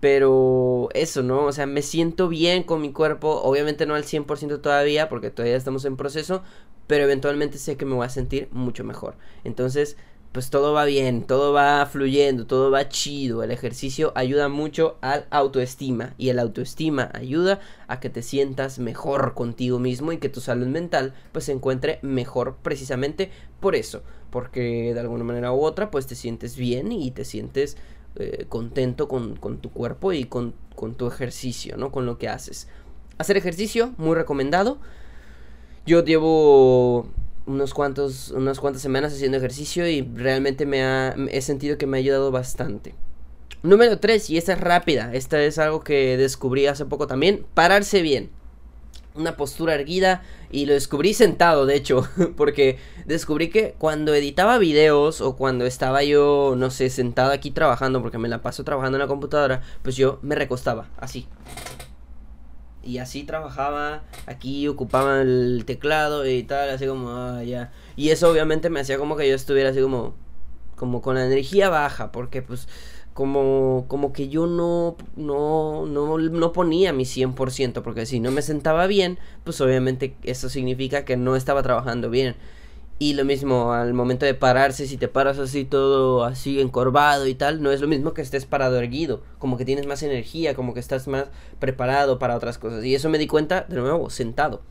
Pero 0.01 0.89
eso, 0.95 1.23
¿no? 1.23 1.45
O 1.45 1.53
sea, 1.53 1.67
me 1.67 1.83
siento 1.83 2.29
bien 2.29 2.63
con 2.63 2.81
mi 2.81 2.93
cuerpo. 2.93 3.43
Obviamente 3.43 3.85
no 3.87 3.95
al 3.95 4.05
100% 4.05 4.61
todavía, 4.61 5.09
porque 5.09 5.31
todavía 5.31 5.57
estamos 5.57 5.85
en 5.85 5.97
proceso 5.97 6.43
pero 6.89 7.05
eventualmente 7.05 7.59
sé 7.59 7.77
que 7.77 7.85
me 7.85 7.95
voy 7.95 8.07
a 8.07 8.09
sentir 8.09 8.49
mucho 8.51 8.83
mejor. 8.83 9.15
Entonces, 9.45 9.97
pues 10.33 10.51
todo 10.51 10.73
va 10.73 10.85
bien, 10.85 11.23
todo 11.23 11.53
va 11.53 11.85
fluyendo, 11.87 12.47
todo 12.47 12.71
va 12.71 12.89
chido. 12.89 13.43
El 13.43 13.51
ejercicio 13.51 14.13
ayuda 14.15 14.49
mucho 14.49 14.97
al 15.01 15.27
autoestima 15.31 16.15
y 16.19 16.29
el 16.29 16.39
autoestima 16.39 17.11
ayuda 17.15 17.61
a 17.87 17.99
que 17.99 18.11
te 18.11 18.23
sientas 18.23 18.79
mejor 18.79 19.35
contigo 19.35 19.79
mismo 19.79 20.13
y 20.13 20.19
que 20.19 20.29
tu 20.29 20.41
salud 20.41 20.67
mental 20.67 21.15
pues 21.33 21.47
se 21.47 21.53
encuentre 21.53 21.99
mejor 22.03 22.57
precisamente 22.63 23.31
por 23.61 23.75
eso, 23.75 24.03
porque 24.31 24.93
de 24.93 25.01
alguna 25.01 25.25
manera 25.25 25.53
u 25.53 25.65
otra 25.65 25.91
pues 25.91 26.07
te 26.07 26.15
sientes 26.15 26.57
bien 26.57 26.93
y 26.93 27.11
te 27.11 27.25
sientes 27.25 27.77
eh, 28.17 28.47
contento 28.49 29.09
con, 29.09 29.37
con, 29.37 29.59
tu 29.59 29.71
cuerpo 29.71 30.13
y 30.13 30.25
con, 30.25 30.55
con 30.75 30.95
tu 30.95 31.07
ejercicio, 31.07 31.77
¿no? 31.77 31.91
Con 31.91 32.05
lo 32.05 32.19
que 32.19 32.29
haces. 32.29 32.69
Hacer 33.17 33.37
ejercicio, 33.37 33.95
muy 33.97 34.15
recomendado. 34.15 34.79
Yo 35.87 36.05
llevo 36.05 37.09
unos 37.49 37.75
cuantos, 37.75 38.31
unas 38.31 38.61
cuantas 38.61 38.83
semanas 38.83 39.13
haciendo 39.13 39.39
ejercicio 39.39 39.89
y 39.89 40.03
realmente 40.03 40.67
me 40.67 40.85
ha, 40.85 41.17
he 41.31 41.41
sentido 41.41 41.79
que 41.79 41.87
me 41.87 41.97
ha 41.97 42.01
ayudado 42.01 42.31
bastante. 42.31 42.95
Número 43.63 43.99
3, 43.99 44.31
y 44.31 44.39
esta 44.39 44.53
es 44.53 44.61
rápida, 44.61 45.13
esta 45.15 45.43
es 45.43 45.59
algo 45.59 45.83
que 45.83 46.17
descubrí 46.17 46.67
hace 46.67 46.85
poco 46.85 47.07
también, 47.07 47.45
pararse 47.55 48.03
bien. 48.03 48.31
Una 49.15 49.37
postura 49.37 49.75
erguida 49.75 50.23
y 50.53 50.67
lo 50.67 50.75
descubrí 50.75 51.13
sentado, 51.13 51.67
de 51.67 51.75
hecho, 51.75 52.07
porque 52.37 52.79
descubrí 53.05 53.51
que 53.51 53.75
cuando 53.79 54.15
editaba 54.15 54.59
videos 54.59 55.21
o 55.21 55.35
cuando 55.35 55.67
estaba 55.67 56.05
yo, 56.05 56.55
no 56.57 56.71
sé, 56.71 56.89
sentado 56.91 57.33
aquí 57.33 57.51
trabajando, 57.51 58.01
porque 58.01 58.19
me 58.19 58.29
la 58.29 58.43
paso 58.43 58.63
trabajando 58.63 58.97
en 58.97 59.03
la 59.03 59.09
computadora, 59.09 59.63
pues 59.83 59.97
yo 59.97 60.21
me 60.23 60.37
recostaba, 60.37 60.89
así 60.99 61.27
y 62.83 62.99
así 62.99 63.25
trabajaba, 63.25 64.03
aquí 64.27 64.69
ocupaba 64.69 65.21
el 65.21 65.65
teclado 65.67 66.27
y 66.27 66.43
tal, 66.43 66.71
así 66.71 66.87
como, 66.87 67.11
ah, 67.11 67.43
ya. 67.43 67.73
Y 67.97 68.11
eso 68.11 68.31
obviamente 68.31 68.71
me 68.71 68.81
hacía 68.81 68.99
como 68.99 69.17
que 69.17 69.29
yo 69.29 69.35
estuviera 69.35 69.71
así 69.71 69.81
como, 69.81 70.15
como 70.77 71.03
con 71.03 71.17
la 71.17 71.27
energía 71.27 71.69
baja, 71.69 72.13
porque 72.13 72.43
pues 72.43 72.69
como, 73.19 73.87
como 73.89 74.13
que 74.13 74.29
yo 74.29 74.47
no, 74.47 74.97
no, 75.17 75.87
no, 75.87 76.19
no 76.19 76.53
ponía 76.53 76.93
mi 76.93 77.05
100%, 77.05 77.83
porque 77.83 78.07
si 78.07 78.21
no 78.21 78.31
me 78.31 78.43
sentaba 78.43 78.87
bien, 78.87 79.19
pues 79.43 79.61
obviamente 79.61 80.15
eso 80.23 80.49
significa 80.49 81.05
que 81.05 81.17
no 81.17 81.35
estaba 81.35 81.63
trabajando 81.65 82.11
bien. 82.11 82.37
Y 83.01 83.15
lo 83.15 83.25
mismo 83.25 83.73
al 83.73 83.95
momento 83.95 84.27
de 84.27 84.35
pararse, 84.35 84.89
si 84.89 84.97
te 84.97 85.07
paras 85.07 85.39
así 85.39 85.65
todo 85.65 86.25
así 86.25 86.61
encorvado 86.61 87.29
y 87.29 87.35
tal, 87.35 87.63
no 87.63 87.71
es 87.71 87.81
lo 87.81 87.87
mismo 87.87 88.13
que 88.13 88.23
estés 88.23 88.45
parado 88.45 88.77
erguido, 88.77 89.23
como 89.39 89.57
que 89.57 89.65
tienes 89.65 89.87
más 89.87 90.03
energía, 90.03 90.55
como 90.55 90.75
que 90.75 90.81
estás 90.81 91.07
más 91.07 91.27
preparado 91.61 92.19
para 92.19 92.37
otras 92.37 92.59
cosas. 92.59 92.85
Y 92.85 92.97
eso 92.97 93.09
me 93.09 93.19
di 93.19 93.29
cuenta 93.29 93.67
de 93.69 93.77
nuevo 93.77 94.11
sentado, 94.11 94.63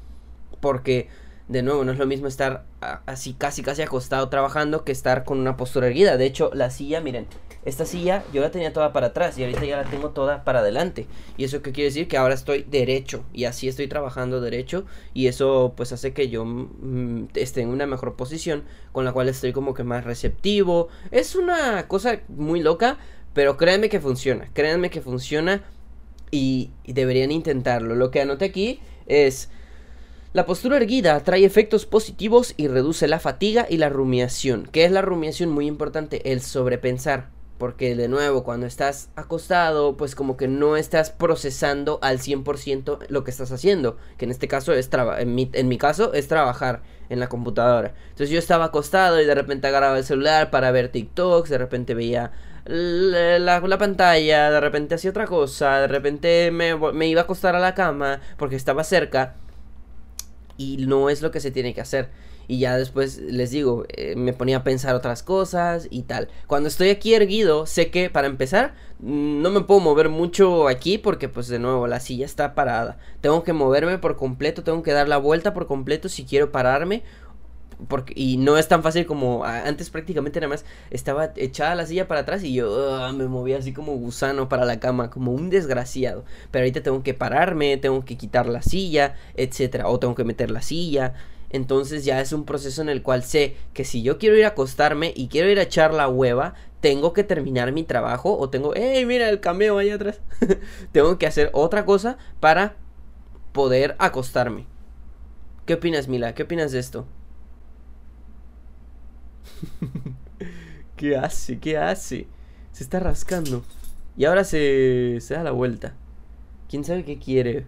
porque 0.59 1.07
de 1.47 1.63
nuevo 1.63 1.85
no 1.85 1.93
es 1.93 1.97
lo 1.97 2.05
mismo 2.05 2.27
estar 2.27 2.65
así 3.05 3.33
casi 3.33 3.63
casi 3.63 3.81
acostado 3.81 4.27
trabajando 4.27 4.83
que 4.83 4.91
estar 4.91 5.23
con 5.23 5.39
una 5.39 5.55
postura 5.55 5.87
erguida. 5.87 6.17
De 6.17 6.25
hecho, 6.25 6.51
la 6.53 6.69
silla, 6.69 6.99
miren, 6.99 7.27
esta 7.67 7.86
silla 7.86 8.23
yo 8.32 8.41
la 8.41 8.49
tenía 8.49 8.71
toda 8.71 8.93
para 8.93 9.08
atrás 9.08 9.38
y 9.38 9.43
ahorita 9.43 9.65
ya 9.65 9.75
la 9.75 9.84
tengo 9.84 10.12
toda 10.12 10.45
para 10.45 10.60
adelante. 10.60 11.06
Y 11.36 11.43
eso 11.43 11.62
qué 11.62 11.73
quiere 11.73 11.89
decir 11.89 12.08
que 12.08 12.15
ahora 12.15 12.34
estoy 12.34 12.63
derecho 12.63 13.25
y 13.34 13.43
así 13.43 13.67
estoy 13.67 13.89
trabajando 13.89 14.39
derecho 14.39 14.86
y 15.13 15.27
eso 15.27 15.73
pues 15.75 15.91
hace 15.91 16.13
que 16.13 16.30
yo 16.30 16.45
mm, 16.45 17.25
esté 17.36 17.62
en 17.62 17.67
una 17.67 17.86
mejor 17.86 18.15
posición 18.15 18.63
con 18.93 19.03
la 19.03 19.12
cual 19.12 19.27
estoy 19.27 19.51
como 19.51 19.73
que 19.73 19.84
más 19.84 20.06
receptivo. 20.06 20.88
Es 21.12 21.36
una 21.36 21.89
cosa 21.89 22.21
muy 22.30 22.62
loca, 22.62 22.99
pero 23.34 23.58
créanme 23.58 23.89
que 23.89 23.99
funciona, 23.99 24.49
créanme 24.53 24.89
que 24.89 25.01
funciona 25.01 25.62
y, 26.32 26.71
y 26.86 26.93
deberían 26.93 27.34
intentarlo. 27.34 27.95
Lo 27.95 28.12
que 28.12 28.21
anoté 28.21 28.45
aquí 28.45 28.80
es... 29.08 29.49
La 30.32 30.45
postura 30.45 30.77
erguida 30.77 31.19
trae 31.21 31.43
efectos 31.43 31.86
positivos 31.86 32.53
y 32.56 32.69
reduce 32.69 33.08
la 33.10 33.19
fatiga 33.19 33.65
y 33.69 33.75
la 33.75 33.89
rumiación. 33.89 34.69
¿Qué 34.71 34.86
es 34.86 34.91
la 34.91 35.01
rumiación? 35.01 35.49
Muy 35.49 35.67
importante, 35.67 36.32
el 36.32 36.41
sobrepensar. 36.41 37.37
Porque 37.57 37.95
de 37.95 38.07
nuevo, 38.07 38.43
cuando 38.43 38.67
estás 38.67 39.09
acostado, 39.15 39.97
pues 39.97 40.13
como 40.13 40.37
que 40.37 40.47
no 40.47 40.77
estás 40.77 41.09
procesando 41.09 41.97
al 42.03 42.19
100% 42.19 42.99
lo 43.09 43.23
que 43.23 43.31
estás 43.31 43.51
haciendo. 43.51 43.97
Que 44.17 44.25
en 44.25 44.31
este 44.31 44.47
caso 44.47 44.73
es 44.73 44.89
en 45.17 45.35
mi, 45.35 45.49
en 45.53 45.67
mi 45.67 45.77
caso 45.77 46.13
es 46.13 46.27
trabajar 46.27 46.83
en 47.09 47.19
la 47.19 47.29
computadora. 47.29 47.93
Entonces 48.09 48.29
yo 48.29 48.37
estaba 48.37 48.65
acostado 48.65 49.19
y 49.21 49.25
de 49.25 49.33
repente 49.33 49.67
agarraba 49.67 49.97
el 49.97 50.03
celular 50.03 50.51
para 50.51 50.71
ver 50.71 50.89
TikToks, 50.89 51.49
de 51.49 51.57
repente 51.57 51.93
veía 51.95 52.31
la, 52.65 53.59
la, 53.59 53.77
pantalla, 53.77 54.51
de 54.51 54.59
repente 54.59 54.95
hacía 54.95 55.11
otra 55.11 55.25
cosa, 55.25 55.79
de 55.81 55.87
repente 55.87 56.51
me, 56.51 56.75
me 56.75 57.07
iba 57.07 57.21
a 57.21 57.23
acostar 57.23 57.55
a 57.55 57.59
la 57.59 57.73
cama 57.73 58.19
porque 58.37 58.55
estaba 58.55 58.83
cerca. 58.83 59.35
Y 60.57 60.85
no 60.85 61.09
es 61.09 61.21
lo 61.21 61.31
que 61.31 61.39
se 61.39 61.51
tiene 61.51 61.73
que 61.73 61.81
hacer 61.81 62.09
y 62.47 62.60
ya 62.60 62.77
después 62.77 63.19
les 63.19 63.51
digo, 63.51 63.86
eh, 63.89 64.15
me 64.15 64.33
ponía 64.33 64.57
a 64.57 64.63
pensar 64.63 64.95
otras 64.95 65.21
cosas 65.21 65.88
y 65.89 66.03
tal. 66.03 66.29
Cuando 66.47 66.69
estoy 66.69 66.89
aquí 66.89 67.13
erguido, 67.13 67.65
sé 67.65 67.91
que 67.91 68.10
para 68.10 68.27
empezar 68.27 68.73
mm, 68.99 69.41
no 69.41 69.49
me 69.49 69.62
puedo 69.62 69.81
mover 69.81 70.10
mucho 70.10 70.67
aquí 70.67 70.97
porque 70.97 71.27
pues 71.29 71.47
de 71.49 71.60
nuevo 71.60 71.88
la 71.88 71.99
silla 71.99 72.25
está 72.25 72.55
parada. 72.55 72.97
Tengo 73.21 73.43
que 73.43 73.53
moverme 73.53 73.97
por 73.97 74.15
completo, 74.15 74.63
tengo 74.63 74.81
que 74.81 74.93
dar 74.93 75.10
la 75.10 75.17
vuelta 75.17 75.53
por 75.53 75.67
completo 75.67 76.10
si 76.10 76.23
quiero 76.25 76.51
pararme. 76.51 77.03
Porque, 77.88 78.13
y 78.15 78.38
no 78.38 78.57
es 78.57 78.67
tan 78.67 78.81
fácil 78.81 79.05
como 79.05 79.45
antes 79.45 79.91
prácticamente 79.91 80.39
nada 80.39 80.49
más 80.49 80.65
estaba 80.89 81.31
echada 81.36 81.75
la 81.75 81.86
silla 81.86 82.07
para 82.07 82.21
atrás 82.21 82.43
y 82.43 82.55
yo 82.55 82.95
ah, 82.95 83.12
me 83.13 83.27
movía 83.27 83.60
así 83.60 83.71
como 83.71 83.95
gusano 83.97 84.49
para 84.49 84.65
la 84.65 84.79
cama, 84.79 85.12
como 85.12 85.31
un 85.31 85.51
desgraciado. 85.51 86.25
Pero 86.49 86.63
ahorita 86.63 86.81
tengo 86.81 87.03
que 87.03 87.13
pararme, 87.13 87.77
tengo 87.77 88.03
que 88.03 88.17
quitar 88.17 88.47
la 88.47 88.63
silla, 88.63 89.15
etcétera, 89.36 89.89
o 89.89 89.99
tengo 89.99 90.15
que 90.15 90.23
meter 90.23 90.49
la 90.49 90.63
silla 90.63 91.13
entonces 91.49 92.03
ya 92.03 92.19
es 92.19 92.33
un 92.33 92.45
proceso 92.45 92.81
en 92.81 92.89
el 92.89 93.01
cual 93.01 93.23
sé 93.23 93.55
que 93.73 93.86
si 93.86 94.01
yo 94.03 94.17
quiero 94.17 94.36
ir 94.36 94.45
a 94.45 94.49
acostarme 94.49 95.13
y 95.15 95.27
quiero 95.27 95.49
ir 95.49 95.60
a 95.60 95.63
echar 95.63 95.93
la 95.93 96.10
hueva, 96.10 96.55
tengo 96.81 97.13
que 97.13 97.23
terminar 97.23 97.71
mi 97.71 97.83
trabajo 97.83 98.38
o 98.38 98.49
tengo, 98.49 98.73
hey, 98.75 99.05
mira 99.05 99.29
el 99.29 99.39
cameo 99.39 99.77
ahí 99.77 99.89
atrás. 99.89 100.19
tengo 100.91 101.17
que 101.17 101.27
hacer 101.27 101.49
otra 101.53 101.86
cosa 101.86 102.17
para 102.39 102.75
poder 103.53 103.95
acostarme. 103.99 104.65
¿Qué 105.65 105.75
opinas, 105.75 106.07
Mila? 106.07 106.33
¿Qué 106.33 106.43
opinas 106.43 106.71
de 106.71 106.79
esto? 106.79 107.07
¿Qué 110.95 111.17
hace? 111.17 111.60
¿Qué 111.60 111.77
hace? 111.77 112.27
Se 112.71 112.83
está 112.83 112.99
rascando. 112.99 113.63
Y 114.15 114.25
ahora 114.25 114.43
se, 114.43 115.17
se 115.21 115.33
da 115.33 115.43
la 115.43 115.51
vuelta. 115.51 115.93
¿Quién 116.69 116.83
sabe 116.83 117.05
qué 117.05 117.17
quiere? 117.19 117.65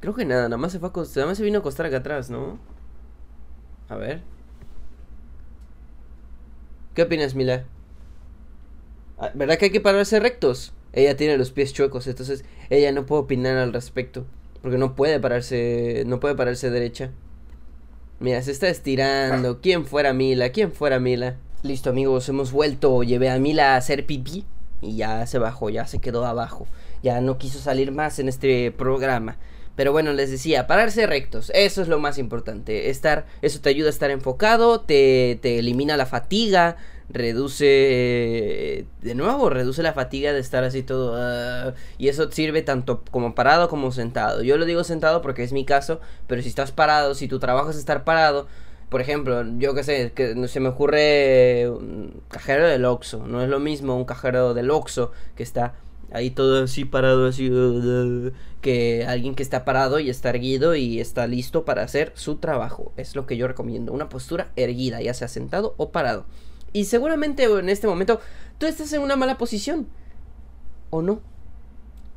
Creo 0.00 0.14
que 0.14 0.24
nada, 0.24 0.44
nada 0.44 0.56
más 0.56 0.72
se 0.72 0.78
fue 0.78 0.88
a 0.88 0.90
acostar, 0.90 1.22
nada 1.22 1.30
más 1.30 1.38
se 1.38 1.44
vino 1.44 1.58
a 1.58 1.60
acostar 1.60 1.86
acá 1.86 1.98
atrás, 1.98 2.30
¿no? 2.30 2.58
A 3.88 3.96
ver. 3.96 4.22
¿Qué 6.94 7.02
opinas, 7.02 7.34
Mila? 7.34 7.64
Ah, 9.18 9.30
¿Verdad 9.34 9.58
que 9.58 9.66
hay 9.66 9.70
que 9.70 9.80
pararse 9.80 10.18
rectos? 10.18 10.72
Ella 10.92 11.16
tiene 11.16 11.36
los 11.36 11.52
pies 11.52 11.72
chuecos, 11.72 12.06
entonces 12.06 12.44
ella 12.70 12.90
no 12.92 13.06
puede 13.06 13.22
opinar 13.22 13.56
al 13.58 13.72
respecto. 13.72 14.24
Porque 14.62 14.78
no 14.78 14.94
puede 14.94 15.20
pararse, 15.20 16.04
no 16.06 16.20
puede 16.20 16.34
pararse 16.34 16.70
derecha. 16.70 17.10
Mira, 18.18 18.42
se 18.42 18.50
está 18.50 18.68
estirando. 18.68 19.60
¿Quién 19.60 19.86
fuera 19.86 20.12
Mila? 20.12 20.50
¿Quién 20.50 20.72
fuera 20.72 20.98
Mila? 21.00 21.36
Listo, 21.62 21.90
amigos, 21.90 22.28
hemos 22.28 22.52
vuelto. 22.52 23.02
Llevé 23.02 23.30
a 23.30 23.38
Mila 23.38 23.74
a 23.74 23.76
hacer 23.76 24.04
pipí. 24.04 24.44
Y 24.82 24.96
ya 24.96 25.26
se 25.26 25.38
bajó, 25.38 25.70
ya 25.70 25.86
se 25.86 26.00
quedó 26.00 26.26
abajo. 26.26 26.66
Ya 27.02 27.20
no 27.20 27.38
quiso 27.38 27.58
salir 27.58 27.92
más 27.92 28.18
en 28.18 28.28
este 28.28 28.70
programa. 28.72 29.36
Pero 29.80 29.92
bueno, 29.92 30.12
les 30.12 30.30
decía, 30.30 30.66
pararse 30.66 31.06
rectos, 31.06 31.50
eso 31.54 31.80
es 31.80 31.88
lo 31.88 31.98
más 31.98 32.18
importante. 32.18 32.90
Estar, 32.90 33.24
eso 33.40 33.62
te 33.62 33.70
ayuda 33.70 33.86
a 33.86 33.90
estar 33.90 34.10
enfocado, 34.10 34.82
te, 34.82 35.38
te 35.40 35.58
elimina 35.58 35.96
la 35.96 36.04
fatiga, 36.04 36.76
reduce, 37.08 38.84
de 39.00 39.14
nuevo, 39.14 39.48
reduce 39.48 39.82
la 39.82 39.94
fatiga 39.94 40.34
de 40.34 40.40
estar 40.40 40.64
así 40.64 40.82
todo. 40.82 41.14
ah, 41.16 41.72
y 41.96 42.08
eso 42.08 42.30
sirve 42.30 42.60
tanto 42.60 43.02
como 43.10 43.34
parado 43.34 43.70
como 43.70 43.90
sentado. 43.90 44.42
Yo 44.42 44.58
lo 44.58 44.66
digo 44.66 44.84
sentado 44.84 45.22
porque 45.22 45.44
es 45.44 45.52
mi 45.54 45.64
caso, 45.64 45.98
pero 46.26 46.42
si 46.42 46.50
estás 46.50 46.72
parado, 46.72 47.14
si 47.14 47.26
tu 47.26 47.38
trabajo 47.38 47.70
es 47.70 47.78
estar 47.78 48.04
parado, 48.04 48.48
por 48.90 49.00
ejemplo, 49.00 49.42
yo 49.56 49.72
qué 49.74 49.82
sé, 49.82 50.12
que 50.14 50.46
se 50.46 50.60
me 50.60 50.68
ocurre 50.68 51.70
un 51.70 52.22
cajero 52.28 52.68
del 52.68 52.84
Oxxo. 52.84 53.26
No 53.26 53.42
es 53.42 53.48
lo 53.48 53.60
mismo 53.60 53.96
un 53.96 54.04
cajero 54.04 54.52
del 54.52 54.70
Oxxo 54.70 55.12
que 55.36 55.42
está 55.42 55.72
ahí 56.12 56.30
todo 56.30 56.64
así 56.64 56.84
parado, 56.84 57.26
así, 57.26 57.50
uh, 57.50 58.32
que 58.60 59.04
alguien 59.06 59.34
que 59.34 59.42
está 59.42 59.64
parado 59.64 59.98
y 60.00 60.10
está 60.10 60.30
erguido 60.30 60.74
y 60.74 61.00
está 61.00 61.26
listo 61.26 61.64
para 61.64 61.82
hacer 61.82 62.12
su 62.14 62.36
trabajo. 62.36 62.92
Es 62.96 63.16
lo 63.16 63.26
que 63.26 63.36
yo 63.36 63.48
recomiendo, 63.48 63.92
una 63.92 64.08
postura 64.08 64.52
erguida, 64.56 65.00
ya 65.00 65.14
sea 65.14 65.28
sentado 65.28 65.74
o 65.76 65.90
parado. 65.90 66.26
Y 66.72 66.84
seguramente 66.84 67.44
en 67.44 67.68
este 67.68 67.86
momento 67.86 68.20
tú 68.58 68.66
estás 68.66 68.92
en 68.92 69.02
una 69.02 69.16
mala 69.16 69.38
posición. 69.38 69.88
¿O 70.90 71.02
no? 71.02 71.20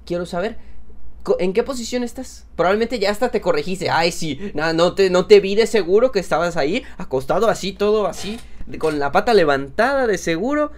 Quiero 0.05 0.25
saber. 0.25 0.57
¿En 1.39 1.53
qué 1.53 1.63
posición 1.63 2.03
estás? 2.03 2.45
Probablemente 2.57 2.99
ya 2.99 3.09
hasta 3.09 3.29
te 3.29 3.39
corregiste. 3.39 3.89
Ay, 3.89 4.11
sí, 4.11 4.51
nada, 4.53 4.73
no 4.73 4.93
te, 4.93 5.09
no 5.09 5.25
te 5.25 5.39
vi 5.39 5.55
de 5.55 5.67
seguro 5.67 6.11
que 6.11 6.19
estabas 6.19 6.57
ahí, 6.57 6.83
acostado 6.97 7.47
así, 7.47 7.71
todo 7.71 8.07
así, 8.07 8.39
con 8.77 8.99
la 8.99 9.13
pata 9.13 9.33
levantada 9.33 10.05
de 10.05 10.17
seguro. 10.17 10.71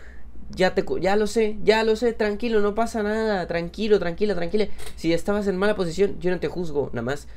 Ya 0.54 0.76
te, 0.76 0.86
ya 1.02 1.16
lo 1.16 1.28
sé, 1.28 1.58
ya 1.64 1.84
lo 1.84 1.96
sé, 1.96 2.14
tranquilo, 2.14 2.62
no 2.62 2.76
pasa 2.76 3.02
nada, 3.04 3.48
tranquilo, 3.48 4.00
tranquila, 4.00 4.36
tranquila. 4.36 4.68
Si 4.96 5.12
estabas 5.14 5.48
en 5.48 5.58
mala 5.58 5.76
posición, 5.76 6.18
yo 6.20 6.30
no 6.32 6.40
te 6.40 6.48
juzgo, 6.48 6.90
nada 6.94 7.02
más. 7.02 7.28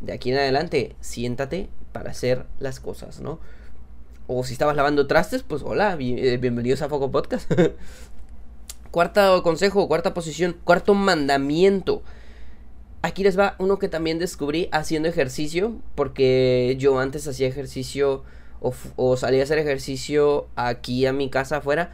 De 0.00 0.12
aquí 0.12 0.30
en 0.30 0.38
adelante, 0.38 0.94
siéntate 1.00 1.68
para 1.92 2.10
hacer 2.10 2.46
las 2.60 2.78
cosas, 2.80 3.20
¿no? 3.20 3.40
O 4.26 4.44
si 4.44 4.52
estabas 4.52 4.76
lavando 4.76 5.06
trastes, 5.06 5.42
pues 5.42 5.62
hola, 5.62 5.96
bi- 5.96 6.18
eh, 6.18 6.36
bienvenidos 6.38 6.82
a 6.82 6.88
Foco 6.88 7.10
Podcast. 7.10 7.50
Cuarto 8.90 9.42
consejo, 9.42 9.88
cuarta 9.88 10.14
posición, 10.14 10.56
cuarto 10.64 10.94
mandamiento. 10.94 12.02
Aquí 13.02 13.24
les 13.24 13.38
va 13.38 13.56
uno 13.58 13.78
que 13.78 13.88
también 13.88 14.18
descubrí 14.18 14.68
haciendo 14.72 15.08
ejercicio, 15.08 15.74
porque 15.96 16.76
yo 16.78 16.98
antes 17.00 17.26
hacía 17.26 17.48
ejercicio 17.48 18.22
o, 18.60 18.72
o 18.96 19.16
salía 19.16 19.40
a 19.40 19.44
hacer 19.44 19.58
ejercicio 19.58 20.46
aquí 20.54 21.04
a 21.06 21.12
mi 21.12 21.28
casa 21.28 21.56
afuera, 21.58 21.92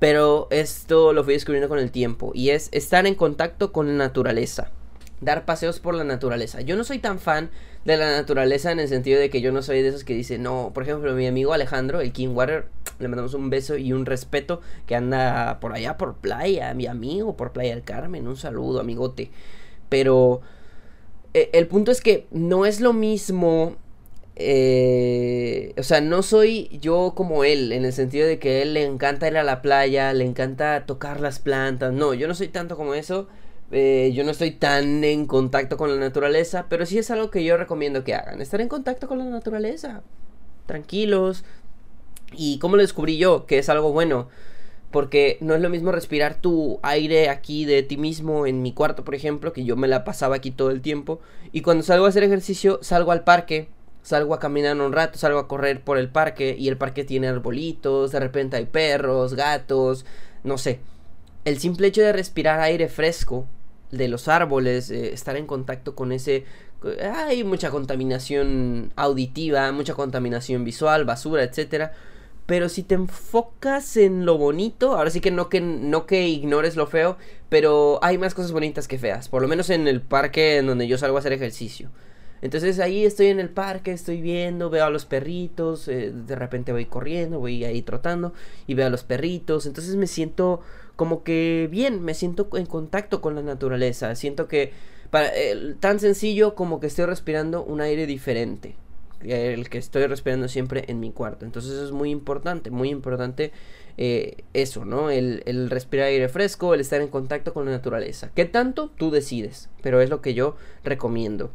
pero 0.00 0.48
esto 0.50 1.12
lo 1.12 1.22
fui 1.22 1.34
descubriendo 1.34 1.68
con 1.68 1.78
el 1.78 1.92
tiempo 1.92 2.32
y 2.34 2.50
es 2.50 2.70
estar 2.72 3.06
en 3.06 3.14
contacto 3.14 3.70
con 3.70 3.86
la 3.86 3.92
naturaleza. 3.92 4.72
Dar 5.20 5.44
paseos 5.44 5.78
por 5.78 5.94
la 5.94 6.04
naturaleza. 6.04 6.62
Yo 6.62 6.74
no 6.74 6.84
soy 6.84 6.98
tan 6.98 7.18
fan 7.18 7.50
de 7.84 7.98
la 7.98 8.10
naturaleza 8.10 8.72
en 8.72 8.80
el 8.80 8.88
sentido 8.88 9.20
de 9.20 9.28
que 9.28 9.42
yo 9.42 9.52
no 9.52 9.60
soy 9.60 9.82
de 9.82 9.88
esos 9.88 10.02
que 10.02 10.14
dicen, 10.14 10.42
no, 10.42 10.70
por 10.72 10.84
ejemplo, 10.84 11.12
mi 11.14 11.26
amigo 11.26 11.52
Alejandro, 11.52 12.00
el 12.00 12.12
King 12.12 12.30
Water, 12.30 12.68
le 12.98 13.08
mandamos 13.08 13.34
un 13.34 13.50
beso 13.50 13.76
y 13.76 13.92
un 13.92 14.06
respeto 14.06 14.62
que 14.86 14.96
anda 14.96 15.60
por 15.60 15.74
allá 15.74 15.98
por 15.98 16.14
playa, 16.16 16.72
mi 16.72 16.86
amigo, 16.86 17.36
por 17.36 17.52
Playa 17.52 17.74
del 17.74 17.84
Carmen, 17.84 18.26
un 18.26 18.38
saludo, 18.38 18.80
amigote. 18.80 19.30
Pero 19.90 20.40
eh, 21.34 21.50
el 21.52 21.66
punto 21.66 21.90
es 21.90 22.00
que 22.00 22.26
no 22.30 22.64
es 22.64 22.80
lo 22.80 22.94
mismo. 22.94 23.76
Eh, 24.40 25.74
o 25.78 25.82
sea, 25.82 26.00
no 26.00 26.22
soy 26.22 26.68
yo 26.80 27.12
como 27.14 27.44
él, 27.44 27.72
en 27.72 27.84
el 27.84 27.92
sentido 27.92 28.26
de 28.26 28.38
que 28.38 28.48
a 28.58 28.62
él 28.62 28.74
le 28.74 28.84
encanta 28.84 29.28
ir 29.28 29.36
a 29.36 29.44
la 29.44 29.62
playa, 29.62 30.12
le 30.12 30.24
encanta 30.24 30.86
tocar 30.86 31.20
las 31.20 31.38
plantas. 31.38 31.92
No, 31.92 32.14
yo 32.14 32.26
no 32.28 32.34
soy 32.34 32.48
tanto 32.48 32.76
como 32.76 32.94
eso. 32.94 33.28
eh, 33.72 34.10
yo 34.14 34.24
no 34.24 34.30
estoy 34.32 34.50
tan 34.52 35.04
en 35.04 35.26
contacto 35.26 35.76
con 35.76 35.90
la 35.90 35.96
naturaleza, 35.96 36.66
pero 36.68 36.86
sí 36.86 36.98
es 36.98 37.10
algo 37.10 37.30
que 37.30 37.44
yo 37.44 37.56
recomiendo 37.56 38.04
que 38.04 38.14
hagan. 38.14 38.40
Estar 38.40 38.60
en 38.60 38.68
contacto 38.68 39.08
con 39.08 39.18
la 39.18 39.24
naturaleza. 39.26 40.02
Tranquilos. 40.66 41.44
¿Y 42.32 42.58
cómo 42.58 42.76
lo 42.76 42.82
descubrí 42.82 43.16
yo? 43.18 43.46
Que 43.46 43.58
es 43.58 43.68
algo 43.68 43.92
bueno. 43.92 44.28
Porque 44.90 45.38
no 45.40 45.54
es 45.54 45.60
lo 45.60 45.70
mismo 45.70 45.92
respirar 45.92 46.40
tu 46.40 46.80
aire 46.82 47.28
aquí 47.28 47.64
de 47.64 47.84
ti 47.84 47.96
mismo 47.96 48.46
en 48.46 48.60
mi 48.60 48.72
cuarto, 48.72 49.04
por 49.04 49.14
ejemplo, 49.14 49.52
que 49.52 49.64
yo 49.64 49.76
me 49.76 49.86
la 49.86 50.02
pasaba 50.04 50.36
aquí 50.36 50.50
todo 50.50 50.70
el 50.70 50.80
tiempo. 50.80 51.20
Y 51.52 51.62
cuando 51.62 51.84
salgo 51.84 52.06
a 52.06 52.08
hacer 52.08 52.24
ejercicio, 52.24 52.80
salgo 52.82 53.12
al 53.12 53.22
parque, 53.22 53.68
salgo 54.02 54.34
a 54.34 54.40
caminar 54.40 54.80
un 54.80 54.92
rato, 54.92 55.18
salgo 55.18 55.38
a 55.38 55.48
correr 55.48 55.82
por 55.82 55.98
el 55.98 56.08
parque. 56.08 56.56
Y 56.58 56.68
el 56.68 56.76
parque 56.76 57.04
tiene 57.04 57.28
arbolitos, 57.28 58.12
de 58.12 58.20
repente 58.20 58.56
hay 58.56 58.66
perros, 58.66 59.34
gatos, 59.34 60.04
no 60.44 60.58
sé. 60.58 60.80
El 61.44 61.58
simple 61.58 61.88
hecho 61.88 62.02
de 62.02 62.12
respirar 62.12 62.60
aire 62.60 62.88
fresco 62.88 63.46
de 63.90 64.08
los 64.08 64.28
árboles, 64.28 64.90
eh, 64.90 65.12
estar 65.12 65.36
en 65.36 65.46
contacto 65.46 65.94
con 65.94 66.12
ese... 66.12 66.44
Hay 67.14 67.44
mucha 67.44 67.70
contaminación 67.70 68.92
auditiva, 68.96 69.70
mucha 69.72 69.94
contaminación 69.94 70.64
visual, 70.64 71.04
basura, 71.04 71.42
etcétera. 71.42 71.92
Pero 72.46 72.68
si 72.68 72.82
te 72.82 72.94
enfocas 72.94 73.96
en 73.96 74.24
lo 74.24 74.38
bonito, 74.38 74.96
ahora 74.96 75.10
sí 75.10 75.20
que 75.20 75.30
no 75.30 75.48
que 75.48 75.60
no 75.60 76.06
que 76.06 76.26
ignores 76.26 76.74
lo 76.74 76.86
feo, 76.86 77.16
pero 77.48 78.00
hay 78.02 78.18
más 78.18 78.34
cosas 78.34 78.50
bonitas 78.50 78.88
que 78.88 78.98
feas, 78.98 79.28
por 79.28 79.40
lo 79.40 79.46
menos 79.46 79.70
en 79.70 79.86
el 79.86 80.00
parque 80.00 80.56
en 80.56 80.66
donde 80.66 80.88
yo 80.88 80.98
salgo 80.98 81.16
a 81.16 81.20
hacer 81.20 81.32
ejercicio. 81.32 81.90
Entonces 82.42 82.78
ahí 82.78 83.04
estoy 83.04 83.26
en 83.26 83.40
el 83.40 83.50
parque, 83.50 83.92
estoy 83.92 84.20
viendo, 84.20 84.70
veo 84.70 84.84
a 84.84 84.90
los 84.90 85.04
perritos, 85.04 85.88
eh, 85.88 86.12
de 86.12 86.36
repente 86.36 86.72
voy 86.72 86.86
corriendo, 86.86 87.38
voy 87.38 87.64
ahí 87.64 87.82
trotando 87.82 88.32
y 88.66 88.74
veo 88.74 88.86
a 88.86 88.90
los 88.90 89.04
perritos, 89.04 89.66
entonces 89.66 89.96
me 89.96 90.06
siento 90.06 90.60
como 90.96 91.22
que 91.22 91.68
bien, 91.70 92.02
me 92.02 92.14
siento 92.14 92.48
en 92.54 92.66
contacto 92.66 93.20
con 93.20 93.34
la 93.34 93.42
naturaleza, 93.42 94.14
siento 94.14 94.48
que 94.48 94.72
para, 95.10 95.30
tan 95.80 96.00
sencillo 96.00 96.54
como 96.54 96.80
que 96.80 96.86
estoy 96.86 97.06
respirando 97.06 97.64
un 97.64 97.80
aire 97.80 98.06
diferente 98.06 98.76
el 99.22 99.68
que 99.68 99.78
estoy 99.78 100.06
respirando 100.06 100.48
siempre 100.48 100.84
en 100.88 101.00
mi 101.00 101.12
cuarto. 101.12 101.44
Entonces 101.44 101.72
es 101.72 101.92
muy 101.92 102.10
importante, 102.10 102.70
muy 102.70 102.88
importante 102.88 103.52
eh, 103.96 104.44
eso, 104.54 104.84
¿no? 104.84 105.10
El, 105.10 105.42
el, 105.46 105.70
respirar 105.70 106.06
aire 106.06 106.28
fresco, 106.28 106.74
el 106.74 106.80
estar 106.80 107.00
en 107.00 107.08
contacto 107.08 107.52
con 107.52 107.66
la 107.66 107.72
naturaleza. 107.72 108.30
¿Qué 108.34 108.46
tanto? 108.46 108.90
Tú 108.96 109.10
decides, 109.10 109.68
pero 109.82 110.00
es 110.00 110.10
lo 110.10 110.22
que 110.22 110.34
yo 110.34 110.56
recomiendo. 110.84 111.50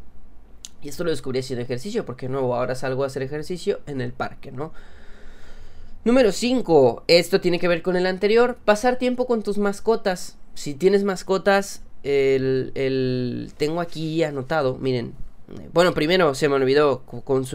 Y 0.86 0.90
esto 0.90 1.04
lo 1.04 1.10
descubrí 1.10 1.40
haciendo 1.40 1.64
ejercicio, 1.64 2.06
porque 2.06 2.30
nuevo, 2.30 2.56
ahora 2.56 2.76
salgo 2.76 3.04
a 3.04 3.08
hacer 3.08 3.24
ejercicio 3.24 3.80
en 3.88 4.02
el 4.02 4.14
parque, 4.14 4.52
¿no? 4.52 4.72
Número 6.04 6.32
5, 6.32 7.06
esto 7.08 7.42
tiene 7.42 7.58
que 7.58 7.68
ver 7.68 7.82
con 7.82 7.96
el 7.96 8.06
anterior, 8.06 8.56
pasar 8.64 9.00
tiempo 9.00 9.26
con 9.26 9.42
tus 9.42 9.58
mascotas. 9.58 10.38
Si 10.54 10.76
tienes 10.76 11.04
mascotas, 11.04 11.82
el, 12.04 12.72
el 12.76 13.52
tengo 13.58 13.82
aquí 13.82 14.22
anotado, 14.22 14.78
miren, 14.78 15.16
bueno, 15.74 15.96
primero 15.96 16.36
se 16.36 16.50
me 16.50 16.54
olvidó 16.54 17.02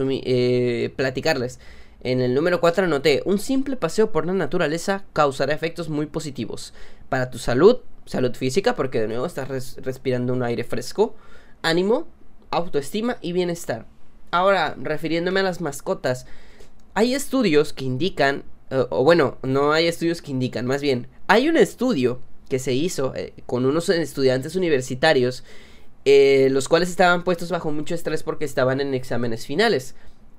eh, 0.09 0.93
platicarles. 0.97 1.61
En 2.01 2.19
el 2.19 2.33
número 2.33 2.59
4 2.59 2.83
anoté, 2.83 3.23
un 3.23 3.39
simple 3.39 3.77
paseo 3.77 4.11
por 4.11 4.25
la 4.25 4.33
naturaleza 4.33 5.05
causará 5.13 5.53
efectos 5.53 5.87
muy 5.87 6.07
positivos 6.07 6.73
para 7.07 7.29
tu 7.29 7.37
salud, 7.37 7.77
salud 8.05 8.35
física, 8.35 8.75
porque 8.75 8.99
de 8.99 9.07
nuevo 9.07 9.25
estás 9.25 9.47
res 9.47 9.77
respirando 9.81 10.33
un 10.33 10.43
aire 10.43 10.65
fresco, 10.65 11.15
ánimo, 11.61 12.07
autoestima 12.51 13.17
y 13.21 13.33
bienestar. 13.33 13.87
Ahora, 14.29 14.75
refiriéndome 14.79 15.39
a 15.39 15.43
las 15.43 15.61
mascotas, 15.61 16.25
hay 16.93 17.15
estudios 17.15 17.73
que 17.73 17.85
indican, 17.85 18.43
uh, 18.69 18.85
o 18.89 19.03
bueno, 19.03 19.37
no 19.43 19.73
hay 19.73 19.87
estudios 19.87 20.21
que 20.21 20.31
indican, 20.31 20.65
más 20.65 20.81
bien, 20.81 21.07
hay 21.27 21.49
un 21.49 21.57
estudio 21.57 22.19
que 22.49 22.59
se 22.59 22.73
hizo 22.73 23.15
eh, 23.15 23.33
con 23.45 23.65
unos 23.65 23.89
estudiantes 23.89 24.55
universitarios 24.55 25.43
eh, 26.03 26.47
los 26.51 26.67
cuales 26.67 26.89
estaban 26.89 27.23
puestos 27.23 27.51
bajo 27.51 27.71
mucho 27.71 27.93
estrés 27.93 28.23
porque 28.23 28.45
estaban 28.45 28.81
en 28.81 28.93
exámenes 28.93 29.45
finales. 29.45 29.95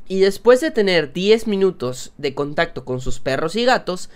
Y 0.09 0.21
después 0.21 0.61
de 0.61 0.73
tener 0.73 1.13
10 1.13 1.47
minutos 1.47 2.13
de 2.19 2.35
contacto 2.35 2.85
con 2.85 3.01
sus 3.01 3.21
perros 3.21 3.55
y 3.55 3.65
gatos, 3.65 4.11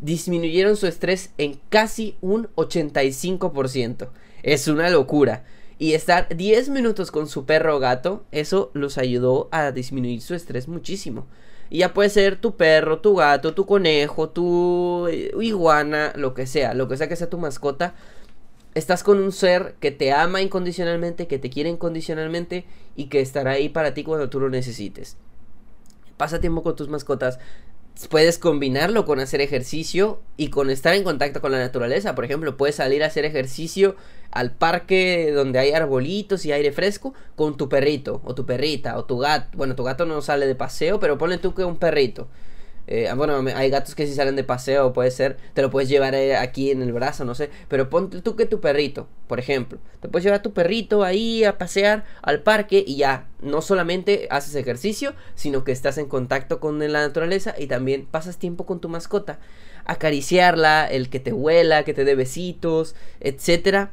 disminuyeron 0.00 0.76
su 0.76 0.86
estrés 0.86 1.30
en 1.38 1.60
casi 1.68 2.16
un 2.20 2.48
85%. 2.56 4.08
Es 4.42 4.66
una 4.66 4.90
locura. 4.90 5.44
Y 5.78 5.92
estar 5.92 6.34
10 6.34 6.70
minutos 6.70 7.10
con 7.10 7.28
su 7.28 7.44
perro 7.44 7.76
o 7.76 7.78
gato, 7.78 8.24
eso 8.32 8.70
los 8.74 8.98
ayudó 8.98 9.48
a 9.52 9.70
disminuir 9.70 10.20
su 10.20 10.34
estrés 10.34 10.66
muchísimo. 10.66 11.26
Y 11.70 11.78
ya 11.78 11.94
puede 11.94 12.08
ser 12.08 12.40
tu 12.40 12.56
perro, 12.56 13.00
tu 13.00 13.14
gato, 13.14 13.54
tu 13.54 13.66
conejo, 13.66 14.30
tu 14.30 15.08
iguana, 15.08 16.12
lo 16.16 16.34
que 16.34 16.46
sea, 16.46 16.74
lo 16.74 16.88
que 16.88 16.96
sea 16.96 17.08
que 17.08 17.16
sea 17.16 17.30
tu 17.30 17.38
mascota 17.38 17.94
estás 18.78 19.02
con 19.02 19.18
un 19.18 19.32
ser 19.32 19.74
que 19.80 19.90
te 19.90 20.12
ama 20.12 20.40
incondicionalmente, 20.40 21.26
que 21.26 21.38
te 21.38 21.50
quiere 21.50 21.68
incondicionalmente 21.68 22.64
y 22.96 23.06
que 23.06 23.20
estará 23.20 23.52
ahí 23.52 23.68
para 23.68 23.92
ti 23.92 24.04
cuando 24.04 24.30
tú 24.30 24.40
lo 24.40 24.48
necesites. 24.48 25.16
Pasa 26.16 26.40
tiempo 26.40 26.62
con 26.62 26.76
tus 26.76 26.88
mascotas. 26.88 27.38
Puedes 28.06 28.38
combinarlo 28.38 29.04
con 29.04 29.18
hacer 29.18 29.40
ejercicio 29.40 30.20
y 30.36 30.50
con 30.50 30.70
estar 30.70 30.94
en 30.94 31.02
contacto 31.02 31.40
con 31.40 31.50
la 31.50 31.58
naturaleza. 31.58 32.14
Por 32.14 32.24
ejemplo, 32.24 32.56
puedes 32.56 32.76
salir 32.76 33.02
a 33.02 33.08
hacer 33.08 33.24
ejercicio 33.24 33.96
al 34.30 34.52
parque 34.52 35.32
donde 35.32 35.58
hay 35.58 35.72
arbolitos 35.72 36.46
y 36.46 36.52
aire 36.52 36.70
fresco 36.70 37.12
con 37.34 37.56
tu 37.56 37.68
perrito 37.68 38.22
o 38.24 38.34
tu 38.36 38.46
perrita 38.46 38.96
o 38.98 39.04
tu 39.04 39.18
gato. 39.18 39.48
Bueno, 39.56 39.74
tu 39.74 39.82
gato 39.82 40.06
no 40.06 40.22
sale 40.22 40.46
de 40.46 40.54
paseo, 40.54 41.00
pero 41.00 41.18
ponle 41.18 41.38
tú 41.38 41.54
que 41.54 41.64
un 41.64 41.76
perrito. 41.76 42.28
Eh, 42.90 43.12
bueno, 43.14 43.44
hay 43.54 43.68
gatos 43.68 43.94
que 43.94 44.06
si 44.06 44.14
salen 44.14 44.34
de 44.34 44.44
paseo, 44.44 44.94
puede 44.94 45.10
ser, 45.10 45.36
te 45.52 45.60
lo 45.60 45.70
puedes 45.70 45.90
llevar 45.90 46.14
eh, 46.14 46.36
aquí 46.36 46.70
en 46.70 46.80
el 46.80 46.94
brazo, 46.94 47.26
no 47.26 47.34
sé. 47.34 47.50
Pero 47.68 47.90
ponte 47.90 48.22
tú 48.22 48.34
que 48.34 48.46
tu 48.46 48.60
perrito, 48.60 49.06
por 49.26 49.38
ejemplo, 49.38 49.78
te 50.00 50.08
puedes 50.08 50.24
llevar 50.24 50.40
a 50.40 50.42
tu 50.42 50.54
perrito 50.54 51.04
ahí 51.04 51.44
a 51.44 51.58
pasear 51.58 52.06
al 52.22 52.42
parque 52.42 52.82
y 52.86 52.96
ya, 52.96 53.28
no 53.42 53.60
solamente 53.60 54.26
haces 54.30 54.54
ejercicio, 54.54 55.12
sino 55.34 55.64
que 55.64 55.72
estás 55.72 55.98
en 55.98 56.06
contacto 56.06 56.60
con 56.60 56.78
la 56.78 57.00
naturaleza 57.00 57.54
y 57.58 57.66
también 57.66 58.06
pasas 58.10 58.38
tiempo 58.38 58.64
con 58.64 58.80
tu 58.80 58.88
mascota. 58.88 59.38
Acariciarla, 59.84 60.86
el 60.86 61.10
que 61.10 61.20
te 61.20 61.34
huela, 61.34 61.84
que 61.84 61.92
te 61.92 62.06
dé 62.06 62.14
besitos, 62.14 62.94
etcétera, 63.20 63.92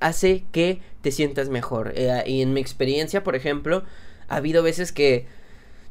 hace 0.00 0.44
que 0.50 0.80
te 1.02 1.12
sientas 1.12 1.50
mejor. 1.50 1.92
Eh, 1.94 2.22
y 2.26 2.40
en 2.40 2.54
mi 2.54 2.60
experiencia, 2.62 3.22
por 3.22 3.36
ejemplo, 3.36 3.84
ha 4.28 4.36
habido 4.36 4.62
veces 4.62 4.92
que 4.92 5.26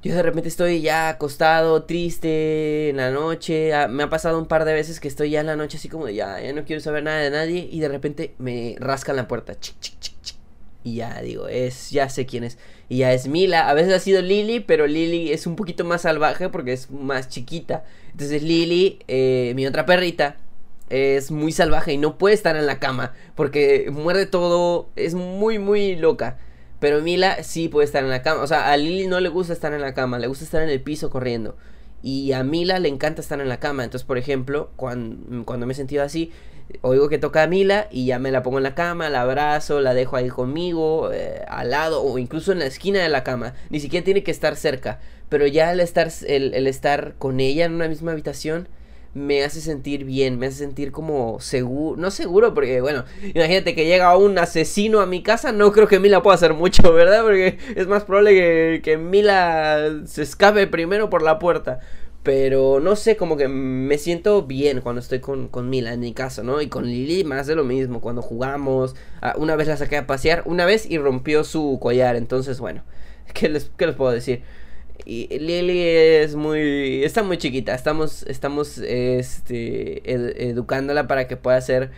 yo 0.02 0.16
de 0.16 0.24
repente 0.24 0.48
estoy 0.48 0.82
ya 0.82 1.10
acostado, 1.10 1.84
triste, 1.84 2.90
en 2.90 2.98
la 2.98 3.12
noche. 3.12 3.74
Ah, 3.74 3.88
me 3.90 4.04
ha 4.04 4.10
pasado 4.10 4.40
un 4.40 4.46
par 4.46 4.64
de 4.64 4.74
veces 4.74 5.00
que 5.00 5.10
estoy 5.10 5.32
ya 5.32 5.42
en 5.42 5.48
la 5.48 5.58
noche 5.58 5.78
así 5.78 5.90
como 5.90 6.06
de 6.06 6.16
ya, 6.16 6.40
ya 6.40 6.54
no 6.54 6.64
quiero 6.64 6.82
saber 6.82 7.04
nada 7.04 7.20
de 7.20 7.30
nadie. 7.30 7.68
Y 7.70 7.82
de 7.82 7.90
repente 7.90 8.34
me 8.38 8.76
rascan 8.80 9.18
la 9.18 9.28
puerta. 9.28 9.58
y 10.86 10.96
ya 10.96 11.22
digo, 11.22 11.50
es, 11.50 11.92
ya 11.92 12.08
sé 12.10 12.26
quién 12.26 12.46
es. 12.46 12.58
Y 12.88 13.00
ya 13.00 13.12
es 13.12 13.28
Mila. 13.28 13.70
A 13.70 13.74
veces 13.74 13.94
ha 13.94 14.00
sido 14.00 14.22
Lily, 14.22 14.62
pero 14.62 14.88
Lily 14.88 15.34
es 15.34 15.46
un 15.46 15.58
poquito 15.58 15.84
más 15.84 16.04
salvaje 16.04 16.48
porque 16.48 16.72
es 16.72 16.90
más 16.92 17.28
chiquita. 17.28 17.84
Entonces 18.12 18.42
Lily, 18.42 19.00
eh, 19.10 19.52
mi 19.56 19.68
otra 19.68 19.86
perrita, 19.86 20.38
es 20.90 21.30
muy 21.30 21.52
salvaje 21.52 21.94
y 21.94 21.98
no 21.98 22.18
puede 22.18 22.36
estar 22.36 22.56
en 22.56 22.66
la 22.66 22.80
cama 22.80 23.14
porque 23.36 23.90
muerde 23.92 24.28
todo. 24.28 24.90
Es 24.96 25.14
muy, 25.14 25.60
muy 25.60 25.98
loca. 25.98 26.38
Pero 26.80 27.02
Mila 27.02 27.44
sí 27.44 27.68
puede 27.68 27.86
estar 27.86 28.04
en 28.04 28.10
la 28.10 28.22
cama. 28.22 28.42
O 28.42 28.48
sea, 28.48 28.72
a 28.72 28.78
Lily 28.78 29.08
no 29.08 29.20
le 29.20 29.30
gusta 29.30 29.54
estar 29.54 29.74
en 29.74 29.82
la 29.82 29.94
cama, 29.94 30.20
le 30.20 30.28
gusta 30.28 30.46
estar 30.46 30.62
en 30.62 30.70
el 30.70 30.82
piso 30.82 31.10
corriendo. 31.10 31.58
Y 32.02 32.32
a 32.32 32.44
Mila 32.44 32.80
le 32.80 32.88
encanta 32.88 33.22
estar 33.22 33.42
en 33.42 33.50
la 33.50 33.60
cama. 33.60 33.84
Entonces, 33.84 34.06
por 34.06 34.18
ejemplo, 34.18 34.72
cuando, 34.78 35.66
me 35.66 35.74
he 35.74 35.76
sentido 35.76 36.04
así, 36.04 36.32
oigo 36.82 37.10
que 37.10 37.18
toca 37.18 37.44
a 37.44 37.48
Mila 37.48 37.88
y 37.92 38.06
ya 38.06 38.20
me 38.20 38.32
la 38.32 38.44
pongo 38.44 38.58
en 38.58 38.64
la 38.64 38.76
cama, 38.76 39.10
la 39.10 39.22
abrazo, 39.22 39.82
la 39.82 39.94
dejo 39.94 40.16
ahí 40.16 40.30
conmigo, 40.30 41.12
eh, 41.12 41.44
al 41.50 41.72
lado 41.72 42.02
o 42.02 42.18
incluso 42.18 42.54
en 42.54 42.60
la 42.60 42.66
esquina 42.66 43.02
de 43.02 43.10
la 43.10 43.26
cama. 43.26 43.54
Ni 43.70 43.82
siquiera 43.82 44.06
tiene 44.06 44.24
que 44.24 44.32
estar 44.32 44.56
cerca. 44.56 45.00
Pero 45.28 45.46
ya 45.46 45.72
el 45.74 45.82
estar, 45.82 46.10
el 46.28 46.66
estar 46.66 47.14
con 47.20 47.40
ella 47.40 47.66
en 47.66 47.74
una 47.74 47.88
misma 47.88 48.14
habitación 48.14 48.68
me 49.14 49.44
hace 49.44 49.62
sentir 49.62 50.06
bien, 50.06 50.38
me 50.38 50.48
hace 50.48 50.58
sentir 50.58 50.92
como 50.92 51.40
seguro, 51.40 52.00
no 52.00 52.12
seguro, 52.12 52.54
porque 52.54 52.82
bueno, 52.82 53.06
imagínate 53.34 53.74
que 53.74 53.86
llega 53.86 54.16
un 54.16 54.38
asesino 54.38 55.02
a 55.02 55.06
mi 55.06 55.24
casa, 55.24 55.52
no 55.52 55.72
creo 55.72 55.88
que 55.88 56.00
Mila 56.00 56.22
pueda 56.22 56.36
hacer 56.36 56.54
mucho, 56.54 56.94
¿verdad? 56.94 57.24
Porque 57.24 57.58
es 57.76 57.88
más 57.88 58.04
probable 58.04 58.32
que, 58.32 58.82
que 58.84 58.98
Mila 58.98 60.02
se 60.06 60.22
escape 60.22 60.68
primero 60.68 61.10
por 61.10 61.22
la 61.24 61.40
puerta. 61.40 61.80
Pero 62.22 62.82
no 62.82 62.98
sé, 62.98 63.16
como 63.16 63.38
que 63.38 63.48
me 63.48 63.98
siento 63.98 64.44
bien 64.44 64.82
cuando 64.82 65.00
estoy 65.00 65.20
con, 65.20 65.48
con 65.48 65.70
Mila 65.70 65.94
en 65.94 66.02
mi 66.02 66.14
casa, 66.14 66.44
¿no? 66.44 66.62
Y 66.62 66.68
con 66.68 66.86
Lili 66.86 67.24
más 67.24 67.48
de 67.48 67.56
lo 67.56 67.64
mismo, 67.64 68.02
cuando 68.02 68.22
jugamos. 68.22 68.96
Una 69.38 69.56
vez 69.56 69.70
la 69.70 69.78
saqué 69.78 69.98
a 69.98 70.06
pasear, 70.06 70.44
una 70.46 70.66
vez 70.66 70.86
y 70.86 70.98
rompió 70.98 71.46
su 71.46 71.80
collar. 71.82 72.18
Entonces, 72.18 72.60
bueno, 72.60 72.84
¿qué 73.34 73.48
les, 73.48 73.72
qué 73.78 73.88
les 73.88 73.96
puedo 73.96 74.12
decir? 74.12 74.44
Y 75.06 75.28
Lily 75.40 75.80
es 75.80 76.36
muy. 76.36 77.04
Está 77.04 77.24
muy 77.24 77.38
chiquita. 77.38 77.74
Estamos. 77.74 78.24
Estamos. 78.24 78.78
Este. 78.78 80.02
educándola 80.50 81.08
para 81.08 81.28
que 81.28 81.38
pueda 81.38 81.60
ser. 81.62 81.92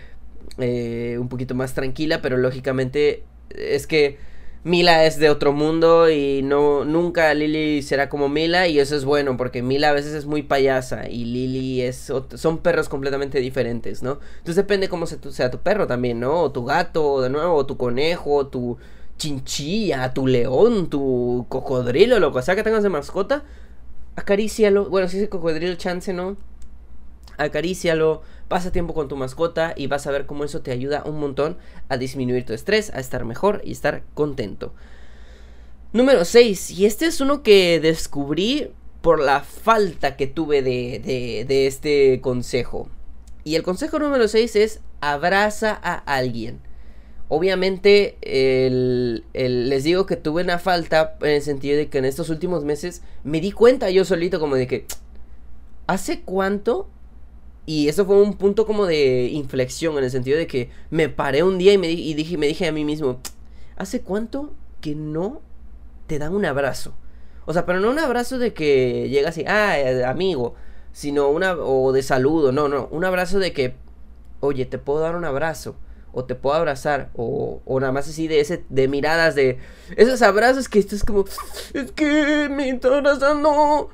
Eh, 0.57 1.17
un 1.19 1.29
poquito 1.29 1.55
más 1.55 1.73
tranquila. 1.73 2.21
Pero 2.21 2.37
lógicamente. 2.37 3.23
Es 3.49 3.87
que. 3.87 4.17
Mila 4.63 5.05
es 5.05 5.17
de 5.17 5.29
otro 5.29 5.53
mundo. 5.53 6.09
Y 6.09 6.41
no. 6.43 6.85
Nunca 6.85 7.33
Lily 7.33 7.81
será 7.81 8.09
como 8.09 8.29
Mila. 8.29 8.67
Y 8.67 8.79
eso 8.79 8.95
es 8.95 9.05
bueno. 9.05 9.37
Porque 9.37 9.61
Mila 9.61 9.89
a 9.89 9.93
veces 9.93 10.13
es 10.13 10.25
muy 10.25 10.43
payasa. 10.43 11.09
Y 11.09 11.25
Lily 11.25 11.81
es. 11.81 12.11
Son 12.35 12.59
perros 12.59 12.87
completamente 12.89 13.39
diferentes, 13.39 14.03
¿no? 14.03 14.19
Entonces 14.37 14.55
depende 14.55 14.89
cómo 14.89 15.05
sea 15.05 15.19
tu, 15.19 15.57
tu 15.57 15.63
perro 15.63 15.87
también, 15.87 16.19
¿no? 16.19 16.41
O 16.41 16.51
tu 16.51 16.65
gato, 16.65 17.21
de 17.21 17.29
nuevo. 17.29 17.55
O 17.55 17.65
tu 17.65 17.77
conejo. 17.77 18.47
Tu 18.47 18.77
chinchilla, 19.21 20.13
tu 20.15 20.25
león, 20.25 20.89
tu 20.89 21.45
cocodrilo, 21.47 22.19
lo 22.19 22.33
que 22.33 22.41
sea 22.41 22.55
que 22.55 22.63
tengas 22.63 22.81
de 22.81 22.89
mascota, 22.89 23.43
acarícialo. 24.15 24.89
Bueno, 24.89 25.07
si 25.07 25.19
es 25.19 25.29
cocodrilo, 25.29 25.75
chance, 25.75 26.11
¿no? 26.11 26.37
Acarícialo, 27.37 28.23
pasa 28.47 28.71
tiempo 28.71 28.95
con 28.95 29.07
tu 29.07 29.15
mascota 29.15 29.75
y 29.77 29.85
vas 29.85 30.07
a 30.07 30.11
ver 30.11 30.25
cómo 30.25 30.43
eso 30.43 30.61
te 30.61 30.71
ayuda 30.71 31.03
un 31.05 31.19
montón 31.19 31.57
a 31.87 31.97
disminuir 31.97 32.45
tu 32.47 32.53
estrés, 32.53 32.89
a 32.95 32.99
estar 32.99 33.23
mejor 33.23 33.61
y 33.63 33.71
estar 33.71 34.01
contento. 34.15 34.73
Número 35.93 36.25
6, 36.25 36.71
y 36.71 36.87
este 36.87 37.05
es 37.05 37.21
uno 37.21 37.43
que 37.43 37.79
descubrí 37.79 38.71
por 39.01 39.19
la 39.19 39.41
falta 39.41 40.15
que 40.15 40.25
tuve 40.25 40.63
de, 40.63 40.99
de, 40.99 41.45
de 41.47 41.67
este 41.67 42.21
consejo. 42.21 42.89
Y 43.43 43.53
el 43.53 43.61
consejo 43.61 43.99
número 43.99 44.27
6 44.27 44.55
es 44.55 44.79
abraza 44.99 45.79
a 45.83 45.93
alguien. 45.93 46.59
Obviamente, 47.33 48.17
les 49.31 49.83
digo 49.85 50.05
que 50.05 50.17
tuve 50.17 50.43
una 50.43 50.59
falta 50.59 51.15
en 51.21 51.29
el 51.29 51.41
sentido 51.41 51.77
de 51.77 51.87
que 51.87 51.99
en 51.99 52.03
estos 52.03 52.29
últimos 52.29 52.65
meses 52.65 53.03
me 53.23 53.39
di 53.39 53.53
cuenta 53.53 53.89
yo 53.89 54.03
solito 54.03 54.37
como 54.37 54.57
de 54.57 54.67
que, 54.67 54.85
¿hace 55.87 56.23
cuánto? 56.23 56.89
Y 57.65 57.87
eso 57.87 58.05
fue 58.05 58.21
un 58.21 58.33
punto 58.33 58.65
como 58.65 58.85
de 58.85 59.29
inflexión 59.31 59.97
en 59.97 60.03
el 60.03 60.11
sentido 60.11 60.37
de 60.37 60.45
que 60.45 60.71
me 60.89 61.07
paré 61.07 61.41
un 61.43 61.57
día 61.57 61.71
y 61.71 61.77
me, 61.77 61.87
dije, 61.87 62.37
me 62.37 62.47
dije 62.47 62.67
a 62.67 62.73
mí 62.73 62.83
mismo, 62.83 63.21
¿hace 63.77 64.01
cuánto 64.01 64.51
que 64.81 64.93
no 64.93 65.39
te 66.07 66.19
dan 66.19 66.33
un 66.33 66.43
abrazo? 66.43 66.93
O 67.45 67.53
sea, 67.53 67.65
pero 67.65 67.79
no 67.79 67.91
un 67.91 67.99
abrazo 67.99 68.39
de 68.39 68.53
que 68.53 69.07
llegas 69.07 69.37
y, 69.37 69.45
ah, 69.47 69.79
eh, 69.79 70.03
amigo, 70.03 70.55
sino 70.91 71.29
una, 71.29 71.53
o 71.53 71.93
de 71.93 72.03
saludo, 72.03 72.51
no, 72.51 72.67
no, 72.67 72.89
un 72.91 73.05
abrazo 73.05 73.39
de 73.39 73.53
que, 73.53 73.75
oye, 74.41 74.65
te 74.65 74.77
puedo 74.79 74.99
dar 74.99 75.15
un 75.15 75.23
abrazo 75.23 75.77
o 76.13 76.25
te 76.25 76.35
puedo 76.35 76.55
abrazar, 76.55 77.09
o, 77.15 77.61
o 77.65 77.79
nada 77.79 77.91
más 77.91 78.07
así 78.07 78.27
de 78.27 78.39
ese, 78.39 78.63
de 78.69 78.87
miradas, 78.87 79.35
de 79.35 79.59
esos 79.95 80.21
abrazos 80.21 80.67
que 80.67 80.79
estás 80.79 81.03
como, 81.03 81.25
es 81.73 81.91
que 81.91 82.49
me 82.49 82.69
está 82.69 82.97
abrazando. 82.97 83.89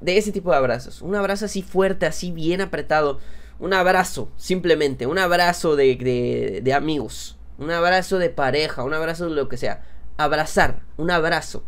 De 0.00 0.16
ese 0.16 0.30
tipo 0.30 0.50
de 0.50 0.56
abrazos. 0.56 1.02
Un 1.02 1.16
abrazo 1.16 1.44
así 1.44 1.60
fuerte, 1.62 2.06
así 2.06 2.30
bien 2.30 2.60
apretado. 2.60 3.18
Un 3.58 3.74
abrazo, 3.74 4.28
simplemente. 4.36 5.06
Un 5.06 5.18
abrazo 5.18 5.74
de, 5.74 6.60
de, 6.62 6.72
amigos. 6.72 7.36
Un 7.58 7.70
abrazo 7.70 8.18
de 8.18 8.30
pareja. 8.30 8.84
Un 8.84 8.94
abrazo 8.94 9.28
de 9.28 9.34
lo 9.34 9.48
que 9.48 9.56
sea. 9.56 9.84
Abrazar. 10.16 10.82
Un 10.96 11.10
abrazo. 11.10 11.64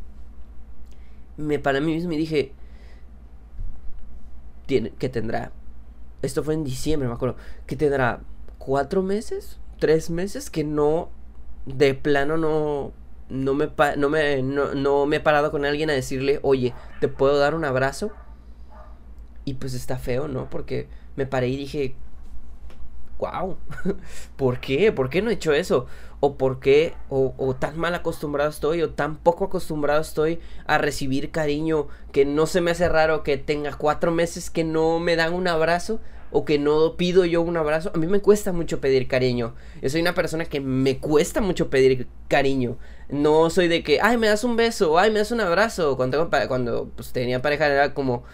Me 1.36 1.58
para 1.58 1.80
mí 1.80 1.92
mismo 1.92 2.12
y 2.12 2.16
dije. 2.16 2.52
Tiene, 4.66 4.90
que 4.90 5.08
tendrá. 5.08 5.50
Esto 6.22 6.44
fue 6.44 6.54
en 6.54 6.62
diciembre, 6.62 7.08
me 7.08 7.14
acuerdo. 7.14 7.36
Que 7.66 7.74
tendrá 7.74 8.20
cuatro 8.58 9.02
meses 9.02 9.58
tres 9.78 10.10
meses 10.10 10.50
que 10.50 10.64
no, 10.64 11.10
de 11.66 11.94
plano 11.94 12.36
no, 12.36 12.92
no 13.28 13.54
me, 13.54 13.70
no 13.96 14.08
me, 14.08 14.42
no, 14.42 15.06
me 15.06 15.16
he 15.16 15.20
parado 15.20 15.50
con 15.50 15.64
alguien 15.64 15.90
a 15.90 15.94
decirle, 15.94 16.40
oye, 16.42 16.74
¿te 17.00 17.08
puedo 17.08 17.38
dar 17.38 17.54
un 17.54 17.64
abrazo? 17.64 18.12
Y 19.44 19.54
pues 19.54 19.74
está 19.74 19.98
feo, 19.98 20.28
¿no? 20.28 20.48
Porque 20.50 20.88
me 21.16 21.26
paré 21.26 21.48
y 21.48 21.56
dije, 21.56 21.94
wow, 23.18 23.56
¿por 24.36 24.60
qué? 24.60 24.92
¿Por 24.92 25.10
qué 25.10 25.22
no 25.22 25.30
he 25.30 25.34
hecho 25.34 25.52
eso? 25.52 25.86
¿O 26.20 26.36
por 26.36 26.60
qué? 26.60 26.94
O, 27.10 27.34
o, 27.36 27.54
tan 27.54 27.78
mal 27.78 27.94
acostumbrado 27.94 28.50
estoy? 28.50 28.82
¿O 28.82 28.90
tan 28.90 29.16
poco 29.16 29.44
acostumbrado 29.44 30.00
estoy 30.00 30.40
a 30.66 30.78
recibir 30.78 31.30
cariño 31.30 31.88
que 32.12 32.24
no 32.24 32.46
se 32.46 32.60
me 32.60 32.70
hace 32.70 32.88
raro 32.88 33.22
que 33.22 33.36
tenga 33.36 33.74
cuatro 33.74 34.10
meses 34.10 34.50
que 34.50 34.64
no 34.64 34.98
me 35.00 35.16
dan 35.16 35.34
un 35.34 35.48
abrazo? 35.48 36.00
O 36.34 36.44
que 36.44 36.58
no 36.58 36.96
pido 36.96 37.24
yo 37.24 37.42
un 37.42 37.56
abrazo. 37.56 37.92
A 37.94 37.96
mí 37.96 38.08
me 38.08 38.18
cuesta 38.18 38.52
mucho 38.52 38.80
pedir 38.80 39.06
cariño. 39.06 39.54
Yo 39.80 39.88
soy 39.88 40.00
una 40.00 40.16
persona 40.16 40.44
que 40.44 40.60
me 40.60 40.98
cuesta 40.98 41.40
mucho 41.40 41.70
pedir 41.70 42.08
cariño. 42.26 42.76
No 43.08 43.50
soy 43.50 43.68
de 43.68 43.84
que, 43.84 44.00
ay, 44.02 44.18
me 44.18 44.26
das 44.26 44.42
un 44.42 44.56
beso, 44.56 44.98
ay, 44.98 45.12
me 45.12 45.20
das 45.20 45.30
un 45.30 45.40
abrazo. 45.40 45.96
Cuando, 45.96 46.28
cuando 46.48 46.90
pues, 46.96 47.12
tenía 47.12 47.40
pareja 47.40 47.68
era 47.68 47.94
como, 47.94 48.24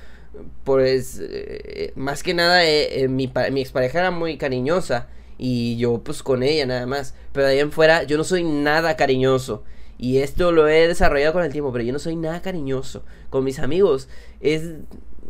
pues, 0.64 1.20
eh, 1.22 1.92
más 1.94 2.22
que 2.22 2.32
nada, 2.32 2.64
eh, 2.64 3.02
eh, 3.02 3.08
mi, 3.08 3.30
mi 3.52 3.60
expareja 3.60 3.98
era 3.98 4.10
muy 4.10 4.38
cariñosa. 4.38 5.08
Y 5.36 5.76
yo, 5.76 5.98
pues, 6.02 6.22
con 6.22 6.42
ella 6.42 6.64
nada 6.64 6.86
más. 6.86 7.14
Pero 7.32 7.46
de 7.46 7.52
ahí 7.52 7.58
en 7.58 7.70
fuera, 7.70 8.04
yo 8.04 8.16
no 8.16 8.24
soy 8.24 8.44
nada 8.44 8.96
cariñoso. 8.96 9.62
Y 9.98 10.20
esto 10.20 10.52
lo 10.52 10.66
he 10.68 10.88
desarrollado 10.88 11.34
con 11.34 11.44
el 11.44 11.52
tiempo, 11.52 11.70
pero 11.70 11.84
yo 11.84 11.92
no 11.92 11.98
soy 11.98 12.16
nada 12.16 12.40
cariñoso. 12.40 13.04
Con 13.28 13.44
mis 13.44 13.58
amigos 13.58 14.08
es 14.40 14.72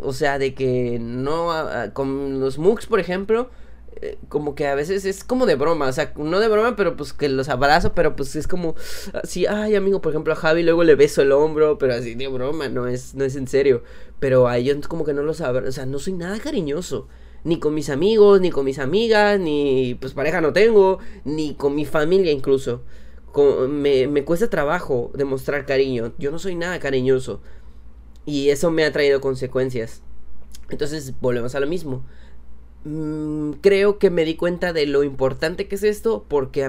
o 0.02 0.12
sea, 0.12 0.38
de 0.38 0.54
que 0.54 0.98
no, 1.00 1.50
con 1.92 2.40
los 2.40 2.58
MOOCs, 2.58 2.86
por 2.86 3.00
ejemplo, 3.00 3.50
eh, 4.02 4.18
como 4.28 4.54
que 4.54 4.66
a 4.66 4.74
veces 4.74 5.04
es 5.04 5.24
como 5.24 5.46
de 5.46 5.56
broma, 5.56 5.88
o 5.88 5.92
sea, 5.92 6.12
no 6.16 6.38
de 6.40 6.48
broma, 6.48 6.76
pero 6.76 6.96
pues 6.96 7.12
que 7.12 7.28
los 7.28 7.48
abrazo, 7.48 7.92
pero 7.94 8.16
pues 8.16 8.36
es 8.36 8.46
como 8.46 8.74
así, 9.12 9.46
ay 9.46 9.74
amigo, 9.74 10.00
por 10.00 10.12
ejemplo 10.12 10.32
a 10.32 10.36
Javi 10.36 10.62
luego 10.62 10.84
le 10.84 10.94
beso 10.94 11.22
el 11.22 11.32
hombro, 11.32 11.76
pero 11.76 11.94
así 11.94 12.14
de 12.14 12.28
broma, 12.28 12.68
no 12.68 12.86
es, 12.86 13.14
no 13.14 13.24
es 13.24 13.36
en 13.36 13.46
serio, 13.48 13.82
pero 14.18 14.48
a 14.48 14.56
ellos 14.58 14.86
como 14.88 15.04
que 15.04 15.12
no 15.12 15.22
los 15.22 15.40
abrazo, 15.40 15.68
o 15.68 15.72
sea, 15.72 15.86
no 15.86 15.98
soy 15.98 16.14
nada 16.14 16.38
cariñoso, 16.38 17.08
ni 17.44 17.58
con 17.58 17.74
mis 17.74 17.90
amigos, 17.90 18.40
ni 18.40 18.50
con 18.50 18.64
mis 18.64 18.78
amigas, 18.78 19.38
ni 19.40 19.96
pues 20.00 20.14
pareja 20.14 20.40
no 20.40 20.52
tengo, 20.52 21.00
ni 21.24 21.54
con 21.54 21.74
mi 21.74 21.84
familia 21.84 22.32
incluso. 22.32 22.82
me, 23.68 24.06
me 24.06 24.24
cuesta 24.24 24.48
trabajo 24.48 25.10
demostrar 25.14 25.66
cariño, 25.66 26.12
yo 26.16 26.30
no 26.30 26.38
soy 26.38 26.54
nada 26.54 26.78
cariñoso, 26.78 27.42
y 28.26 28.50
eso 28.50 28.70
me 28.70 28.84
ha 28.84 28.92
traído 28.92 29.20
consecuencias. 29.20 30.02
Entonces 30.70 31.14
volvemos 31.20 31.54
a 31.54 31.60
lo 31.60 31.66
mismo. 31.66 32.04
Mm, 32.84 33.52
creo 33.60 33.98
que 33.98 34.10
me 34.10 34.24
di 34.24 34.36
cuenta 34.36 34.72
de 34.72 34.86
lo 34.86 35.04
importante 35.04 35.68
que 35.68 35.74
es 35.74 35.82
esto 35.82 36.24
porque 36.28 36.62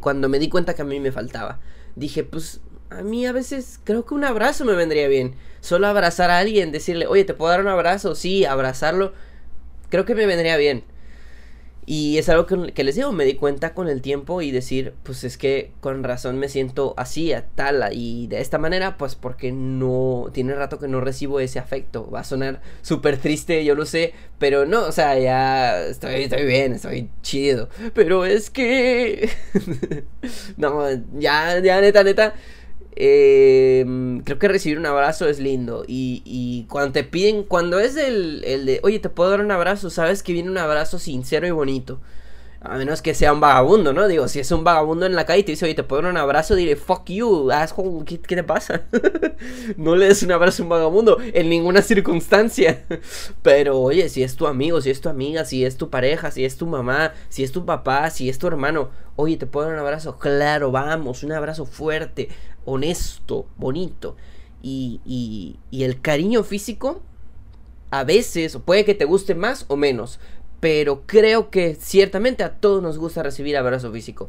cuando 0.00 0.28
me 0.28 0.38
di 0.38 0.48
cuenta 0.48 0.74
que 0.74 0.82
a 0.82 0.84
mí 0.84 1.00
me 1.00 1.12
faltaba. 1.12 1.60
Dije, 1.96 2.22
pues 2.24 2.60
a 2.90 3.02
mí 3.02 3.26
a 3.26 3.32
veces 3.32 3.80
creo 3.84 4.04
que 4.04 4.14
un 4.14 4.24
abrazo 4.24 4.64
me 4.64 4.74
vendría 4.74 5.08
bien. 5.08 5.34
Solo 5.60 5.86
abrazar 5.86 6.30
a 6.30 6.38
alguien, 6.38 6.72
decirle, 6.72 7.06
oye, 7.06 7.24
¿te 7.24 7.34
puedo 7.34 7.50
dar 7.50 7.60
un 7.60 7.68
abrazo? 7.68 8.14
Sí, 8.14 8.44
abrazarlo. 8.44 9.12
Creo 9.88 10.04
que 10.04 10.14
me 10.14 10.26
vendría 10.26 10.56
bien. 10.56 10.84
Y 11.92 12.18
es 12.18 12.28
algo 12.28 12.46
que, 12.46 12.84
les 12.84 12.94
digo, 12.94 13.10
me 13.10 13.24
di 13.24 13.34
cuenta 13.34 13.74
con 13.74 13.88
el 13.88 14.00
tiempo 14.00 14.42
y 14.42 14.52
decir, 14.52 14.94
pues 15.02 15.24
es 15.24 15.36
que 15.36 15.72
con 15.80 16.04
razón 16.04 16.38
me 16.38 16.48
siento 16.48 16.94
así, 16.96 17.32
a 17.32 17.48
tal, 17.48 17.84
y 17.90 18.28
de 18.28 18.40
esta 18.40 18.58
manera, 18.58 18.96
pues 18.96 19.16
porque 19.16 19.50
no, 19.50 20.28
tiene 20.32 20.54
rato 20.54 20.78
que 20.78 20.86
no 20.86 21.00
recibo 21.00 21.40
ese 21.40 21.58
afecto. 21.58 22.08
Va 22.08 22.20
a 22.20 22.24
sonar 22.24 22.62
súper 22.82 23.16
triste, 23.16 23.64
yo 23.64 23.74
lo 23.74 23.86
sé, 23.86 24.12
pero 24.38 24.66
no, 24.66 24.82
o 24.82 24.92
sea, 24.92 25.18
ya 25.18 25.80
estoy, 25.80 26.22
estoy 26.22 26.46
bien, 26.46 26.74
estoy 26.74 27.10
chido. 27.22 27.68
Pero 27.92 28.24
es 28.24 28.50
que... 28.50 29.28
no, 30.58 30.88
ya, 31.18 31.58
ya, 31.58 31.80
neta, 31.80 32.04
neta 32.04 32.34
eh, 32.96 33.84
creo 34.24 34.38
que 34.38 34.48
recibir 34.48 34.78
un 34.78 34.86
abrazo 34.86 35.28
es 35.28 35.38
lindo. 35.38 35.84
Y, 35.86 36.66
cuando 36.68 36.92
te 36.92 37.04
piden, 37.04 37.44
cuando 37.44 37.78
es 37.78 37.96
el, 37.96 38.42
el, 38.44 38.66
de, 38.66 38.80
oye, 38.82 38.98
te 38.98 39.08
puedo 39.08 39.30
dar 39.30 39.40
un 39.40 39.50
abrazo, 39.50 39.90
sabes 39.90 40.22
que 40.22 40.32
viene 40.32 40.50
un 40.50 40.58
abrazo 40.58 40.98
sincero 40.98 41.46
y 41.46 41.50
bonito. 41.50 42.00
A 42.62 42.76
menos 42.76 43.00
que 43.00 43.14
sea 43.14 43.32
un 43.32 43.40
vagabundo, 43.40 43.94
¿no? 43.94 44.06
Digo, 44.06 44.28
si 44.28 44.38
es 44.38 44.52
un 44.52 44.64
vagabundo 44.64 45.06
en 45.06 45.14
la 45.14 45.24
calle 45.24 45.40
y 45.40 45.44
te 45.44 45.52
dice, 45.52 45.64
oye, 45.64 45.74
te 45.74 45.82
puedo 45.82 46.02
dar 46.02 46.10
un 46.10 46.18
abrazo, 46.18 46.54
diré, 46.54 46.76
fuck 46.76 47.08
you, 47.08 47.50
asshole, 47.50 48.04
¿qué, 48.04 48.20
qué 48.20 48.36
te 48.36 48.44
pasa? 48.44 48.82
no 49.78 49.96
le 49.96 50.08
des 50.08 50.22
un 50.22 50.32
abrazo 50.32 50.62
a 50.62 50.64
un 50.64 50.68
vagabundo 50.68 51.16
en 51.22 51.48
ninguna 51.48 51.80
circunstancia. 51.80 52.84
Pero, 53.42 53.80
oye, 53.80 54.10
si 54.10 54.22
es 54.22 54.36
tu 54.36 54.46
amigo, 54.46 54.82
si 54.82 54.90
es 54.90 55.00
tu 55.00 55.08
amiga, 55.08 55.46
si 55.46 55.64
es 55.64 55.78
tu 55.78 55.88
pareja, 55.88 56.30
si 56.30 56.44
es 56.44 56.58
tu 56.58 56.66
mamá, 56.66 57.14
si 57.30 57.44
es 57.44 57.50
tu 57.50 57.64
papá, 57.64 58.10
si 58.10 58.28
es 58.28 58.38
tu 58.38 58.46
hermano, 58.46 58.90
oye, 59.16 59.38
te 59.38 59.46
puedo 59.46 59.66
dar 59.66 59.76
un 59.76 59.80
abrazo, 59.80 60.18
claro, 60.18 60.70
vamos, 60.70 61.22
un 61.22 61.32
abrazo 61.32 61.64
fuerte, 61.64 62.28
honesto, 62.64 63.46
bonito. 63.56 64.16
Y, 64.62 65.00
y, 65.04 65.58
y 65.70 65.84
el 65.84 66.00
cariño 66.00 66.42
físico, 66.42 67.02
a 67.90 68.04
veces, 68.04 68.58
puede 68.64 68.84
que 68.84 68.94
te 68.94 69.04
guste 69.04 69.34
más 69.34 69.64
o 69.68 69.76
menos, 69.76 70.20
pero 70.60 71.02
creo 71.06 71.50
que 71.50 71.74
ciertamente 71.74 72.44
a 72.44 72.56
todos 72.56 72.82
nos 72.82 72.98
gusta 72.98 73.22
recibir 73.22 73.56
abrazo 73.56 73.90
físico. 73.90 74.28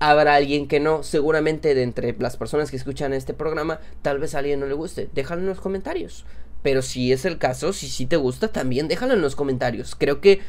Habrá 0.00 0.34
alguien 0.34 0.68
que 0.68 0.80
no, 0.80 1.02
seguramente 1.02 1.74
de 1.74 1.82
entre 1.82 2.16
las 2.18 2.36
personas 2.36 2.70
que 2.70 2.76
escuchan 2.76 3.12
este 3.12 3.34
programa, 3.34 3.80
tal 4.02 4.18
vez 4.18 4.34
a 4.34 4.38
alguien 4.38 4.60
no 4.60 4.66
le 4.66 4.74
guste. 4.74 5.08
Déjalo 5.12 5.40
en 5.40 5.48
los 5.48 5.60
comentarios. 5.60 6.24
Pero 6.62 6.82
si 6.82 7.12
es 7.12 7.24
el 7.24 7.38
caso, 7.38 7.72
si 7.72 7.88
sí 7.88 8.06
te 8.06 8.16
gusta, 8.16 8.48
también 8.48 8.88
déjalo 8.88 9.14
en 9.14 9.22
los 9.22 9.36
comentarios. 9.36 9.94
Creo 9.96 10.20
que 10.20 10.40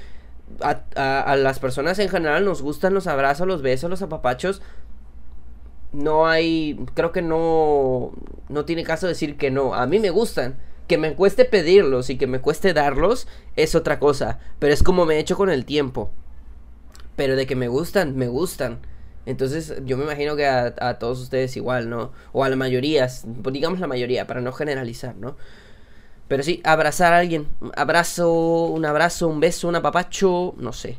a, 0.62 0.82
a, 0.96 1.36
las 1.36 1.60
personas 1.60 2.00
en 2.00 2.10
general 2.10 2.46
nos 2.46 2.62
gustan 2.62 2.94
los 2.94 3.08
abrazos, 3.08 3.48
los 3.48 3.62
besos, 3.62 3.90
los 3.90 4.02
apapachos. 4.02 4.62
No 5.92 6.28
hay, 6.28 6.80
creo 6.94 7.12
que 7.12 7.22
no, 7.22 8.12
no 8.48 8.66
tiene 8.66 8.84
caso 8.84 9.08
decir 9.08 9.38
que 9.38 9.52
no. 9.52 9.74
A 9.74 9.88
mí 9.88 10.00
me 10.00 10.10
gustan. 10.10 10.58
Que 10.88 10.98
me 10.98 11.14
cueste 11.14 11.46
pedirlos 11.46 12.10
y 12.10 12.18
que 12.18 12.26
me 12.26 12.42
cueste 12.42 12.74
darlos 12.74 13.28
es 13.56 13.76
otra 13.76 14.00
cosa. 14.00 14.40
Pero 14.58 14.74
es 14.74 14.82
como 14.84 15.06
me 15.06 15.16
he 15.16 15.20
hecho 15.20 15.38
con 15.38 15.50
el 15.50 15.66
tiempo. 15.66 16.12
Pero 17.16 17.36
de 17.36 17.46
que 17.46 17.56
me 17.56 17.68
gustan, 17.68 18.16
me 18.16 18.28
gustan. 18.28 18.80
Entonces 19.26 19.76
yo 19.86 19.98
me 19.98 20.04
imagino 20.06 20.36
que 20.36 20.48
a, 20.48 20.98
todos 20.98 21.20
ustedes 21.20 21.56
igual, 21.58 21.90
¿no? 21.90 22.12
O 22.34 22.44
a 22.44 22.50
la 22.50 22.56
mayoría, 22.56 23.08
digamos 23.52 23.80
la 23.80 23.88
mayoría, 23.88 24.26
para 24.26 24.42
no 24.42 24.52
generalizar, 24.52 25.16
¿no? 25.16 25.38
Pero 26.28 26.44
sí, 26.44 26.62
abrazar 26.64 27.14
a 27.14 27.20
alguien. 27.20 27.48
Abrazo, 27.76 28.66
un 28.66 28.86
abrazo, 28.86 29.28
un 29.28 29.40
beso, 29.40 29.68
un 29.68 29.76
apapacho, 29.76 30.56
no 30.58 30.74
sé. 30.74 30.98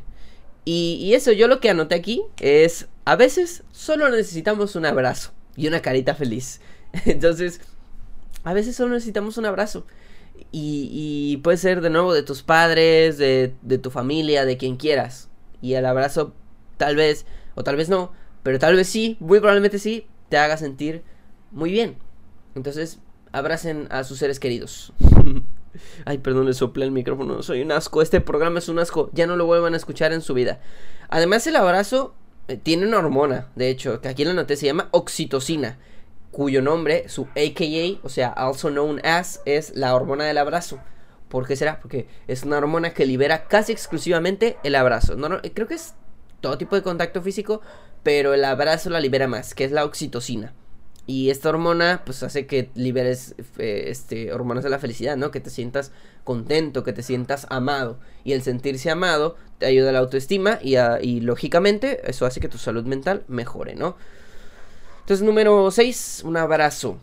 Y, 0.63 0.99
y 1.01 1.13
eso, 1.15 1.31
yo 1.31 1.47
lo 1.47 1.59
que 1.59 1.69
anoté 1.69 1.95
aquí 1.95 2.23
es, 2.39 2.87
a 3.05 3.15
veces 3.15 3.63
solo 3.71 4.09
necesitamos 4.09 4.75
un 4.75 4.85
abrazo 4.85 5.31
y 5.55 5.67
una 5.67 5.81
carita 5.81 6.15
feliz. 6.15 6.61
Entonces, 7.05 7.61
a 8.43 8.53
veces 8.53 8.75
solo 8.75 8.93
necesitamos 8.93 9.37
un 9.37 9.45
abrazo. 9.45 9.85
Y, 10.51 11.39
puede 11.43 11.57
ser 11.57 11.81
de 11.81 11.89
nuevo 11.89 12.13
de 12.13 12.23
tus 12.23 12.41
padres, 12.41 13.17
de, 13.17 13.53
de, 13.61 13.77
tu 13.77 13.89
familia, 13.91 14.43
de 14.43 14.57
quien 14.57 14.75
quieras. 14.75 15.29
Y 15.61 15.73
el 15.75 15.85
abrazo 15.85 16.33
tal 16.77 16.95
vez, 16.95 17.25
o 17.55 17.63
tal 17.63 17.75
vez 17.75 17.89
no, 17.89 18.11
pero 18.43 18.57
tal 18.59 18.75
vez 18.75 18.87
sí, 18.87 19.17
muy 19.19 19.39
probablemente 19.39 19.77
sí, 19.77 20.07
te 20.29 20.37
haga 20.37 20.57
sentir 20.57 21.03
muy 21.51 21.71
bien. 21.71 21.97
Entonces, 22.55 22.99
abracen 23.31 23.87
a 23.91 24.03
sus 24.03 24.17
seres 24.17 24.39
queridos. 24.39 24.93
Ay, 26.05 26.17
perdón, 26.17 26.47
le 26.47 26.53
soplé 26.53 26.85
el 26.85 26.91
micrófono, 26.91 27.43
soy 27.43 27.61
un 27.61 27.71
asco. 27.71 28.01
Este 28.01 28.19
programa 28.19 28.59
es 28.59 28.67
un 28.67 28.79
asco, 28.79 29.09
ya 29.13 29.27
no 29.27 29.35
lo 29.35 29.45
vuelvan 29.45 29.73
a 29.73 29.77
escuchar 29.77 30.11
en 30.11 30.21
su 30.21 30.33
vida. 30.33 30.59
Además, 31.09 31.45
el 31.47 31.55
abrazo 31.55 32.15
tiene 32.57 32.87
una 32.87 32.99
hormona, 32.99 33.49
de 33.55 33.69
hecho, 33.69 34.01
que 34.01 34.09
aquí 34.09 34.25
la 34.25 34.33
noté, 34.33 34.55
se 34.55 34.65
llama 34.65 34.89
oxitocina 34.91 35.77
cuyo 36.31 36.61
nombre, 36.61 37.09
su 37.09 37.23
AKA, 37.35 37.99
o 38.03 38.09
sea, 38.09 38.29
also 38.29 38.69
known 38.69 39.05
as, 39.05 39.41
es 39.45 39.75
la 39.75 39.93
hormona 39.93 40.25
del 40.25 40.37
abrazo. 40.37 40.79
¿Por 41.27 41.47
qué 41.47 41.55
será? 41.55 41.79
Porque 41.79 42.07
es 42.27 42.43
una 42.43 42.57
hormona 42.57 42.93
que 42.93 43.05
libera 43.05 43.47
casi 43.47 43.71
exclusivamente 43.71 44.57
el 44.63 44.75
abrazo. 44.75 45.15
No, 45.15 45.41
creo 45.53 45.67
que 45.67 45.75
es 45.75 45.93
todo 46.39 46.57
tipo 46.57 46.75
de 46.75 46.81
contacto 46.81 47.21
físico, 47.21 47.61
pero 48.03 48.33
el 48.33 48.43
abrazo 48.43 48.89
la 48.89 48.99
libera 48.99 49.27
más, 49.27 49.53
que 49.53 49.63
es 49.63 49.71
la 49.71 49.85
oxitocina. 49.85 50.53
Y 51.07 51.29
esta 51.29 51.49
hormona 51.49 52.03
pues 52.05 52.23
hace 52.23 52.45
que 52.45 52.69
liberes 52.75 53.35
eh, 53.57 53.85
este, 53.87 54.31
hormonas 54.33 54.63
de 54.63 54.69
la 54.69 54.79
felicidad, 54.79 55.17
¿no? 55.17 55.31
Que 55.31 55.39
te 55.39 55.49
sientas 55.49 55.91
contento, 56.23 56.83
que 56.83 56.93
te 56.93 57.03
sientas 57.03 57.47
amado. 57.49 57.99
Y 58.23 58.33
el 58.33 58.43
sentirse 58.43 58.89
amado 58.89 59.35
te 59.61 59.67
ayuda 59.67 59.91
la 59.91 59.99
autoestima 59.99 60.59
y, 60.61 60.75
y 61.01 61.21
lógicamente 61.21 62.01
eso 62.09 62.25
hace 62.25 62.41
que 62.41 62.49
tu 62.49 62.57
salud 62.57 62.83
mental 62.83 63.23
mejore, 63.27 63.75
¿no? 63.75 63.95
Entonces, 65.01 65.25
número 65.25 65.69
6, 65.71 66.23
un 66.25 66.35
abrazo. 66.35 66.97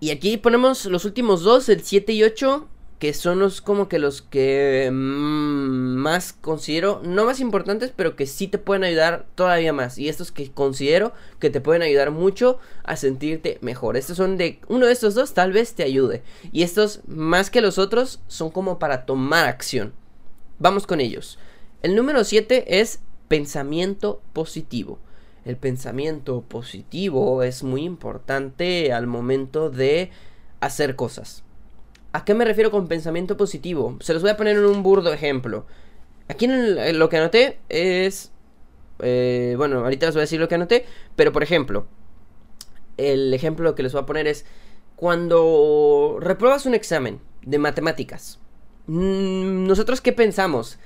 Y 0.00 0.10
aquí 0.10 0.36
ponemos 0.36 0.84
los 0.86 1.04
últimos 1.04 1.42
dos, 1.42 1.68
el 1.68 1.82
7 1.82 2.12
y 2.12 2.24
8, 2.24 2.68
que 2.98 3.14
son 3.14 3.38
los 3.38 3.60
como 3.60 3.88
que 3.88 4.00
los 4.00 4.22
que 4.22 4.90
mm, 4.92 5.96
más 5.96 6.32
considero, 6.32 7.00
no 7.04 7.26
más 7.26 7.38
importantes, 7.38 7.92
pero 7.94 8.16
que 8.16 8.26
sí 8.26 8.48
te 8.48 8.58
pueden 8.58 8.82
ayudar 8.82 9.26
todavía 9.36 9.72
más. 9.72 9.98
Y 9.98 10.08
estos 10.08 10.32
que 10.32 10.50
considero 10.50 11.12
que 11.38 11.50
te 11.50 11.60
pueden 11.60 11.82
ayudar 11.82 12.10
mucho 12.10 12.58
a 12.82 12.96
sentirte 12.96 13.58
mejor. 13.60 13.96
Estos 13.96 14.16
son 14.16 14.36
de 14.36 14.60
uno 14.66 14.86
de 14.86 14.92
estos 14.92 15.14
dos, 15.14 15.32
tal 15.32 15.52
vez 15.52 15.74
te 15.74 15.84
ayude. 15.84 16.22
Y 16.50 16.64
estos, 16.64 17.00
más 17.06 17.50
que 17.50 17.60
los 17.60 17.78
otros, 17.78 18.20
son 18.26 18.50
como 18.50 18.80
para 18.80 19.06
tomar 19.06 19.46
acción. 19.46 19.92
Vamos 20.58 20.86
con 20.86 21.00
ellos. 21.00 21.38
El 21.82 21.94
número 21.94 22.24
7 22.24 22.80
es 22.80 23.00
pensamiento 23.28 24.20
positivo 24.32 24.98
el 25.48 25.56
pensamiento 25.56 26.42
positivo 26.42 27.42
es 27.42 27.62
muy 27.62 27.84
importante 27.84 28.92
al 28.92 29.06
momento 29.06 29.70
de 29.70 30.10
hacer 30.60 30.94
cosas. 30.94 31.42
¿A 32.12 32.26
qué 32.26 32.34
me 32.34 32.44
refiero 32.44 32.70
con 32.70 32.86
pensamiento 32.86 33.38
positivo? 33.38 33.96
Se 34.00 34.12
los 34.12 34.20
voy 34.20 34.30
a 34.30 34.36
poner 34.36 34.58
en 34.58 34.66
un 34.66 34.82
burdo 34.82 35.10
ejemplo. 35.10 35.64
Aquí 36.28 36.46
lo 36.46 37.08
que 37.08 37.16
anoté 37.16 37.60
es... 37.70 38.30
Eh, 38.98 39.54
bueno, 39.56 39.78
ahorita 39.78 40.04
les 40.04 40.14
voy 40.14 40.20
a 40.20 40.28
decir 40.28 40.38
lo 40.38 40.48
que 40.48 40.56
anoté, 40.56 40.84
pero 41.16 41.32
por 41.32 41.42
ejemplo, 41.42 41.86
el 42.98 43.32
ejemplo 43.32 43.74
que 43.74 43.82
les 43.82 43.94
voy 43.94 44.02
a 44.02 44.06
poner 44.06 44.26
es 44.26 44.44
cuando 44.96 46.18
repruebas 46.20 46.66
un 46.66 46.74
examen 46.74 47.20
de 47.40 47.56
matemáticas. 47.56 48.38
Mm, 48.86 49.66
¿Nosotros 49.66 50.02
qué 50.02 50.12
pensamos? 50.12 50.78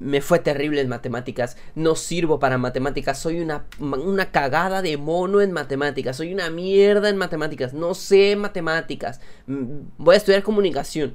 Me 0.00 0.22
fue 0.22 0.38
terrible 0.38 0.80
en 0.80 0.88
matemáticas, 0.88 1.58
no 1.74 1.94
sirvo 1.94 2.40
para 2.40 2.56
matemáticas, 2.56 3.18
soy 3.18 3.40
una, 3.40 3.66
una 3.78 4.32
cagada 4.32 4.80
de 4.80 4.96
mono 4.96 5.42
en 5.42 5.52
matemáticas, 5.52 6.16
soy 6.16 6.32
una 6.32 6.48
mierda 6.48 7.10
en 7.10 7.18
matemáticas, 7.18 7.74
no 7.74 7.94
sé 7.94 8.34
matemáticas, 8.34 9.20
mm, 9.46 9.64
voy 9.98 10.14
a 10.14 10.18
estudiar 10.18 10.42
comunicación, 10.42 11.14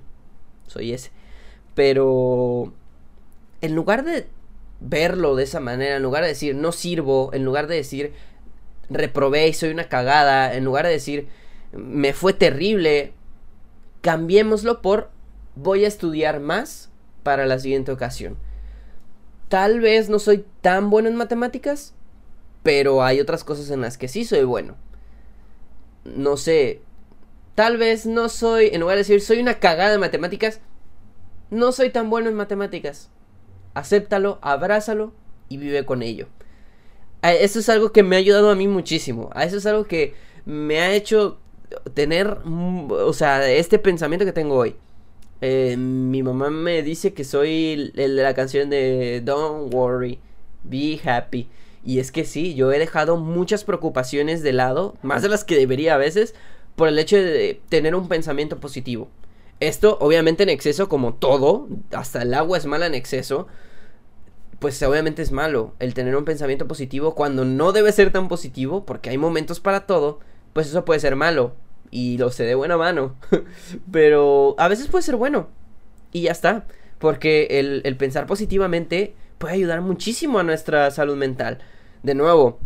soy 0.68 0.94
ese. 0.94 1.10
Pero 1.74 2.74
en 3.62 3.74
lugar 3.74 4.06
de 4.06 4.28
verlo 4.80 5.36
de 5.36 5.44
esa 5.44 5.60
manera, 5.60 5.96
en 5.96 6.04
lugar 6.04 6.22
de 6.22 6.30
decir 6.30 6.56
no 6.56 6.72
sirvo, 6.72 7.32
en 7.34 7.44
lugar 7.44 7.66
de 7.66 7.76
decir 7.76 8.14
reprobé 8.90 9.48
y 9.48 9.54
soy 9.54 9.72
una 9.72 9.90
cagada, 9.90 10.54
en 10.54 10.64
lugar 10.64 10.86
de 10.86 10.92
decir 10.92 11.28
me 11.74 12.14
fue 12.14 12.34
terrible, 12.34 13.14
cambiémoslo 14.02 14.84
por 14.84 15.10
voy 15.56 15.86
a 15.86 15.88
estudiar 15.88 16.40
más 16.40 16.92
para 17.24 17.48
la 17.48 17.58
siguiente 17.58 17.92
ocasión 17.92 18.38
Tal 19.50 19.80
vez 19.80 20.10
no 20.10 20.20
soy 20.20 20.46
tan 20.62 20.90
bueno 20.90 21.08
en 21.08 21.16
matemáticas, 21.16 21.94
pero 22.64 23.04
hay 23.04 23.20
otras 23.20 23.44
cosas 23.44 23.70
en 23.70 23.82
las 23.82 23.98
que 23.98 24.08
sí 24.08 24.26
soy 24.26 24.44
bueno. 24.44 24.76
No 26.04 26.38
sé, 26.38 26.82
tal 27.54 27.78
vez 27.78 28.06
no 28.06 28.30
soy, 28.30 28.70
en 28.74 28.82
lugar 28.82 28.96
de 28.96 29.02
decir 29.02 29.22
soy 29.22 29.40
una 29.40 29.60
cagada 29.60 29.92
de 29.92 29.98
matemáticas, 29.98 30.62
no 31.52 31.72
soy 31.72 31.90
tan 31.90 32.10
bueno 32.10 32.30
en 32.30 32.36
matemáticas. 32.36 33.10
Acéptalo, 33.74 34.40
abrázalo 34.42 35.14
y 35.50 35.58
vive 35.58 35.86
con 35.86 36.02
ello. 36.02 36.28
Eso 37.22 37.60
es 37.60 37.70
algo 37.70 37.92
que 37.92 38.04
me 38.04 38.16
ha 38.16 38.20
ayudado 38.20 38.52
a 38.52 38.56
mí 38.56 38.68
muchísimo. 38.68 39.32
Eso 39.40 39.58
es 39.58 39.66
algo 39.66 39.86
que 39.86 40.14
me 40.46 40.80
ha 40.80 40.94
hecho 40.94 41.40
tener, 41.94 42.40
o 42.46 43.14
sea, 43.14 43.48
este 43.50 43.80
pensamiento 43.80 44.26
que 44.26 44.32
tengo 44.32 44.56
hoy. 44.56 44.76
Eh, 45.42 45.76
mi 45.78 46.24
mamá 46.24 46.50
me 46.50 46.82
dice 46.82 47.14
que 47.14 47.24
soy 47.24 47.92
el 47.96 48.16
de 48.16 48.24
la 48.24 48.34
canción 48.34 48.70
de 48.70 49.22
Don't 49.24 49.74
Worry, 49.74 50.20
Be 50.64 51.00
Happy. 51.04 51.50
Y 51.84 52.00
es 52.00 52.12
que 52.12 52.26
sí, 52.26 52.56
yo 52.56 52.72
he 52.72 52.80
dejado 52.80 53.18
muchas 53.18 53.64
preocupaciones 53.64 54.42
de 54.42 54.54
lado, 54.54 54.96
más 55.04 55.22
de 55.22 55.30
las 55.30 55.44
que 55.44 55.56
debería 55.56 55.96
a 55.96 56.00
veces, 56.00 56.34
por 56.76 56.88
el 56.88 56.98
hecho 56.98 57.18
de 57.18 57.62
tener 57.70 57.96
un 57.96 58.08
pensamiento 58.08 58.60
positivo. 58.60 59.08
Esto, 59.60 59.98
obviamente, 60.02 60.44
en 60.44 60.50
exceso, 60.50 60.90
como 60.90 61.14
todo, 61.14 61.68
hasta 61.92 62.24
el 62.24 62.34
agua 62.34 62.58
es 62.58 62.66
mala 62.66 62.88
en 62.88 62.96
exceso, 62.96 63.48
pues 64.60 64.82
obviamente 64.84 65.22
es 65.22 65.32
malo 65.32 65.74
el 65.80 65.94
tener 65.94 66.16
un 66.16 66.26
pensamiento 66.26 66.68
positivo 66.68 67.14
cuando 67.14 67.46
no 67.46 67.72
debe 67.72 67.92
ser 67.92 68.12
tan 68.12 68.28
positivo, 68.28 68.86
porque 68.86 69.10
hay 69.10 69.18
momentos 69.18 69.60
para 69.60 69.86
todo, 69.86 70.20
pues 70.54 70.68
eso 70.68 70.86
puede 70.86 71.00
ser 71.00 71.16
malo. 71.16 71.54
Y 71.92 72.18
lo 72.18 72.32
sé 72.32 72.44
de 72.44 72.56
buena 72.56 72.78
mano. 72.78 73.16
Pero 73.92 74.56
a 74.58 74.68
veces 74.68 74.88
puede 74.88 75.04
ser 75.04 75.16
bueno. 75.16 75.50
Y 76.12 76.24
ya 76.24 76.32
está. 76.32 76.66
Porque 77.00 77.48
el, 77.52 77.82
el 77.86 77.98
pensar 77.98 78.26
positivamente 78.26 79.16
puede 79.38 79.56
ayudar 79.56 79.82
muchísimo 79.82 80.40
a 80.40 80.44
nuestra 80.44 80.90
salud 80.92 81.16
mental 81.16 81.60
de 82.06 82.14
nuevo, 82.14 82.60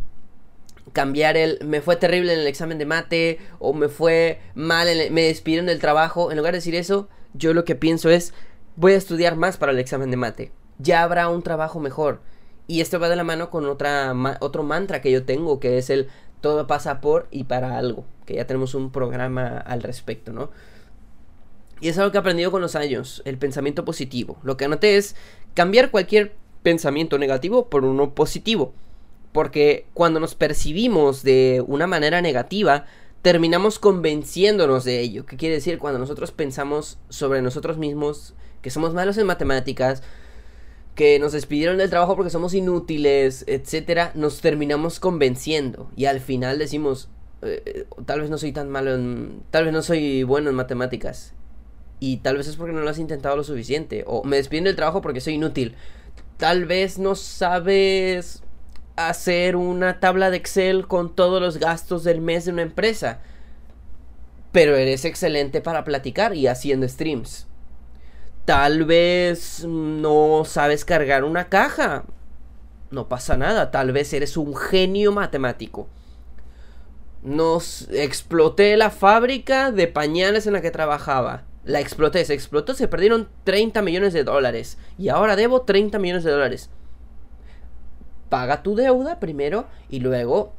cambiar 0.91 1.37
el 1.37 1.59
me 1.65 1.81
fue 1.81 1.95
terrible 1.95 2.33
en 2.33 2.39
el 2.39 2.47
examen 2.47 2.77
de 2.77 2.85
mate 2.85 3.39
o 3.59 3.73
me 3.73 3.87
fue 3.87 4.41
mal, 4.53 4.87
me 5.11 5.23
despidieron 5.23 5.67
del 5.67 5.79
trabajo, 5.79 6.31
en 6.31 6.37
lugar 6.37 6.53
de 6.53 6.57
decir 6.57 6.75
eso, 6.75 7.07
yo 7.33 7.53
lo 7.53 7.63
que 7.63 7.75
pienso 7.75 8.09
es 8.09 8.33
voy 8.75 8.93
a 8.93 8.97
estudiar 8.97 9.35
más 9.35 9.57
para 9.57 9.71
el 9.71 9.79
examen 9.79 10.11
de 10.11 10.17
mate. 10.17 10.51
Ya 10.77 11.03
habrá 11.03 11.29
un 11.29 11.41
trabajo 11.41 11.79
mejor. 11.79 12.21
Y 12.67 12.81
esto 12.81 12.99
va 12.99 13.09
de 13.09 13.15
la 13.15 13.23
mano 13.23 13.49
con 13.49 13.65
otra 13.65 14.13
otro 14.41 14.63
mantra 14.63 15.01
que 15.01 15.11
yo 15.11 15.25
tengo, 15.25 15.59
que 15.59 15.77
es 15.77 15.89
el 15.89 16.09
todo 16.41 16.67
pasa 16.67 17.01
por 17.01 17.27
y 17.31 17.45
para 17.45 17.77
algo, 17.77 18.05
que 18.25 18.35
ya 18.35 18.45
tenemos 18.45 18.73
un 18.75 18.91
programa 18.91 19.57
al 19.57 19.83
respecto, 19.83 20.31
¿no? 20.31 20.49
Y 21.81 21.87
es 21.87 21.97
algo 21.97 22.11
que 22.11 22.17
he 22.17 22.19
aprendido 22.19 22.51
con 22.51 22.61
los 22.61 22.75
años, 22.75 23.21
el 23.25 23.37
pensamiento 23.37 23.85
positivo. 23.85 24.37
Lo 24.43 24.57
que 24.57 24.65
anoté 24.65 24.97
es 24.97 25.15
cambiar 25.53 25.91
cualquier 25.91 26.35
pensamiento 26.61 27.17
negativo 27.17 27.69
por 27.69 27.85
uno 27.85 28.13
positivo. 28.13 28.73
Porque 29.31 29.85
cuando 29.93 30.19
nos 30.19 30.35
percibimos 30.35 31.23
de 31.23 31.63
una 31.67 31.87
manera 31.87 32.21
negativa, 32.21 32.85
terminamos 33.21 33.79
convenciéndonos 33.79 34.83
de 34.83 34.99
ello. 34.99 35.25
¿Qué 35.25 35.37
quiere 35.37 35.55
decir? 35.55 35.77
Cuando 35.77 35.99
nosotros 35.99 36.31
pensamos 36.31 36.97
sobre 37.09 37.41
nosotros 37.41 37.77
mismos, 37.77 38.33
que 38.61 38.71
somos 38.71 38.93
malos 38.93 39.17
en 39.17 39.27
matemáticas, 39.27 40.03
que 40.99 41.17
nos 41.17 41.31
despidieron 41.31 41.77
del 41.77 41.89
trabajo 41.89 42.17
porque 42.17 42.29
somos 42.29 42.53
inútiles, 42.53 43.45
etcétera, 43.47 44.11
nos 44.15 44.41
terminamos 44.41 44.99
convenciendo. 44.99 45.89
Y 45.95 46.07
al 46.07 46.19
final 46.19 46.59
decimos, 46.59 47.07
eh, 47.41 47.85
tal 48.05 48.19
vez 48.19 48.29
no 48.29 48.37
soy 48.37 48.51
tan 48.51 48.69
malo 48.69 48.95
en. 48.95 49.41
Tal 49.49 49.63
vez 49.63 49.71
no 49.71 49.81
soy 49.81 50.23
bueno 50.23 50.49
en 50.49 50.57
matemáticas. 50.57 51.33
Y 52.01 52.17
tal 52.17 52.35
vez 52.35 52.49
es 52.49 52.57
porque 52.57 52.73
no 52.73 52.81
lo 52.81 52.89
has 52.89 52.99
intentado 52.99 53.37
lo 53.37 53.45
suficiente. 53.45 54.03
O 54.07 54.25
me 54.25 54.35
despiden 54.35 54.65
del 54.65 54.75
trabajo 54.75 54.99
porque 54.99 55.21
soy 55.21 55.35
inútil. 55.35 55.75
Tal 56.35 56.65
vez 56.65 56.99
no 56.99 57.15
sabes 57.15 58.43
hacer 58.97 59.55
una 59.55 60.01
tabla 60.01 60.29
de 60.29 60.35
Excel 60.35 60.85
con 60.85 61.15
todos 61.15 61.41
los 61.41 61.59
gastos 61.59 62.03
del 62.03 62.19
mes 62.19 62.43
de 62.43 62.51
una 62.51 62.63
empresa. 62.63 63.21
Pero 64.51 64.75
eres 64.75 65.05
excelente 65.05 65.61
para 65.61 65.85
platicar 65.85 66.35
y 66.35 66.47
haciendo 66.47 66.89
streams. 66.89 67.48
Tal 68.45 68.85
vez 68.85 69.65
no 69.67 70.43
sabes 70.45 70.85
cargar 70.85 71.23
una 71.23 71.49
caja. 71.49 72.05
No 72.91 73.07
pasa 73.07 73.37
nada. 73.37 73.71
Tal 73.71 73.91
vez 73.91 74.11
eres 74.13 74.37
un 74.37 74.55
genio 74.55 75.11
matemático. 75.11 75.87
Nos 77.21 77.89
exploté 77.91 78.77
la 78.77 78.89
fábrica 78.89 79.71
de 79.71 79.87
pañales 79.87 80.47
en 80.47 80.53
la 80.53 80.61
que 80.61 80.71
trabajaba. 80.71 81.43
La 81.65 81.79
exploté, 81.79 82.23
se 82.25 82.33
explotó, 82.33 82.73
se 82.73 82.87
perdieron 82.87 83.29
30 83.43 83.81
millones 83.81 84.13
de 84.13 84.23
dólares. 84.23 84.77
Y 84.97 85.09
ahora 85.09 85.35
debo 85.35 85.61
30 85.61 85.99
millones 85.99 86.23
de 86.23 86.31
dólares 86.31 86.69
paga 88.29 88.63
tu 88.63 88.75
deuda 88.75 89.19
primero 89.19 89.67
y 89.89 89.99
luego 89.99 90.53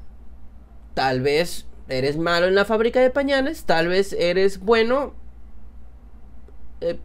tal 0.95 1.21
vez 1.21 1.67
eres 1.89 2.19
malo 2.19 2.47
en 2.47 2.55
la 2.55 2.65
fábrica 2.65 3.01
de 3.01 3.11
pañales, 3.11 3.65
tal 3.65 3.89
vez 3.89 4.13
eres 4.13 4.61
bueno, 4.61 5.15
eh, 6.81 6.99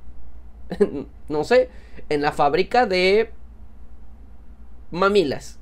no 1.29 1.43
sé, 1.43 1.69
en 2.09 2.21
la 2.21 2.31
fábrica 2.31 2.85
de 2.85 3.31
mamilas. 4.91 5.59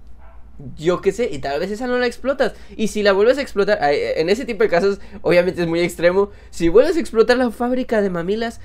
Yo 0.78 1.01
qué 1.01 1.12
sé, 1.12 1.30
y 1.32 1.39
tal 1.39 1.60
vez 1.60 1.72
esa 1.72 1.88
no 1.88 1.97
la 1.97 2.06
explotas. 2.06 2.54
Y 2.78 2.89
si 2.89 3.01
la 3.01 3.12
vuelves 3.12 3.38
a 3.38 3.41
explotar, 3.41 3.80
en 3.82 4.30
ese 4.30 4.45
tipo 4.45 4.64
de 4.64 4.70
casos, 4.70 4.99
obviamente 5.22 5.62
es 5.62 5.68
muy 5.68 5.80
extremo. 5.80 6.30
Si 6.51 6.70
vuelves 6.70 6.95
a 6.95 6.99
explotar 6.99 7.38
la 7.38 7.49
fábrica 7.49 8.01
de 8.01 8.10
mamilas, 8.10 8.62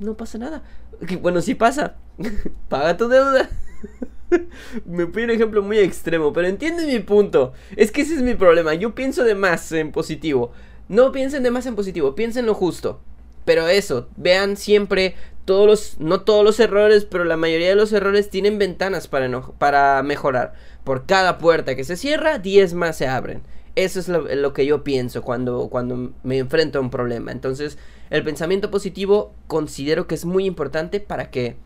no 0.00 0.16
pasa 0.16 0.38
nada. 0.38 0.62
Bueno, 1.22 1.40
sí 1.40 1.54
pasa. 1.54 1.96
Paga 2.68 2.96
tu 2.96 3.08
deuda. 3.08 3.48
Me 4.84 5.06
fui 5.06 5.24
un 5.24 5.30
ejemplo 5.30 5.62
muy 5.62 5.78
extremo, 5.78 6.32
pero 6.32 6.46
entiende 6.46 6.86
mi 6.86 6.98
punto. 7.00 7.52
Es 7.76 7.90
que 7.90 8.02
ese 8.02 8.14
es 8.14 8.22
mi 8.22 8.34
problema. 8.34 8.74
Yo 8.74 8.94
pienso 8.94 9.24
de 9.24 9.34
más 9.34 9.72
en 9.72 9.92
positivo. 9.92 10.52
No 10.88 11.12
piensen 11.12 11.42
de 11.42 11.50
más 11.50 11.64
en 11.66 11.74
positivo, 11.74 12.14
piensen 12.14 12.44
lo 12.44 12.54
justo. 12.54 13.00
Pero 13.44 13.68
eso, 13.68 14.08
vean 14.16 14.56
siempre 14.56 15.14
todos 15.44 15.66
los, 15.66 16.00
no 16.00 16.22
todos 16.22 16.44
los 16.44 16.58
errores, 16.60 17.04
pero 17.04 17.24
la 17.24 17.36
mayoría 17.36 17.68
de 17.68 17.74
los 17.74 17.92
errores 17.92 18.30
tienen 18.30 18.58
ventanas 18.58 19.08
para, 19.08 19.28
para 19.58 20.02
mejorar. 20.02 20.54
Por 20.84 21.06
cada 21.06 21.38
puerta 21.38 21.74
que 21.76 21.84
se 21.84 21.96
cierra, 21.96 22.38
10 22.38 22.74
más 22.74 22.96
se 22.96 23.06
abren. 23.06 23.42
Eso 23.76 23.98
es 23.98 24.08
lo, 24.08 24.52
que 24.52 24.66
yo 24.66 24.84
pienso 24.84 25.22
cuando, 25.22 25.68
cuando 25.68 26.12
me 26.22 26.38
enfrento 26.38 26.78
a 26.78 26.80
un 26.80 26.90
problema. 26.90 27.32
Entonces, 27.32 27.76
el 28.10 28.22
pensamiento 28.22 28.70
positivo 28.70 29.34
considero 29.48 30.06
que 30.06 30.14
es 30.14 30.24
muy 30.24 30.46
importante 30.46 31.00
para 31.00 31.30
que 31.30 31.56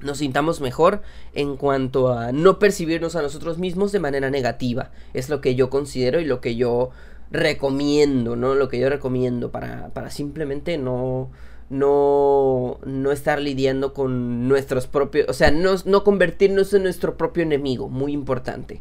nos 0.00 0.18
sintamos 0.18 0.60
mejor 0.60 1.02
en 1.34 1.56
cuanto 1.56 2.12
a 2.12 2.32
no 2.32 2.58
percibirnos 2.58 3.14
a 3.16 3.22
nosotros 3.22 3.58
mismos 3.58 3.92
de 3.92 4.00
manera 4.00 4.30
negativa. 4.30 4.90
Es 5.12 5.28
lo 5.28 5.40
que 5.40 5.54
yo 5.54 5.68
considero 5.68 6.20
y 6.20 6.24
lo 6.24 6.40
que 6.40 6.56
yo 6.56 6.90
recomiendo, 7.30 8.36
¿no? 8.36 8.54
Lo 8.54 8.68
que 8.68 8.78
yo 8.78 8.88
recomiendo 8.88 9.50
para, 9.50 9.88
para 9.90 10.10
simplemente 10.10 10.78
no, 10.78 11.30
no, 11.70 12.78
no 12.84 13.12
estar 13.12 13.40
lidiando 13.40 13.92
con 13.92 14.48
nuestros 14.48 14.86
propios, 14.86 15.28
o 15.28 15.32
sea, 15.32 15.50
no, 15.50 15.74
no 15.84 16.04
convertirnos 16.04 16.72
en 16.74 16.84
nuestro 16.84 17.16
propio 17.16 17.42
enemigo, 17.42 17.88
muy 17.88 18.12
importante. 18.12 18.80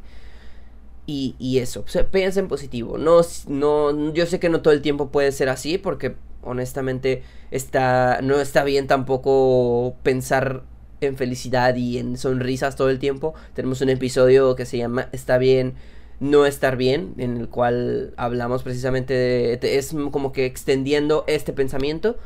Y, 1.06 1.36
y 1.40 1.60
eso, 1.60 1.86
o 1.88 2.06
piensa 2.12 2.42
en 2.42 2.50
positivo. 2.50 2.98
No, 2.98 3.22
no, 3.48 4.14
yo 4.14 4.26
sé 4.26 4.40
que 4.40 4.50
no 4.50 4.62
todo 4.62 4.74
el 4.74 4.82
tiempo 4.82 5.10
puede 5.10 5.32
ser 5.32 5.48
así 5.48 5.78
porque 5.78 6.16
honestamente 6.44 7.24
está, 7.50 8.20
no 8.22 8.40
está 8.42 8.64
bien 8.66 8.88
tampoco 8.88 9.96
pensar 10.04 10.64
en 11.00 11.16
felicidad 11.16 11.76
y 11.76 11.98
en 11.98 12.18
sonrisas 12.18 12.76
todo 12.76 12.90
el 12.90 13.00
tiempo. 13.00 13.34
Tenemos 13.54 13.80
un 13.82 13.90
episodio 13.90 14.56
que 14.56 14.66
se 14.66 14.78
llama 14.78 15.08
Está 15.14 15.38
bien 15.38 15.76
no 16.20 16.46
estar 16.46 16.78
bien, 16.78 17.14
en 17.18 17.38
el 17.38 17.50
cual 17.50 18.14
hablamos 18.18 18.64
precisamente 18.64 19.14
de, 19.14 19.60
es 19.62 19.94
como 20.12 20.32
que 20.32 20.46
extendiendo 20.46 21.24
este 21.28 21.54
pensamiento. 21.54 22.18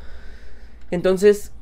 Entonces, 0.90 1.52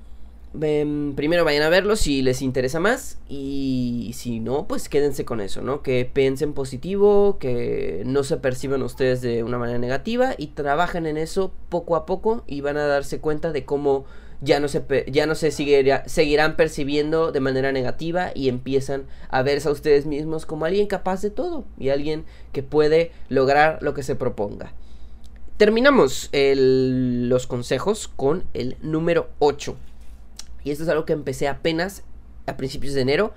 em, 0.60 1.14
primero 1.14 1.44
vayan 1.44 1.62
a 1.62 1.68
verlo 1.68 1.96
si 1.96 2.22
les 2.22 2.42
interesa 2.42 2.80
más 2.80 3.18
y 3.28 4.12
si 4.14 4.40
no, 4.40 4.66
pues 4.66 4.88
quédense 4.88 5.24
con 5.24 5.40
eso, 5.40 5.62
¿no? 5.62 5.82
Que 5.82 6.08
piensen 6.12 6.52
positivo, 6.52 7.38
que 7.38 8.02
no 8.06 8.22
se 8.24 8.36
perciban 8.36 8.82
ustedes 8.82 9.20
de 9.22 9.42
una 9.42 9.58
manera 9.58 9.78
negativa 9.78 10.34
y 10.36 10.48
trabajen 10.48 11.06
en 11.06 11.16
eso 11.16 11.52
poco 11.68 11.96
a 11.96 12.06
poco 12.06 12.44
y 12.46 12.60
van 12.60 12.76
a 12.76 12.86
darse 12.86 13.20
cuenta 13.20 13.52
de 13.52 13.64
cómo 13.64 14.04
ya 14.40 14.60
no 14.60 14.68
se, 14.68 14.82
ya 15.10 15.26
no 15.26 15.34
se 15.34 15.50
seguirán 15.50 16.56
percibiendo 16.56 17.32
de 17.32 17.40
manera 17.40 17.72
negativa 17.72 18.32
y 18.34 18.48
empiezan 18.48 19.04
a 19.28 19.42
verse 19.42 19.68
a 19.68 19.72
ustedes 19.72 20.06
mismos 20.06 20.46
como 20.46 20.64
alguien 20.64 20.86
capaz 20.86 21.20
de 21.22 21.30
todo 21.30 21.64
y 21.78 21.90
alguien 21.90 22.24
que 22.52 22.62
puede 22.62 23.12
lograr 23.28 23.82
lo 23.82 23.94
que 23.94 24.02
se 24.02 24.16
proponga. 24.16 24.72
Terminamos 25.58 26.30
los 26.32 27.46
consejos 27.46 28.08
con 28.08 28.44
el 28.54 28.78
número 28.80 29.28
8. 29.40 29.76
Y 30.64 30.70
esto 30.70 30.84
es 30.84 30.88
algo 30.88 31.04
que 31.04 31.12
empecé 31.12 31.48
apenas 31.48 32.02
a 32.46 32.56
principios 32.56 32.94
de 32.94 33.02
enero. 33.02 33.34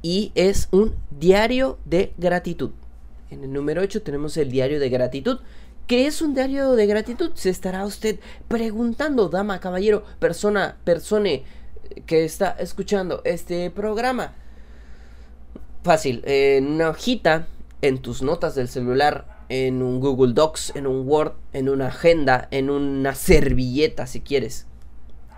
Y 0.00 0.32
es 0.34 0.68
un 0.70 0.94
diario 1.10 1.78
de 1.84 2.14
gratitud. 2.16 2.70
En 3.30 3.44
el 3.44 3.52
número 3.52 3.82
8 3.82 4.02
tenemos 4.02 4.36
el 4.38 4.50
diario 4.50 4.80
de 4.80 4.88
gratitud. 4.88 5.40
¿Qué 5.86 6.06
es 6.06 6.22
un 6.22 6.34
diario 6.34 6.72
de 6.72 6.86
gratitud? 6.86 7.32
Se 7.34 7.50
estará 7.50 7.84
usted 7.84 8.20
preguntando, 8.48 9.28
dama, 9.28 9.58
caballero, 9.58 10.04
persona, 10.20 10.76
persone 10.84 11.44
que 12.06 12.24
está 12.24 12.50
escuchando 12.58 13.20
este 13.24 13.70
programa. 13.70 14.32
Fácil, 15.82 16.22
en 16.24 16.68
una 16.68 16.90
hojita, 16.90 17.48
en 17.82 18.00
tus 18.00 18.22
notas 18.22 18.54
del 18.54 18.68
celular, 18.68 19.44
en 19.48 19.82
un 19.82 19.98
Google 19.98 20.34
Docs, 20.34 20.76
en 20.76 20.86
un 20.86 21.06
Word, 21.06 21.32
en 21.52 21.68
una 21.68 21.88
agenda, 21.88 22.46
en 22.52 22.70
una 22.70 23.14
servilleta 23.16 24.06
si 24.06 24.20
quieres. 24.20 24.66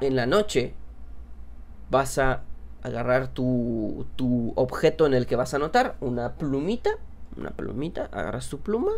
En 0.00 0.14
la 0.14 0.26
noche 0.26 0.74
vas 1.90 2.18
a 2.18 2.42
agarrar 2.82 3.28
tu, 3.28 4.06
tu 4.14 4.52
objeto 4.56 5.06
en 5.06 5.14
el 5.14 5.26
que 5.26 5.36
vas 5.36 5.54
a 5.54 5.56
anotar, 5.56 5.96
una 6.00 6.34
plumita, 6.34 6.90
una 7.36 7.50
plumita, 7.50 8.10
agarras 8.12 8.50
tu 8.50 8.60
pluma 8.60 8.92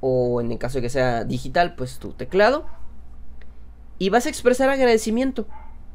o 0.00 0.40
en 0.40 0.50
el 0.52 0.58
caso 0.58 0.78
de 0.78 0.82
que 0.82 0.90
sea 0.90 1.24
digital, 1.24 1.74
pues 1.74 1.98
tu 1.98 2.12
teclado. 2.12 2.66
Y 3.98 4.08
vas 4.08 4.26
a 4.26 4.30
expresar 4.30 4.68
agradecimiento. 4.70 5.46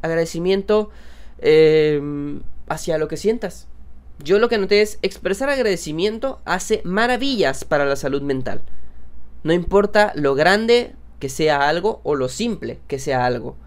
Agradecimiento 0.02 0.92
em, 1.40 2.42
hacia 2.68 2.98
lo 2.98 3.08
que 3.08 3.18
sientas. 3.18 3.68
Yo 4.24 4.40
lo 4.40 4.48
que 4.48 4.58
noté 4.58 4.82
es 4.82 5.00
expresar 5.02 5.50
agradecimiento 5.50 6.40
hace 6.46 6.82
maravillas 6.86 7.66
para 7.66 7.86
la 7.86 7.96
salud 7.96 8.22
mental. 8.22 8.62
No 9.44 9.54
importa 9.54 10.14
lo 10.16 10.36
grande 10.36 10.96
que 11.20 11.30
sea 11.30 11.68
algo 11.68 12.00
o 12.04 12.16
lo 12.16 12.30
simple 12.30 12.80
que 12.88 13.00
sea 13.00 13.26
algo. 13.26 13.58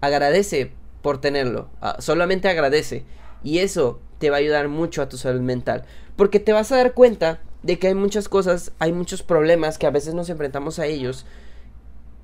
Agradece 0.00 0.72
por 1.02 1.20
tenerlo. 1.20 1.68
Ah, 1.80 1.96
solamente 1.98 2.48
agradece. 2.48 3.04
Y 3.42 3.58
eso 3.58 4.00
te 4.18 4.30
va 4.30 4.36
a 4.36 4.40
ayudar 4.40 4.68
mucho 4.68 5.02
a 5.02 5.08
tu 5.08 5.16
salud 5.16 5.40
mental. 5.40 5.84
Porque 6.16 6.40
te 6.40 6.52
vas 6.52 6.70
a 6.72 6.76
dar 6.76 6.94
cuenta 6.94 7.40
de 7.66 7.78
que 7.78 7.88
hay 7.88 7.94
muchas 7.94 8.28
cosas, 8.28 8.72
hay 8.78 8.92
muchos 8.92 9.22
problemas 9.22 9.76
que 9.76 9.86
a 9.86 9.90
veces 9.90 10.14
nos 10.14 10.30
enfrentamos 10.30 10.78
a 10.78 10.86
ellos 10.86 11.26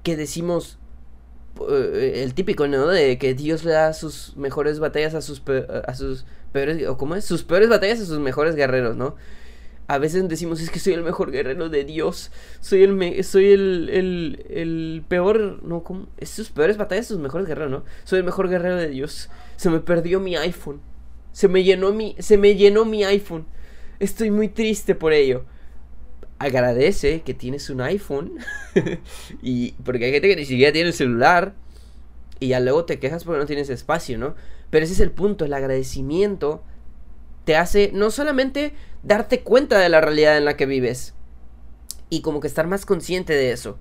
que 0.05 0.17
decimos 0.17 0.79
eh, 1.69 2.23
el 2.23 2.35
típico, 2.35 2.69
¿no? 2.69 2.87
De 2.87 3.19
que 3.19 3.35
Dios 3.35 3.65
le 3.65 3.73
da 3.73 3.93
sus 3.93 4.37
mejores 4.37 4.79
batallas 4.79 5.15
a 5.15 5.21
sus, 5.21 5.43
a 5.87 5.95
sus 5.95 6.25
peores, 6.53 6.87
o 6.87 6.97
cómo 6.97 7.17
es, 7.17 7.25
sus 7.25 7.43
peores 7.43 7.69
batallas 7.69 8.01
a 8.01 8.07
sus 8.07 8.21
mejores 8.21 8.55
guerreros, 8.55 8.97
¿no? 8.97 9.17
A 9.89 9.99
veces 9.99 10.27
decimos, 10.29 10.61
es 10.61 10.71
que 10.71 10.79
soy 10.79 10.93
el 10.93 11.03
mejor 11.03 11.33
guerrero 11.33 11.69
de 11.69 11.85
Dios, 11.85 12.31
soy 12.61 12.85
el, 12.85 13.25
soy 13.25 13.53
el, 13.53 13.89
el, 13.91 14.47
el 14.49 15.05
peor, 15.09 15.61
no, 15.65 15.83
¿cómo? 15.83 16.07
Es 16.19 16.31
sus 16.31 16.51
peores 16.51 16.77
batallas 16.77 17.09
sus 17.09 17.19
mejores 17.19 17.49
guerreros, 17.49 17.71
¿no? 17.71 17.85
Soy 18.05 18.21
el 18.21 18.25
mejor 18.25 18.49
guerrero 18.49 18.77
de 18.77 18.89
Dios, 18.89 19.29
se 19.57 19.71
me 19.71 19.81
perdió 19.81 20.21
mi 20.21 20.37
iPhone, 20.37 20.81
se 21.33 21.49
me 21.49 21.65
llenó 21.65 21.93
mi, 21.93 22.15
se 22.21 22.39
me 22.39 22.55
llenó 22.55 22.85
mi 22.85 23.03
iPhone, 23.03 23.45
estoy 24.03 24.31
muy 24.31 24.49
triste 24.49 24.95
por 24.95 25.13
ello 25.13 25.45
agradece 26.43 27.23
que 27.23 27.35
tienes 27.35 27.71
un 27.71 27.81
iPhone. 27.81 28.39
y 29.43 29.73
porque 29.85 30.07
hay 30.07 30.13
gente 30.13 30.29
que 30.29 30.37
ni 30.37 30.45
siquiera 30.45 30.73
tiene 30.73 30.89
un 30.89 30.95
celular. 30.95 31.55
Y 32.41 32.49
ya 32.49 32.61
luego 32.61 32.85
te 32.85 32.99
quejas 32.99 33.25
porque 33.25 33.39
no 33.39 33.47
tienes 33.47 33.71
espacio, 33.71 34.19
¿no? 34.19 34.35
Pero 34.71 34.85
ese 34.85 34.95
es 34.95 35.01
el 35.01 35.13
punto, 35.13 35.45
el 35.45 35.53
agradecimiento 35.53 36.65
te 37.45 37.57
hace 37.57 37.91
no 37.93 38.11
solamente 38.11 38.75
darte 39.03 39.43
cuenta 39.43 39.79
de 39.79 39.89
la 39.89 40.01
realidad 40.01 40.37
en 40.37 40.45
la 40.45 40.57
que 40.57 40.67
vives 40.67 41.15
y 42.09 42.21
como 42.21 42.41
que 42.41 42.47
estar 42.47 42.67
más 42.67 42.87
consciente 42.87 43.33
de 43.33 43.53
eso, 43.53 43.79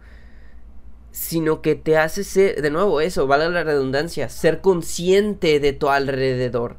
sino 1.12 1.62
que 1.62 1.76
te 1.76 1.98
hace 1.98 2.24
ser, 2.24 2.62
de 2.62 2.70
nuevo 2.72 3.02
eso, 3.02 3.28
vale 3.28 3.50
la 3.50 3.64
redundancia, 3.64 4.30
ser 4.30 4.62
consciente 4.62 5.60
de 5.60 5.74
tu 5.74 5.90
alrededor. 5.90 6.78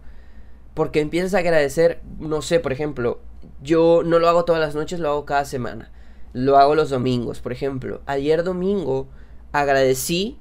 Porque 0.75 1.01
empiezas 1.01 1.35
a 1.35 1.39
agradecer, 1.39 2.01
no 2.19 2.43
sé, 2.43 2.61
por 2.61 2.73
ejemplo, 2.73 3.21
yo 3.63 4.03
no 4.05 4.19
lo 4.19 4.29
hago 4.29 4.45
todas 4.45 4.61
las 4.61 4.75
noches, 4.75 5.01
lo 5.01 5.09
hago 5.09 5.25
cada 5.25 5.45
semana. 5.45 5.91
Lo 6.33 6.57
hago 6.57 6.75
los 6.75 6.91
domingos, 6.91 7.41
por 7.41 7.53
ejemplo. 7.53 8.01
Ayer 8.07 8.43
domingo 8.43 9.09
agradecí 9.53 10.39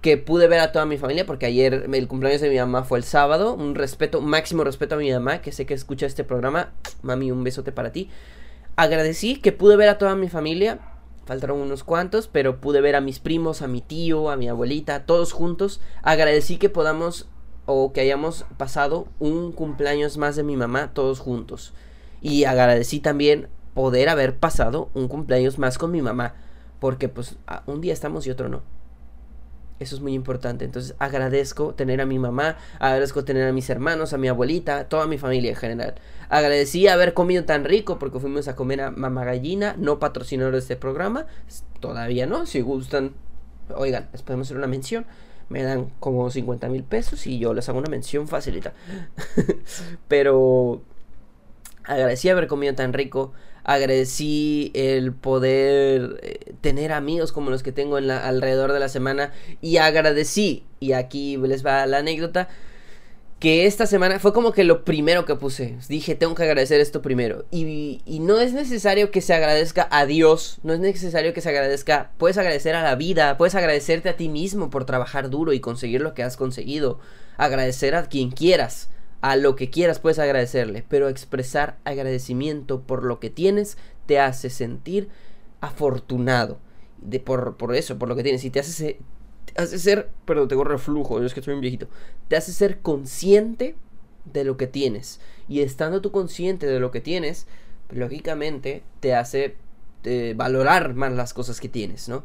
que 0.00 0.18
pude 0.18 0.48
ver 0.48 0.60
a 0.60 0.72
toda 0.72 0.84
mi 0.84 0.98
familia 0.98 1.24
porque 1.24 1.46
ayer 1.46 1.88
el 1.90 2.08
cumpleaños 2.08 2.42
de 2.42 2.50
mi 2.50 2.58
mamá 2.58 2.84
fue 2.84 2.98
el 2.98 3.04
sábado. 3.04 3.54
Un 3.54 3.74
respeto, 3.74 4.20
máximo 4.20 4.64
respeto 4.64 4.96
a 4.96 4.98
mi 4.98 5.10
mamá, 5.10 5.40
que 5.40 5.52
sé 5.52 5.66
que 5.66 5.74
escucha 5.74 6.06
este 6.06 6.24
programa. 6.24 6.72
Mami, 7.02 7.30
un 7.30 7.44
besote 7.44 7.72
para 7.72 7.92
ti. 7.92 8.10
Agradecí 8.76 9.36
que 9.36 9.52
pude 9.52 9.76
ver 9.76 9.88
a 9.88 9.98
toda 9.98 10.14
mi 10.16 10.28
familia. 10.28 10.80
Faltaron 11.26 11.58
unos 11.58 11.84
cuantos, 11.84 12.28
pero 12.28 12.60
pude 12.60 12.80
ver 12.80 12.96
a 12.96 13.00
mis 13.00 13.18
primos, 13.18 13.62
a 13.62 13.68
mi 13.68 13.80
tío, 13.80 14.30
a 14.30 14.36
mi 14.36 14.48
abuelita, 14.48 15.06
todos 15.06 15.32
juntos. 15.32 15.80
Agradecí 16.02 16.58
que 16.58 16.68
podamos 16.68 17.28
o 17.66 17.92
que 17.92 18.00
hayamos 18.00 18.44
pasado 18.58 19.06
un 19.20 19.52
cumpleaños 19.52 20.18
más 20.18 20.36
de 20.36 20.42
mi 20.42 20.56
mamá 20.56 20.92
todos 20.92 21.20
juntos. 21.20 21.72
Y 22.24 22.44
agradecí 22.44 23.00
también 23.00 23.48
poder 23.74 24.08
haber 24.08 24.38
pasado 24.38 24.88
un 24.94 25.08
cumpleaños 25.08 25.58
más 25.58 25.76
con 25.76 25.90
mi 25.90 26.00
mamá. 26.00 26.34
Porque 26.80 27.10
pues 27.10 27.36
un 27.66 27.82
día 27.82 27.92
estamos 27.92 28.26
y 28.26 28.30
otro 28.30 28.48
no. 28.48 28.62
Eso 29.78 29.94
es 29.94 30.00
muy 30.00 30.14
importante. 30.14 30.64
Entonces 30.64 30.94
agradezco 30.98 31.74
tener 31.74 32.00
a 32.00 32.06
mi 32.06 32.18
mamá, 32.18 32.56
agradezco 32.78 33.24
tener 33.24 33.46
a 33.46 33.52
mis 33.52 33.68
hermanos, 33.68 34.14
a 34.14 34.18
mi 34.18 34.28
abuelita, 34.28 34.88
toda 34.88 35.06
mi 35.06 35.18
familia 35.18 35.50
en 35.50 35.56
general. 35.56 35.96
Agradecí 36.30 36.88
haber 36.88 37.12
comido 37.12 37.44
tan 37.44 37.62
rico 37.62 37.98
porque 37.98 38.18
fuimos 38.18 38.48
a 38.48 38.56
comer 38.56 38.80
a 38.80 38.90
Mamá 38.90 39.24
Gallina, 39.24 39.76
no 39.78 39.98
patrocinador 39.98 40.54
de 40.54 40.60
este 40.60 40.76
programa. 40.76 41.26
Todavía 41.78 42.26
no, 42.26 42.46
si 42.46 42.62
gustan, 42.62 43.12
oigan, 43.76 44.08
les 44.12 44.22
podemos 44.22 44.46
hacer 44.46 44.56
una 44.56 44.66
mención. 44.66 45.04
Me 45.50 45.62
dan 45.62 45.90
como 46.00 46.30
50 46.30 46.70
mil 46.70 46.84
pesos 46.84 47.26
y 47.26 47.38
yo 47.38 47.52
les 47.52 47.68
hago 47.68 47.80
una 47.80 47.90
mención 47.90 48.28
facilita. 48.28 48.72
Pero 50.08 50.82
Agradecí 51.84 52.28
haber 52.28 52.46
comido 52.46 52.74
tan 52.74 52.92
rico. 52.92 53.32
Agradecí 53.62 54.70
el 54.74 55.12
poder 55.12 56.18
eh, 56.22 56.54
tener 56.60 56.92
amigos 56.92 57.32
como 57.32 57.50
los 57.50 57.62
que 57.62 57.72
tengo 57.72 57.96
en 57.98 58.08
la, 58.08 58.26
alrededor 58.26 58.72
de 58.72 58.80
la 58.80 58.88
semana. 58.88 59.32
Y 59.60 59.76
agradecí, 59.78 60.64
y 60.80 60.92
aquí 60.92 61.36
les 61.36 61.64
va 61.64 61.86
la 61.86 61.98
anécdota, 61.98 62.48
que 63.38 63.66
esta 63.66 63.86
semana 63.86 64.18
fue 64.18 64.32
como 64.32 64.52
que 64.52 64.64
lo 64.64 64.84
primero 64.84 65.26
que 65.26 65.36
puse. 65.36 65.76
Dije, 65.88 66.14
tengo 66.14 66.34
que 66.34 66.44
agradecer 66.44 66.80
esto 66.80 67.02
primero. 67.02 67.44
Y, 67.50 68.00
y, 68.06 68.20
no 68.20 68.40
es 68.40 68.54
necesario 68.54 69.10
que 69.10 69.20
se 69.20 69.34
agradezca 69.34 69.86
a 69.90 70.06
Dios, 70.06 70.58
no 70.62 70.72
es 70.72 70.80
necesario 70.80 71.34
que 71.34 71.42
se 71.42 71.50
agradezca, 71.50 72.12
puedes 72.16 72.38
agradecer 72.38 72.74
a 72.74 72.82
la 72.82 72.94
vida, 72.94 73.36
puedes 73.36 73.54
agradecerte 73.54 74.08
a 74.08 74.16
ti 74.16 74.30
mismo 74.30 74.70
por 74.70 74.86
trabajar 74.86 75.28
duro 75.28 75.52
y 75.52 75.60
conseguir 75.60 76.00
lo 76.00 76.14
que 76.14 76.22
has 76.22 76.38
conseguido. 76.38 77.00
Agradecer 77.36 77.94
a 77.94 78.04
quien 78.04 78.30
quieras 78.30 78.88
a 79.24 79.36
lo 79.36 79.56
que 79.56 79.70
quieras 79.70 80.00
puedes 80.00 80.18
agradecerle, 80.18 80.84
pero 80.86 81.08
expresar 81.08 81.78
agradecimiento 81.84 82.82
por 82.82 83.04
lo 83.04 83.20
que 83.20 83.30
tienes 83.30 83.78
te 84.04 84.20
hace 84.20 84.50
sentir 84.50 85.08
afortunado. 85.62 86.58
De 86.98 87.20
por, 87.20 87.56
por 87.56 87.74
eso, 87.74 87.98
por 87.98 88.06
lo 88.10 88.16
que 88.16 88.22
tienes 88.22 88.44
y 88.44 88.50
te 88.50 88.60
hace, 88.60 88.98
te 89.46 89.62
hace 89.62 89.78
ser, 89.78 90.10
perdón, 90.26 90.48
tengo 90.48 90.62
reflujo, 90.62 91.22
es 91.22 91.32
que 91.32 91.40
estoy 91.40 91.54
un 91.54 91.62
viejito, 91.62 91.88
te 92.28 92.36
hace 92.36 92.52
ser 92.52 92.80
consciente 92.80 93.76
de 94.26 94.44
lo 94.44 94.58
que 94.58 94.66
tienes. 94.66 95.22
Y 95.48 95.60
estando 95.60 96.02
tú 96.02 96.12
consciente 96.12 96.66
de 96.66 96.78
lo 96.78 96.90
que 96.90 97.00
tienes, 97.00 97.46
lógicamente 97.88 98.82
te 99.00 99.14
hace 99.14 99.56
valorar 100.36 100.92
más 100.92 101.14
las 101.14 101.32
cosas 101.32 101.62
que 101.62 101.70
tienes, 101.70 102.10
¿no? 102.10 102.24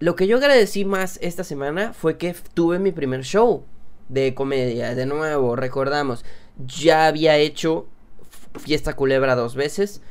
Lo 0.00 0.16
que 0.16 0.26
yo 0.26 0.38
agradecí 0.38 0.84
más 0.84 1.16
esta 1.22 1.44
semana 1.44 1.92
fue 1.92 2.18
que 2.18 2.34
tuve 2.54 2.80
mi 2.80 2.90
primer 2.90 3.22
show 3.22 3.64
de 4.08 4.34
comedia. 4.34 4.94
De 4.94 5.06
nuevo, 5.06 5.56
recordamos, 5.56 6.24
ya 6.66 7.06
había 7.06 7.36
hecho 7.36 7.86
Fiesta 8.58 8.94
Culebra 8.94 9.34
dos 9.34 9.54
veces, 9.54 10.02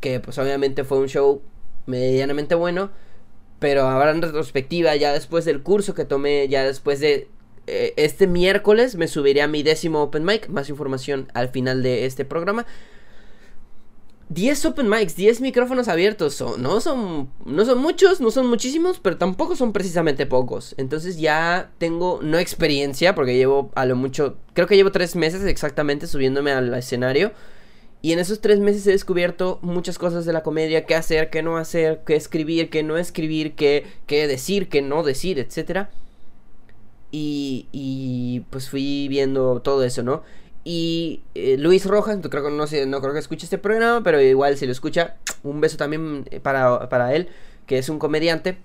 que 0.00 0.20
pues 0.20 0.38
obviamente 0.38 0.84
fue 0.84 0.98
un 0.98 1.08
show 1.08 1.42
medianamente 1.86 2.54
bueno, 2.54 2.90
pero 3.58 3.82
ahora 3.82 4.10
en 4.10 4.22
retrospectiva, 4.22 4.96
ya 4.96 5.12
después 5.12 5.44
del 5.44 5.62
curso 5.62 5.94
que 5.94 6.04
tomé, 6.04 6.48
ya 6.48 6.64
después 6.64 7.00
de 7.00 7.28
eh, 7.66 7.92
este 7.96 8.26
miércoles 8.26 8.96
me 8.96 9.06
subiré 9.06 9.42
a 9.42 9.48
mi 9.48 9.62
décimo 9.62 10.02
open 10.02 10.24
mic, 10.24 10.48
más 10.48 10.68
información 10.68 11.30
al 11.34 11.50
final 11.50 11.82
de 11.82 12.06
este 12.06 12.24
programa. 12.24 12.66
10 14.30 14.64
open 14.66 14.88
mics, 14.88 15.16
10 15.16 15.40
micrófonos 15.40 15.88
abiertos. 15.88 16.34
Son, 16.34 16.62
no, 16.62 16.80
son, 16.80 17.30
no 17.44 17.64
son 17.64 17.78
muchos, 17.78 18.20
no 18.20 18.30
son 18.30 18.46
muchísimos, 18.46 19.00
pero 19.00 19.18
tampoco 19.18 19.56
son 19.56 19.72
precisamente 19.72 20.24
pocos. 20.24 20.74
Entonces 20.78 21.18
ya 21.18 21.72
tengo, 21.78 22.20
no 22.22 22.38
experiencia, 22.38 23.16
porque 23.16 23.34
llevo 23.34 23.72
a 23.74 23.86
lo 23.86 23.96
mucho, 23.96 24.36
creo 24.54 24.68
que 24.68 24.76
llevo 24.76 24.92
3 24.92 25.16
meses 25.16 25.44
exactamente 25.44 26.06
subiéndome 26.06 26.52
al 26.52 26.72
escenario. 26.74 27.32
Y 28.02 28.12
en 28.12 28.20
esos 28.20 28.40
3 28.40 28.60
meses 28.60 28.86
he 28.86 28.92
descubierto 28.92 29.58
muchas 29.62 29.98
cosas 29.98 30.24
de 30.24 30.32
la 30.32 30.44
comedia, 30.44 30.86
qué 30.86 30.94
hacer, 30.94 31.28
qué 31.28 31.42
no 31.42 31.56
hacer, 31.56 32.02
qué 32.06 32.14
escribir, 32.14 32.70
qué 32.70 32.84
no 32.84 32.98
escribir, 32.98 33.56
qué, 33.56 33.84
decir, 34.08 34.68
qué 34.68 34.80
no 34.80 35.02
decir, 35.02 35.40
etc. 35.40 35.88
Y, 37.10 37.66
y 37.72 38.44
pues 38.50 38.70
fui 38.70 39.08
viendo 39.08 39.60
todo 39.60 39.82
eso, 39.82 40.04
¿no? 40.04 40.22
Y 40.64 41.22
eh, 41.34 41.56
Luis 41.58 41.86
Rojas, 41.86 42.18
no 42.18 42.28
creo 42.28 43.12
que 43.12 43.18
escuche 43.18 43.44
este 43.44 43.58
programa, 43.58 44.02
pero 44.02 44.20
igual 44.20 44.56
si 44.56 44.66
lo 44.66 44.72
escucha, 44.72 45.16
un 45.42 45.60
beso 45.60 45.76
también 45.76 46.26
eh, 46.30 46.40
para, 46.40 46.88
para 46.88 47.14
él, 47.14 47.28
que 47.66 47.78
es 47.78 47.88
un 47.88 47.98
comediante. 47.98 48.58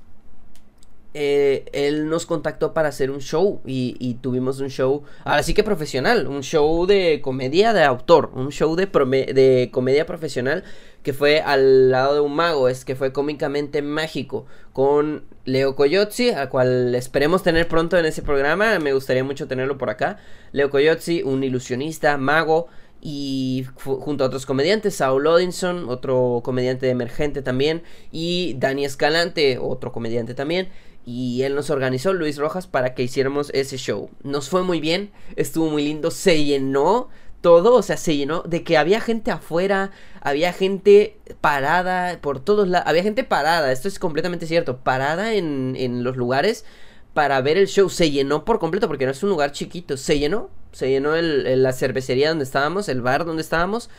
Eh, 1.18 1.64
él 1.72 2.10
nos 2.10 2.26
contactó 2.26 2.74
para 2.74 2.89
hacer 2.89 3.10
un 3.10 3.22
show 3.22 3.62
y, 3.66 4.16
tuvimos 4.16 4.60
un 4.60 4.70
show, 4.70 5.04
ahora 5.24 5.43
sí 5.43 5.54
que 5.54 5.64
profesional, 5.64 6.28
un 6.28 6.43
show 6.43 6.86
de 6.86 7.22
comedia 7.22 7.72
de 7.72 7.86
autor, 7.86 8.32
un 8.34 8.52
show 8.52 8.76
de, 8.76 8.88
de 8.88 9.70
comedia 9.72 10.06
profesional 10.06 10.66
que 11.04 11.14
fue 11.14 11.39
al 11.39 11.89
lado 11.89 12.16
de 12.16 12.20
un 12.20 12.36
mago, 12.36 12.68
es 12.68 12.84
que 12.84 12.96
fue 12.96 13.14
cómicamente 13.14 13.82
mágico, 13.82 14.46
con 14.74 15.24
Leo 15.46 15.76
Coyotzi, 15.76 16.32
al 16.32 16.50
cual 16.50 16.96
esperemos 16.96 17.43
tener 17.43 17.68
pronto 17.68 17.98
en 17.98 18.06
ese 18.06 18.24
programa, 18.24 18.80
me 18.80 18.93
gustaría 18.93 19.24
mucho 19.24 19.48
tenerlo 19.48 19.78
por 19.78 19.91
acá. 19.91 20.18
Leo 20.52 20.72
Coyotzi, 20.72 21.22
un 21.24 21.43
ilusionista, 21.43 22.18
mago, 22.18 22.68
y 23.00 23.68
junto 23.76 24.24
a 24.24 24.28
otros 24.28 24.48
comediantes, 24.48 24.96
Saul 24.96 25.28
Odinson, 25.28 25.88
otro 25.89 26.41
comediante 26.43 26.89
emergente 26.89 27.43
también, 27.43 27.84
y 28.12 28.56
Dani 28.58 28.84
Escalante, 28.86 29.60
otro 29.62 29.91
comediante 29.91 30.34
también, 30.34 30.70
y 31.06 31.43
él 31.43 31.54
nos 31.54 31.70
organizó, 31.70 32.14
Luis 32.14 32.38
Rojas, 32.38 32.66
para 32.66 32.96
que 32.96 33.04
hiciéramos 33.04 33.52
ese 33.54 33.78
show. 33.78 34.10
Nos 34.24 34.50
fue 34.50 34.64
muy 34.64 34.80
bien, 34.80 35.12
estuvo 35.36 35.70
muy 35.70 35.84
lindo, 35.84 36.10
se 36.10 36.43
llenó 36.43 37.10
todo, 37.46 37.76
o 37.76 37.84
sea, 37.84 37.96
se 37.96 38.18
llenó 38.18 38.41
de 38.41 38.64
que 38.64 38.76
había 38.76 39.00
gente 39.00 39.30
afuera, 39.30 39.91
había 40.20 40.52
gente 40.52 41.20
parada 41.41 42.18
por 42.20 42.39
todos 42.39 42.68
lados, 42.68 42.88
había 42.89 43.04
gente 43.04 43.24
parada, 43.24 43.72
esto 43.72 43.88
es 43.88 44.00
completamente 44.00 44.48
cierto, 44.48 44.78
parada 44.78 45.36
en, 45.36 45.76
en 45.78 46.04
los 46.04 46.18
lugares 46.18 46.66
para 47.14 47.39
ver 47.41 47.58
el 47.60 47.68
show, 47.68 47.88
se 47.88 48.10
llenó 48.10 48.46
por 48.46 48.58
completo 48.58 48.88
porque 48.88 49.06
no 49.06 49.12
es 49.12 49.22
un 49.22 49.30
lugar 49.30 49.52
chiquito, 49.52 49.96
se 49.96 50.18
llenó, 50.18 50.50
se 50.72 50.89
llenó 50.89 51.14
el, 51.14 51.62
la 51.62 51.72
cervecería 51.72 52.30
donde 52.30 52.46
estábamos, 52.46 52.89
el 52.89 53.04
bar 53.04 53.26
donde 53.26 53.43
estábamos, 53.43 53.91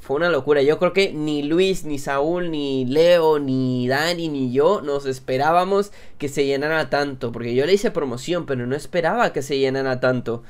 fue 0.00 0.16
una 0.16 0.28
locura. 0.28 0.62
Yo 0.62 0.80
creo 0.80 0.92
que 0.92 1.12
ni 1.12 1.44
Luis, 1.44 1.84
ni 1.84 2.00
Saúl, 2.00 2.50
ni 2.50 2.86
Leo, 2.86 3.38
ni 3.38 3.86
Dani, 3.86 4.28
ni 4.28 4.52
yo 4.52 4.80
nos 4.80 5.06
esperábamos 5.06 5.92
que 6.18 6.28
se 6.28 6.44
llenara 6.44 6.90
tanto. 6.90 7.32
Porque 7.32 7.54
yo 7.56 7.66
le 7.66 7.74
hice 7.74 7.90
promoción, 7.90 8.46
pero 8.46 8.66
no 8.66 8.76
esperaba 8.76 9.32
que 9.32 9.42
se 9.42 9.58
llenara 9.58 9.98
tanto. 9.98 10.44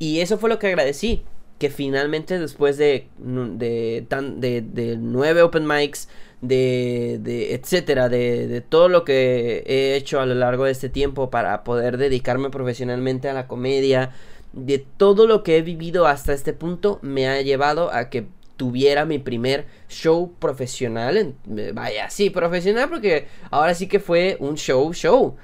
Y 0.00 0.18
eso 0.20 0.36
fue 0.38 0.50
lo 0.50 0.58
que 0.58 0.66
agradecí. 0.66 1.22
Que 1.60 1.70
finalmente 1.70 2.38
después 2.38 2.78
de, 2.78 3.06
de, 3.18 4.04
tan, 4.08 4.40
de, 4.40 4.62
de 4.62 4.96
nueve 4.96 5.42
open 5.42 5.66
mics, 5.66 6.08
de, 6.40 7.18
de 7.20 7.54
etcétera, 7.54 8.08
de, 8.08 8.48
de 8.48 8.62
todo 8.62 8.88
lo 8.88 9.04
que 9.04 9.62
he 9.66 9.94
hecho 9.94 10.20
a 10.20 10.26
lo 10.26 10.34
largo 10.34 10.64
de 10.64 10.72
este 10.72 10.88
tiempo 10.88 11.28
para 11.28 11.62
poder 11.62 11.98
dedicarme 11.98 12.48
profesionalmente 12.48 13.28
a 13.28 13.34
la 13.34 13.46
comedia, 13.46 14.10
de 14.54 14.78
todo 14.78 15.26
lo 15.26 15.42
que 15.42 15.58
he 15.58 15.62
vivido 15.62 16.06
hasta 16.06 16.32
este 16.32 16.54
punto, 16.54 16.98
me 17.02 17.28
ha 17.28 17.40
llevado 17.42 17.92
a 17.92 18.08
que 18.08 18.26
tuviera 18.56 19.04
mi 19.04 19.18
primer 19.18 19.66
show 19.88 20.32
profesional. 20.38 21.34
vaya, 21.72 22.10
sí, 22.10 22.30
profesional 22.30 22.88
porque 22.88 23.26
ahora 23.50 23.74
sí 23.74 23.86
que 23.86 24.00
fue 24.00 24.36
un 24.40 24.56
show, 24.56 24.92
show. 24.92 25.36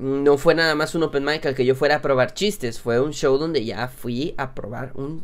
No 0.00 0.38
fue 0.38 0.54
nada 0.54 0.74
más 0.74 0.94
un 0.94 1.02
open 1.02 1.26
mic 1.26 1.44
al 1.44 1.54
que 1.54 1.66
yo 1.66 1.74
fuera 1.74 1.96
a 1.96 2.02
probar 2.02 2.32
chistes. 2.32 2.80
Fue 2.80 2.98
un 2.98 3.12
show 3.12 3.36
donde 3.36 3.66
ya 3.66 3.86
fui 3.88 4.34
a 4.38 4.54
probar 4.54 4.92
un... 4.94 5.22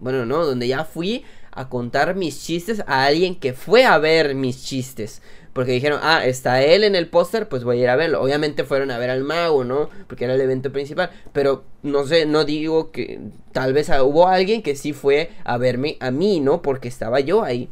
Bueno, 0.00 0.26
no, 0.26 0.44
donde 0.44 0.66
ya 0.66 0.84
fui 0.84 1.24
a 1.52 1.68
contar 1.68 2.16
mis 2.16 2.42
chistes 2.44 2.82
a 2.88 3.04
alguien 3.04 3.36
que 3.36 3.52
fue 3.52 3.84
a 3.84 3.98
ver 3.98 4.34
mis 4.34 4.64
chistes. 4.64 5.22
Porque 5.52 5.70
dijeron, 5.70 6.00
ah, 6.02 6.26
está 6.26 6.60
él 6.60 6.82
en 6.82 6.96
el 6.96 7.06
póster, 7.06 7.48
pues 7.48 7.62
voy 7.62 7.78
a 7.78 7.82
ir 7.82 7.88
a 7.88 7.94
verlo. 7.94 8.20
Obviamente 8.20 8.64
fueron 8.64 8.90
a 8.90 8.98
ver 8.98 9.10
al 9.10 9.22
mago, 9.22 9.62
¿no? 9.62 9.90
Porque 10.08 10.24
era 10.24 10.34
el 10.34 10.40
evento 10.40 10.72
principal. 10.72 11.10
Pero 11.32 11.62
no 11.84 12.04
sé, 12.04 12.26
no 12.26 12.44
digo 12.44 12.90
que 12.90 13.20
tal 13.52 13.74
vez 13.74 13.88
hubo 13.88 14.26
alguien 14.26 14.60
que 14.60 14.74
sí 14.74 14.92
fue 14.92 15.30
a 15.44 15.56
verme 15.56 15.98
a 16.00 16.10
mí, 16.10 16.40
¿no? 16.40 16.62
Porque 16.62 16.88
estaba 16.88 17.20
yo 17.20 17.44
ahí. 17.44 17.68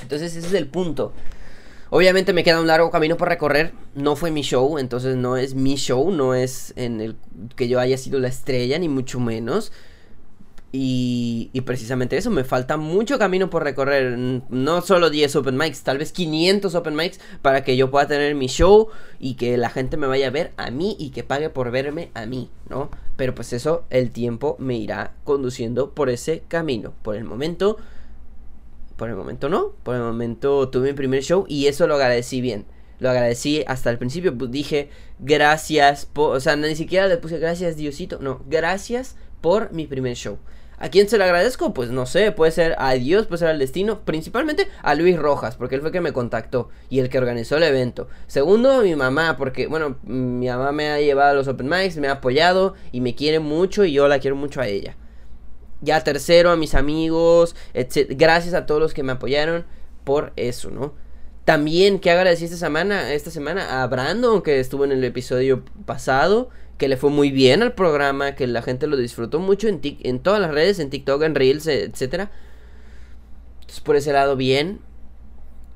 Entonces 0.00 0.36
ese 0.36 0.46
es 0.46 0.54
el 0.54 0.68
punto. 0.68 1.12
Obviamente 1.90 2.32
me 2.32 2.42
queda 2.42 2.60
un 2.60 2.66
largo 2.66 2.90
camino 2.90 3.16
por 3.16 3.28
recorrer. 3.28 3.72
No 3.94 4.16
fue 4.16 4.30
mi 4.30 4.42
show, 4.42 4.78
entonces 4.78 5.16
no 5.16 5.36
es 5.36 5.54
mi 5.54 5.76
show, 5.76 6.10
no 6.10 6.34
es 6.34 6.72
en 6.76 7.00
el 7.00 7.16
que 7.54 7.68
yo 7.68 7.78
haya 7.78 7.96
sido 7.96 8.18
la 8.18 8.28
estrella, 8.28 8.78
ni 8.78 8.88
mucho 8.88 9.20
menos. 9.20 9.72
Y, 10.78 11.50
precisamente 11.64 12.18
eso, 12.18 12.30
me 12.30 12.44
falta 12.44 12.76
mucho 12.76 13.18
camino 13.18 13.48
por 13.48 13.64
recorrer. 13.64 14.18
No 14.50 14.82
solo 14.82 15.08
10 15.08 15.36
open 15.36 15.56
mics, 15.56 15.82
tal 15.82 15.96
vez 15.96 16.12
500 16.12 16.74
open 16.74 16.94
mics 16.94 17.18
para 17.40 17.64
que 17.64 17.76
yo 17.76 17.90
pueda 17.90 18.06
tener 18.06 18.34
mi 18.34 18.46
show 18.48 18.88
y 19.18 19.34
que 19.34 19.56
la 19.56 19.70
gente 19.70 19.96
me 19.96 20.06
vaya 20.06 20.26
a 20.26 20.30
ver 20.30 20.52
a 20.58 20.70
mí 20.70 20.94
y 20.98 21.10
que 21.10 21.24
pague 21.24 21.48
por 21.48 21.70
verme 21.70 22.10
a 22.12 22.26
mí, 22.26 22.50
¿no? 22.68 22.90
Pero 23.16 23.34
pues 23.34 23.54
eso, 23.54 23.84
el 23.88 24.10
tiempo 24.10 24.56
me 24.58 24.76
irá 24.76 25.14
conduciendo 25.24 25.92
por 25.94 26.10
ese 26.10 26.42
camino. 26.46 26.92
Por 27.02 27.16
el 27.16 27.24
momento, 27.24 27.78
por 28.96 29.08
el 29.08 29.16
momento 29.16 29.48
no. 29.48 29.72
Por 29.82 29.96
el 29.96 30.02
momento 30.02 30.68
tuve 30.68 30.88
mi 30.88 30.94
primer 30.94 31.22
show 31.22 31.44
y 31.48 31.66
eso 31.66 31.86
lo 31.86 31.94
agradecí 31.94 32.40
bien. 32.40 32.66
Lo 32.98 33.10
agradecí 33.10 33.62
hasta 33.66 33.90
el 33.90 33.98
principio. 33.98 34.36
Pues 34.36 34.50
dije 34.50 34.90
gracias 35.18 36.06
por. 36.06 36.36
O 36.36 36.40
sea, 36.40 36.56
ni 36.56 36.74
siquiera 36.74 37.06
le 37.06 37.18
puse 37.18 37.38
gracias, 37.38 37.76
Diosito. 37.76 38.18
No, 38.20 38.42
gracias 38.46 39.16
por 39.40 39.72
mi 39.72 39.86
primer 39.86 40.16
show. 40.16 40.38
¿A 40.78 40.90
quién 40.90 41.08
se 41.08 41.16
lo 41.16 41.24
agradezco? 41.24 41.72
Pues 41.72 41.90
no 41.90 42.04
sé, 42.04 42.32
puede 42.32 42.52
ser 42.52 42.74
a 42.78 42.92
Dios, 42.92 43.26
puede 43.26 43.38
ser 43.38 43.48
al 43.48 43.58
destino, 43.58 44.00
principalmente 44.00 44.68
a 44.82 44.94
Luis 44.94 45.18
Rojas, 45.18 45.56
porque 45.56 45.74
él 45.74 45.80
fue 45.80 45.88
el 45.88 45.92
que 45.94 46.02
me 46.02 46.12
contactó 46.12 46.68
y 46.90 46.98
el 46.98 47.08
que 47.08 47.16
organizó 47.16 47.56
el 47.56 47.62
evento. 47.62 48.08
Segundo, 48.26 48.82
mi 48.82 48.94
mamá, 48.94 49.38
porque 49.38 49.68
bueno, 49.68 49.96
mi 50.02 50.48
mamá 50.48 50.72
me 50.72 50.90
ha 50.90 51.00
llevado 51.00 51.30
a 51.30 51.34
los 51.34 51.48
open 51.48 51.68
mics, 51.68 51.96
me 51.96 52.08
ha 52.08 52.12
apoyado 52.12 52.74
y 52.92 53.00
me 53.00 53.14
quiere 53.14 53.40
mucho 53.40 53.86
y 53.86 53.92
yo 53.92 54.06
la 54.06 54.18
quiero 54.18 54.36
mucho 54.36 54.60
a 54.60 54.66
ella. 54.66 54.96
Ya 55.80 56.02
tercero, 56.02 56.50
a 56.50 56.56
mis 56.56 56.74
amigos, 56.74 57.54
etc. 57.74 58.12
Gracias 58.16 58.54
a 58.54 58.66
todos 58.66 58.80
los 58.80 58.94
que 58.94 59.02
me 59.02 59.12
apoyaron 59.12 59.64
por 60.04 60.32
eso, 60.36 60.70
¿no? 60.70 60.94
También 61.44 62.00
que 62.00 62.10
agradecí 62.10 62.46
esta 62.46 62.56
semana, 62.56 63.12
esta 63.12 63.30
semana 63.30 63.82
a 63.82 63.86
Brandon, 63.86 64.42
que 64.42 64.58
estuvo 64.58 64.84
en 64.84 64.92
el 64.92 65.04
episodio 65.04 65.64
pasado 65.84 66.50
que 66.78 66.88
le 66.88 66.96
fue 66.96 67.10
muy 67.10 67.30
bien 67.30 67.62
al 67.62 67.74
programa, 67.74 68.34
que 68.34 68.46
la 68.46 68.62
gente 68.62 68.86
lo 68.86 68.96
disfrutó 68.96 69.38
mucho 69.38 69.68
en, 69.68 69.80
en 69.82 70.20
todas 70.20 70.40
las 70.40 70.50
redes, 70.50 70.78
en 70.78 70.90
TikTok, 70.90 71.22
en 71.22 71.34
Reels, 71.34 71.66
etc. 71.66 72.28
Entonces, 73.60 73.80
por 73.82 73.96
ese 73.96 74.12
lado, 74.12 74.36
bien. 74.36 74.80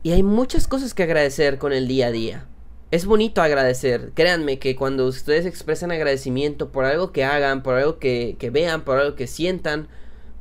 Y 0.03 0.13
hay 0.13 0.23
muchas 0.23 0.67
cosas 0.67 0.95
que 0.95 1.03
agradecer 1.03 1.59
con 1.59 1.73
el 1.73 1.89
día 1.89 2.09
a 2.09 2.11
día. 2.11 2.47
Es 2.91 3.07
bonito 3.07 3.41
agradecer. 3.41 4.11
Créanme 4.15 4.59
que 4.59 4.75
cuando 4.75 5.07
ustedes 5.07 5.47
expresan 5.47 5.93
agradecimiento 5.93 6.71
por 6.71 6.85
algo 6.85 7.13
que 7.13 7.25
hagan, 7.25 7.63
por 7.63 7.77
algo 7.77 7.99
que, 7.99 8.37
que 8.39 8.51
vean, 8.51 8.83
por 8.83 8.99
algo 8.99 9.15
que 9.15 9.29
sientan, 9.29 9.89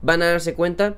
van 0.02 0.24
a 0.24 0.28
darse 0.28 0.56
cuenta 0.56 0.97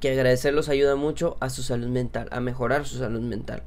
que 0.00 0.10
agradecer 0.10 0.52
los 0.52 0.68
ayuda 0.68 0.96
mucho 0.96 1.36
a 1.38 1.48
su 1.48 1.62
salud 1.62 1.86
mental, 1.86 2.28
a 2.32 2.40
mejorar 2.40 2.86
su 2.86 2.98
salud 2.98 3.20
mental. 3.20 3.62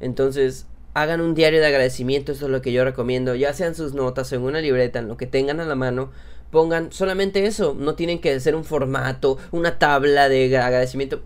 Entonces, 0.00 0.66
hagan 0.92 1.22
un 1.22 1.34
diario 1.34 1.60
de 1.60 1.66
agradecimiento, 1.66 2.32
eso 2.32 2.44
es 2.44 2.50
lo 2.50 2.60
que 2.60 2.72
yo 2.72 2.84
recomiendo, 2.84 3.34
ya 3.34 3.54
sean 3.54 3.74
sus 3.74 3.94
notas 3.94 4.30
en 4.32 4.42
una 4.42 4.60
libreta, 4.60 4.98
en 4.98 5.08
lo 5.08 5.16
que 5.16 5.26
tengan 5.26 5.60
a 5.60 5.64
la 5.64 5.76
mano, 5.76 6.10
pongan 6.50 6.92
solamente 6.92 7.46
eso, 7.46 7.74
no 7.78 7.94
tienen 7.94 8.20
que 8.20 8.34
hacer 8.34 8.54
un 8.54 8.64
formato, 8.64 9.38
una 9.50 9.78
tabla 9.78 10.28
de 10.28 10.54
agradecimiento. 10.58 11.22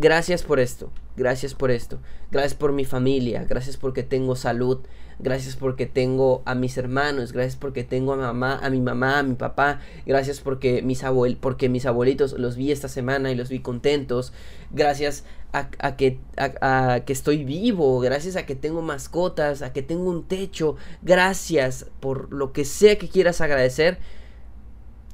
Gracias 0.00 0.44
por 0.44 0.60
esto, 0.60 0.92
gracias 1.16 1.54
por 1.54 1.72
esto, 1.72 1.98
gracias 2.30 2.54
por 2.54 2.72
mi 2.72 2.84
familia, 2.84 3.44
gracias 3.48 3.76
porque 3.76 4.04
tengo 4.04 4.36
salud, 4.36 4.78
gracias 5.18 5.56
porque 5.56 5.86
tengo 5.86 6.40
a 6.44 6.54
mis 6.54 6.78
hermanos, 6.78 7.32
gracias 7.32 7.56
porque 7.56 7.82
tengo 7.82 8.12
a 8.12 8.16
mamá, 8.16 8.60
a 8.62 8.70
mi 8.70 8.80
mamá, 8.80 9.18
a 9.18 9.22
mi 9.24 9.34
papá, 9.34 9.80
gracias 10.06 10.38
porque 10.38 10.82
mis 10.82 11.02
abuel 11.02 11.36
porque 11.36 11.68
mis 11.68 11.84
abuelitos 11.84 12.34
los 12.34 12.54
vi 12.54 12.70
esta 12.70 12.86
semana 12.86 13.32
y 13.32 13.34
los 13.34 13.48
vi 13.48 13.58
contentos, 13.58 14.32
gracias 14.70 15.24
a, 15.50 15.96
que, 15.96 16.20
a, 16.36 17.00
que 17.04 17.12
estoy 17.12 17.42
vivo, 17.42 17.98
gracias 17.98 18.36
a 18.36 18.46
que 18.46 18.54
tengo 18.54 18.82
mascotas, 18.82 19.62
a 19.62 19.72
que 19.72 19.82
tengo 19.82 20.08
un 20.08 20.28
techo, 20.28 20.76
gracias 21.02 21.86
por 21.98 22.32
lo 22.32 22.52
que 22.52 22.64
sea 22.64 22.98
que 22.98 23.08
quieras 23.08 23.40
agradecer, 23.40 23.98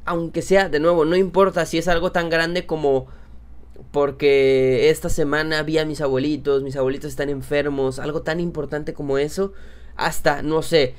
aunque 0.05 0.43
sea, 0.43 0.69
de 0.69 0.79
nuevo, 0.79 1.07
no 1.07 1.17
importa 1.17 1.65
si 1.65 1.79
es 1.79 1.89
algo 1.89 2.13
tan 2.13 2.29
grande 2.29 2.67
como 2.67 3.07
porque 3.91 4.91
esta 4.91 5.09
semana 5.09 5.63
vi 5.63 5.79
a 5.79 5.85
mis 5.85 6.01
abuelitos, 6.01 6.63
mis 6.63 6.77
abuelitos 6.77 7.11
están 7.11 7.29
enfermos, 7.29 7.99
algo 7.99 8.23
tan 8.23 8.41
importante 8.41 8.95
como 8.95 9.19
eso, 9.19 9.53
hasta, 9.97 10.43
no 10.43 10.63
sé, 10.63 10.95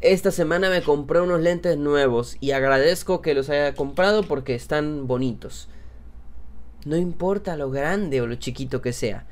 esta 0.00 0.30
semana 0.30 0.70
me 0.70 0.82
compré 0.82 1.20
unos 1.20 1.40
lentes 1.40 1.76
nuevos 1.76 2.36
y 2.40 2.52
agradezco 2.52 3.20
que 3.20 3.34
los 3.34 3.50
haya 3.50 3.74
comprado 3.74 4.22
porque 4.22 4.54
están 4.54 5.06
bonitos. 5.06 5.68
No 6.86 6.96
importa 6.96 7.56
lo 7.56 7.70
grande 7.70 8.20
o 8.22 8.26
lo 8.26 8.36
chiquito 8.36 8.80
que 8.80 8.92
sea, 8.92 9.26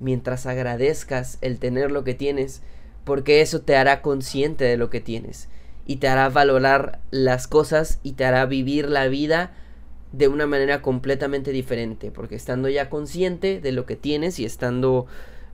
mientras 0.00 0.46
agradezcas 0.46 1.38
el 1.42 1.58
tener 1.58 1.90
lo 1.90 2.04
que 2.04 2.14
tienes, 2.14 2.62
porque 3.04 3.42
eso 3.42 3.60
te 3.60 3.76
hará 3.76 4.00
consciente 4.00 4.64
de 4.64 4.78
lo 4.78 4.88
que 4.88 5.00
tienes 5.00 5.48
y 5.86 5.96
te 5.96 6.08
hará 6.08 6.30
valorar 6.30 7.00
las 7.10 7.46
cosas 7.46 8.00
y 8.02 8.12
te 8.12 8.24
hará 8.24 8.46
vivir 8.46 8.88
la 8.88 9.08
vida 9.08 9.52
de 10.16 10.28
una 10.28 10.46
manera 10.46 10.82
completamente 10.82 11.50
diferente, 11.50 12.10
porque 12.10 12.36
estando 12.36 12.68
ya 12.68 12.88
consciente 12.88 13.60
de 13.60 13.72
lo 13.72 13.84
que 13.86 13.96
tienes 13.96 14.38
y 14.38 14.44
estando 14.44 15.06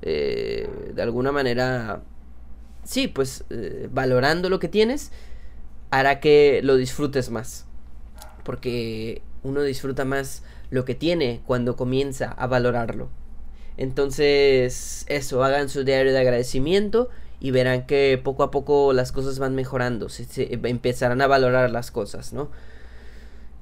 eh, 0.03 0.69
de 0.95 1.03
alguna 1.03 1.33
manera, 1.33 2.03
sí, 2.85 3.09
pues 3.09 3.45
eh, 3.51 3.89
valorando 3.91 4.49
lo 4.49 4.59
que 4.59 4.69
tienes, 4.69 5.13
hará 5.91 6.21
que 6.21 6.61
lo 6.63 6.77
disfrutes 6.77 7.31
más, 7.31 7.67
porque 8.45 9.23
uno 9.43 9.63
disfruta 9.63 10.05
más 10.05 10.43
lo 10.71 10.85
que 10.85 10.95
tiene 10.95 11.41
cuando 11.47 11.77
comienza 11.77 12.31
a 12.31 12.47
valorarlo. 12.47 13.09
Entonces, 13.77 15.07
eso, 15.09 15.43
hagan 15.43 15.71
su 15.71 15.85
diario 15.85 16.13
de 16.13 16.19
agradecimiento 16.19 17.09
y 17.41 17.51
verán 17.51 17.87
que 17.87 18.21
poco 18.23 18.43
a 18.43 18.51
poco 18.51 18.93
las 18.93 19.11
cosas 19.11 19.39
van 19.39 19.55
mejorando, 19.55 20.11
se, 20.11 20.27
empezarán 20.53 21.23
a 21.23 21.27
valorar 21.27 21.71
las 21.71 21.91
cosas, 21.91 22.35
¿no? 22.35 22.51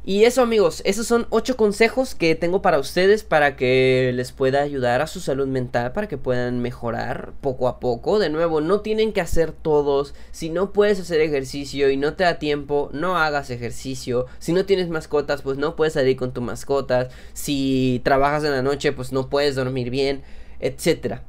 Y 0.08 0.24
eso 0.24 0.40
amigos, 0.40 0.80
esos 0.86 1.06
son 1.06 1.26
ocho 1.28 1.58
consejos 1.58 2.14
que 2.14 2.34
tengo 2.34 2.62
para 2.62 2.78
ustedes 2.78 3.24
para 3.24 3.56
que 3.56 4.10
les 4.14 4.32
pueda 4.32 4.62
ayudar 4.62 5.02
a 5.02 5.06
su 5.06 5.20
salud 5.20 5.46
mental, 5.46 5.92
para 5.92 6.08
que 6.08 6.16
puedan 6.16 6.60
mejorar 6.60 7.34
poco 7.42 7.68
a 7.68 7.78
poco. 7.78 8.18
De 8.18 8.30
nuevo, 8.30 8.62
no 8.62 8.80
tienen 8.80 9.12
que 9.12 9.20
hacer 9.20 9.52
todos. 9.52 10.14
Si 10.30 10.48
no 10.48 10.72
puedes 10.72 10.98
hacer 10.98 11.20
ejercicio 11.20 11.90
y 11.90 11.98
no 11.98 12.14
te 12.14 12.24
da 12.24 12.38
tiempo, 12.38 12.88
no 12.94 13.18
hagas 13.18 13.50
ejercicio. 13.50 14.24
Si 14.38 14.54
no 14.54 14.64
tienes 14.64 14.88
mascotas, 14.88 15.42
pues 15.42 15.58
no 15.58 15.76
puedes 15.76 15.92
salir 15.92 16.16
con 16.16 16.32
tu 16.32 16.40
mascotas. 16.40 17.12
Si 17.34 18.00
trabajas 18.02 18.44
en 18.44 18.52
la 18.52 18.62
noche, 18.62 18.92
pues 18.92 19.12
no 19.12 19.28
puedes 19.28 19.56
dormir 19.56 19.90
bien, 19.90 20.22
etcétera. 20.58 21.22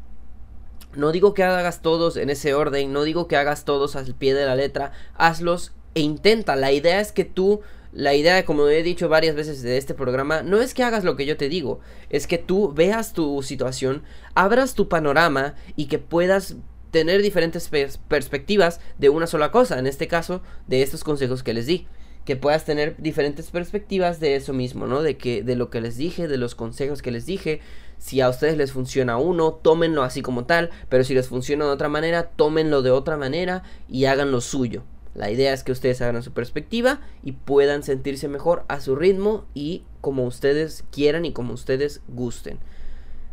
No 0.96 1.12
digo 1.12 1.34
que 1.34 1.44
hagas 1.44 1.82
todos 1.82 2.16
en 2.16 2.30
ese 2.30 2.54
orden, 2.54 2.94
no 2.94 3.04
digo 3.04 3.28
que 3.28 3.36
hagas 3.36 3.66
todos 3.66 3.98
al 3.98 4.16
pie 4.16 4.34
de 4.34 4.46
la 4.46 4.56
letra, 4.56 4.94
hazlos 5.16 5.74
e 5.96 6.00
intenta. 6.00 6.56
La 6.56 6.72
idea 6.72 7.02
es 7.02 7.12
que 7.12 7.26
tú 7.26 7.60
la 7.92 8.14
idea, 8.14 8.46
como 8.46 8.68
he 8.68 8.84
dicho 8.84 9.10
varias 9.10 9.36
veces 9.36 9.62
de 9.62 9.78
este 9.78 9.94
programa, 9.94 10.42
no 10.42 10.62
es 10.62 10.74
que 10.74 10.84
hagas 10.84 11.04
lo 11.04 11.16
que 11.16 11.26
yo 11.26 11.38
te 11.38 11.50
digo, 11.50 11.80
es 12.10 12.28
que 12.28 12.38
tú 12.38 12.74
veas 12.74 13.14
tu 13.14 13.42
situación, 13.44 14.04
abras 14.36 14.76
tu 14.76 14.88
panorama 14.90 15.56
y 15.76 15.86
que 15.86 16.00
puedas 16.00 16.56
tener 16.92 17.22
diferentes 17.22 17.70
perspectivas 18.08 18.80
de 18.98 19.10
una 19.10 19.28
sola 19.28 19.52
cosa, 19.52 19.80
en 19.80 19.88
este 19.88 20.08
caso, 20.08 20.42
de 20.68 20.82
estos 20.82 21.04
consejos 21.04 21.44
que 21.44 21.54
les 21.54 21.66
di 21.66 21.88
que 22.26 22.36
puedas 22.36 22.64
tener 22.64 22.96
diferentes 23.00 23.50
perspectivas 23.50 24.20
de 24.20 24.36
eso 24.36 24.54
mismo, 24.54 24.86
¿no? 24.86 25.02
De 25.02 25.18
que 25.18 25.42
de 25.42 25.56
lo 25.56 25.72
que 25.72 25.82
les 25.82 25.98
dije, 25.98 26.28
de 26.28 26.38
los 26.38 26.54
consejos 26.54 27.02
que 27.02 27.10
les 27.10 27.26
dije, 27.26 27.60
si 27.98 28.22
a 28.22 28.30
ustedes 28.30 28.56
les 28.56 28.72
funciona 28.72 29.18
uno, 29.18 29.54
tómenlo 29.54 30.04
así 30.04 30.22
como 30.22 30.46
tal, 30.46 30.70
pero 30.90 31.04
si 31.04 31.16
les 31.16 31.28
funciona 31.28 31.66
de 31.66 31.72
otra 31.72 31.90
manera, 31.90 32.30
tómenlo 32.36 32.84
de 32.84 32.92
otra 32.92 33.18
manera 33.18 33.64
y 33.88 34.06
hagan 34.06 34.32
lo 34.32 34.42
suyo. 34.42 34.84
La 35.20 35.30
idea 35.30 35.52
es 35.52 35.66
que 35.66 35.74
ustedes 35.74 36.02
hagan 36.02 36.24
su 36.24 36.32
perspectiva 36.32 37.02
y 37.24 37.34
puedan 37.34 37.84
sentirse 37.84 38.30
mejor 38.30 38.64
a 38.70 38.80
su 38.80 38.96
ritmo 38.96 39.44
y 39.54 39.84
como 40.00 40.24
ustedes 40.26 40.86
quieran 40.92 41.26
y 41.26 41.34
como 41.34 41.54
ustedes 41.54 42.00
gusten. 42.08 42.58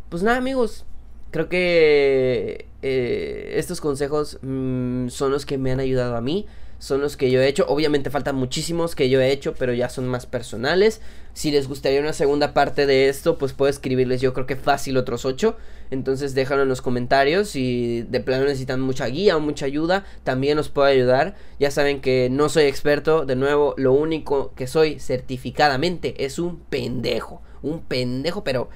Pues 0.09 0.21
nada 0.21 0.35
amigos, 0.35 0.83
creo 1.31 1.47
que 1.47 2.67
eh, 2.81 3.53
estos 3.55 3.79
consejos 3.79 4.37
mm, 4.41 5.07
son 5.07 5.31
los 5.31 5.45
que 5.45 5.57
me 5.57 5.71
han 5.71 5.79
ayudado 5.79 6.17
a 6.17 6.21
mí 6.21 6.45
son 6.79 7.01
los 7.01 7.17
que 7.17 7.31
yo 7.31 7.41
he 7.41 7.47
hecho. 7.47 7.65
Obviamente 7.67 8.09
faltan 8.09 8.35
muchísimos 8.35 8.95
que 8.95 9.09
yo 9.09 9.19
he 9.21 9.31
hecho, 9.31 9.53
pero 9.55 9.73
ya 9.73 9.89
son 9.89 10.07
más 10.07 10.25
personales. 10.25 11.01
Si 11.33 11.51
les 11.51 11.67
gustaría 11.67 11.99
una 11.99 12.13
segunda 12.13 12.53
parte 12.53 12.85
de 12.85 13.09
esto, 13.09 13.37
pues 13.37 13.53
puedo 13.53 13.69
escribirles 13.69 14.21
yo 14.21 14.33
creo 14.33 14.45
que 14.45 14.55
fácil 14.55 14.97
otros 14.97 15.25
8. 15.25 15.55
Entonces 15.91 16.33
déjalo 16.33 16.63
en 16.63 16.69
los 16.69 16.81
comentarios. 16.81 17.49
Si 17.49 18.01
de 18.03 18.19
plano 18.19 18.45
necesitan 18.45 18.81
mucha 18.81 19.05
guía 19.07 19.37
o 19.37 19.39
mucha 19.39 19.65
ayuda, 19.65 20.05
también 20.23 20.57
os 20.57 20.69
puedo 20.69 20.87
ayudar. 20.87 21.35
Ya 21.59 21.71
saben 21.71 22.01
que 22.01 22.29
no 22.29 22.49
soy 22.49 22.65
experto. 22.65 23.25
De 23.25 23.35
nuevo, 23.35 23.73
lo 23.77 23.93
único 23.93 24.53
que 24.55 24.67
soy 24.67 24.99
certificadamente 24.99 26.25
es 26.25 26.39
un 26.39 26.59
pendejo. 26.59 27.41
Un 27.61 27.81
pendejo, 27.81 28.43
pero 28.43 28.69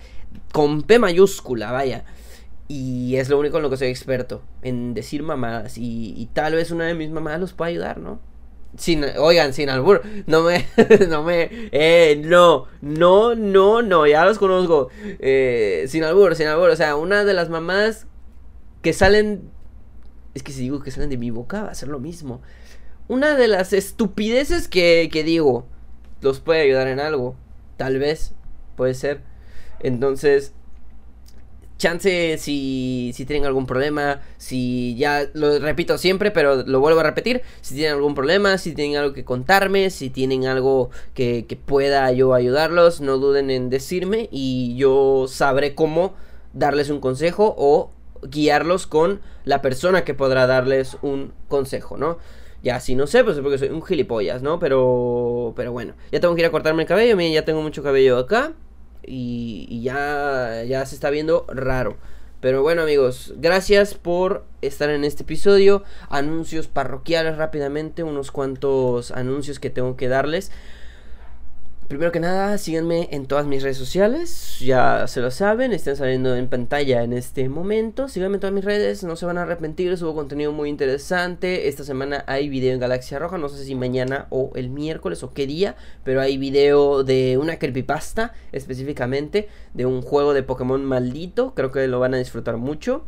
con 0.51 0.83
P 0.83 0.99
mayúscula, 0.99 1.71
vaya. 1.71 2.05
Y 2.67 3.17
es 3.17 3.29
lo 3.29 3.37
único 3.37 3.57
en 3.57 3.63
lo 3.63 3.69
que 3.69 3.77
soy 3.77 3.89
experto, 3.89 4.41
en 4.61 4.93
decir 4.93 5.23
mamadas. 5.23 5.77
Y, 5.77 6.29
tal 6.33 6.55
vez 6.55 6.71
una 6.71 6.85
de 6.85 6.93
mis 6.93 7.09
mamadas 7.09 7.41
los 7.41 7.53
pueda 7.53 7.69
ayudar, 7.69 7.97
¿no? 7.97 8.19
Sin, 8.77 9.03
oigan, 9.17 9.53
sin 9.53 9.69
albur, 9.69 10.01
no 10.27 10.43
me, 10.43 10.65
no 11.09 11.23
me, 11.23 11.49
eh, 11.71 12.21
no, 12.23 12.67
no, 12.81 13.35
no, 13.35 13.81
no, 13.81 14.07
ya 14.07 14.23
los 14.23 14.39
conozco, 14.39 14.87
eh, 15.03 15.85
sin 15.89 16.05
albur, 16.05 16.35
sin 16.35 16.47
albur, 16.47 16.69
o 16.69 16.75
sea, 16.77 16.95
una 16.95 17.25
de 17.25 17.33
las 17.33 17.49
mamadas 17.49 18.07
que 18.81 18.93
salen, 18.93 19.51
es 20.33 20.41
que 20.41 20.53
si 20.53 20.61
digo 20.61 20.81
que 20.81 20.89
salen 20.89 21.09
de 21.09 21.17
mi 21.17 21.31
boca 21.31 21.63
va 21.63 21.71
a 21.71 21.75
ser 21.75 21.89
lo 21.89 21.99
mismo, 21.99 22.41
una 23.09 23.35
de 23.35 23.49
las 23.49 23.73
estupideces 23.73 24.69
que, 24.69 25.09
que 25.11 25.23
digo, 25.23 25.67
los 26.21 26.39
puede 26.39 26.61
ayudar 26.61 26.87
en 26.87 27.01
algo, 27.01 27.35
tal 27.75 27.99
vez, 27.99 28.33
puede 28.77 28.93
ser, 28.93 29.21
entonces, 29.81 30.53
chance 31.81 32.37
si, 32.37 33.11
si 33.13 33.25
tienen 33.25 33.45
algún 33.45 33.65
problema, 33.65 34.21
si 34.37 34.95
ya 34.95 35.27
lo 35.33 35.57
repito 35.59 35.97
siempre, 35.97 36.29
pero 36.31 36.63
lo 36.63 36.79
vuelvo 36.79 36.99
a 36.99 37.03
repetir, 37.03 37.41
si 37.61 37.73
tienen 37.73 37.95
algún 37.95 38.13
problema, 38.13 38.57
si 38.59 38.73
tienen 38.73 38.97
algo 38.97 39.13
que 39.13 39.25
contarme, 39.25 39.89
si 39.89 40.09
tienen 40.11 40.45
algo 40.45 40.91
que, 41.15 41.45
que 41.47 41.55
pueda 41.55 42.11
yo 42.11 42.33
ayudarlos, 42.35 43.01
no 43.01 43.17
duden 43.17 43.49
en 43.49 43.69
decirme 43.69 44.29
y 44.31 44.75
yo 44.77 45.25
sabré 45.27 45.73
cómo 45.73 46.13
darles 46.53 46.89
un 46.89 46.99
consejo 46.99 47.55
o 47.57 47.91
guiarlos 48.21 48.85
con 48.85 49.19
la 49.43 49.63
persona 49.63 50.03
que 50.05 50.13
podrá 50.13 50.45
darles 50.45 50.97
un 51.01 51.33
consejo, 51.47 51.97
¿no? 51.97 52.19
Ya, 52.61 52.79
si 52.79 52.93
no 52.93 53.07
sé, 53.07 53.23
pues 53.23 53.37
es 53.37 53.41
porque 53.41 53.57
soy 53.57 53.69
un 53.69 53.81
gilipollas, 53.81 54.43
¿no? 54.43 54.59
Pero, 54.59 55.53
pero 55.55 55.71
bueno, 55.71 55.95
ya 56.11 56.19
tengo 56.19 56.35
que 56.35 56.41
ir 56.41 56.45
a 56.45 56.51
cortarme 56.51 56.83
el 56.83 56.87
cabello, 56.87 57.17
miren, 57.17 57.33
ya 57.33 57.43
tengo 57.43 57.63
mucho 57.63 57.81
cabello 57.81 58.19
acá 58.19 58.53
y, 59.05 59.81
ya, 59.81 60.63
ya 60.67 60.85
se 60.85 60.95
está 60.95 61.09
viendo 61.09 61.45
raro. 61.47 61.97
Pero 62.39 62.63
bueno 62.63 62.81
amigos, 62.81 63.35
gracias 63.37 63.93
por 63.93 64.45
estar 64.61 64.89
en 64.89 65.03
este 65.03 65.23
episodio. 65.23 65.83
Anuncios 66.09 66.67
parroquiales 66.67 67.37
rápidamente, 67.37 68.03
unos 68.03 68.31
cuantos 68.31 69.11
anuncios 69.11 69.59
que 69.59 69.69
tengo 69.69 69.95
que 69.95 70.07
darles. 70.07 70.51
Primero 71.91 72.13
que 72.13 72.21
nada, 72.21 72.57
síganme 72.57 73.09
en 73.11 73.25
todas 73.25 73.45
mis 73.45 73.63
redes 73.63 73.75
sociales, 73.75 74.59
ya 74.61 75.07
se 75.07 75.19
lo 75.19 75.29
saben, 75.29 75.73
están 75.73 75.97
saliendo 75.97 76.37
en 76.37 76.47
pantalla 76.47 77.03
en 77.03 77.11
este 77.11 77.49
momento. 77.49 78.07
Síganme 78.07 78.35
en 78.35 78.39
todas 78.39 78.53
mis 78.53 78.63
redes, 78.63 79.03
no 79.03 79.17
se 79.17 79.25
van 79.25 79.37
a 79.37 79.41
arrepentir, 79.41 79.97
subo 79.97 80.15
contenido 80.15 80.53
muy 80.53 80.69
interesante. 80.69 81.67
Esta 81.67 81.83
semana 81.83 82.23
hay 82.27 82.47
video 82.47 82.73
en 82.73 82.79
Galaxia 82.79 83.19
Roja, 83.19 83.37
no 83.37 83.49
sé 83.49 83.65
si 83.65 83.75
mañana 83.75 84.27
o 84.29 84.51
el 84.55 84.69
miércoles 84.69 85.21
o 85.21 85.33
qué 85.33 85.45
día, 85.45 85.75
pero 86.05 86.21
hay 86.21 86.37
video 86.37 87.03
de 87.03 87.37
una 87.37 87.59
creepypasta 87.59 88.31
específicamente, 88.53 89.49
de 89.73 89.85
un 89.85 90.01
juego 90.01 90.33
de 90.33 90.43
Pokémon 90.43 90.85
maldito, 90.85 91.53
creo 91.55 91.73
que 91.73 91.89
lo 91.89 91.99
van 91.99 92.13
a 92.13 92.19
disfrutar 92.19 92.55
mucho. 92.55 93.03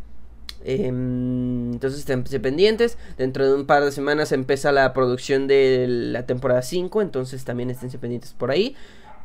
Em, 0.64 1.74
entonces 1.74 2.00
estén 2.00 2.24
pendientes. 2.24 2.98
Dentro 3.18 3.46
de 3.46 3.54
un 3.54 3.66
par 3.66 3.84
de 3.84 3.92
semanas 3.92 4.32
empieza 4.32 4.72
la 4.72 4.94
producción 4.94 5.48
de 5.48 5.86
la 5.88 6.26
temporada 6.26 6.62
5. 6.62 7.02
Entonces 7.02 7.44
también 7.44 7.70
estén 7.70 7.90
pendientes 7.92 8.34
por 8.34 8.52
ahí. 8.52 8.76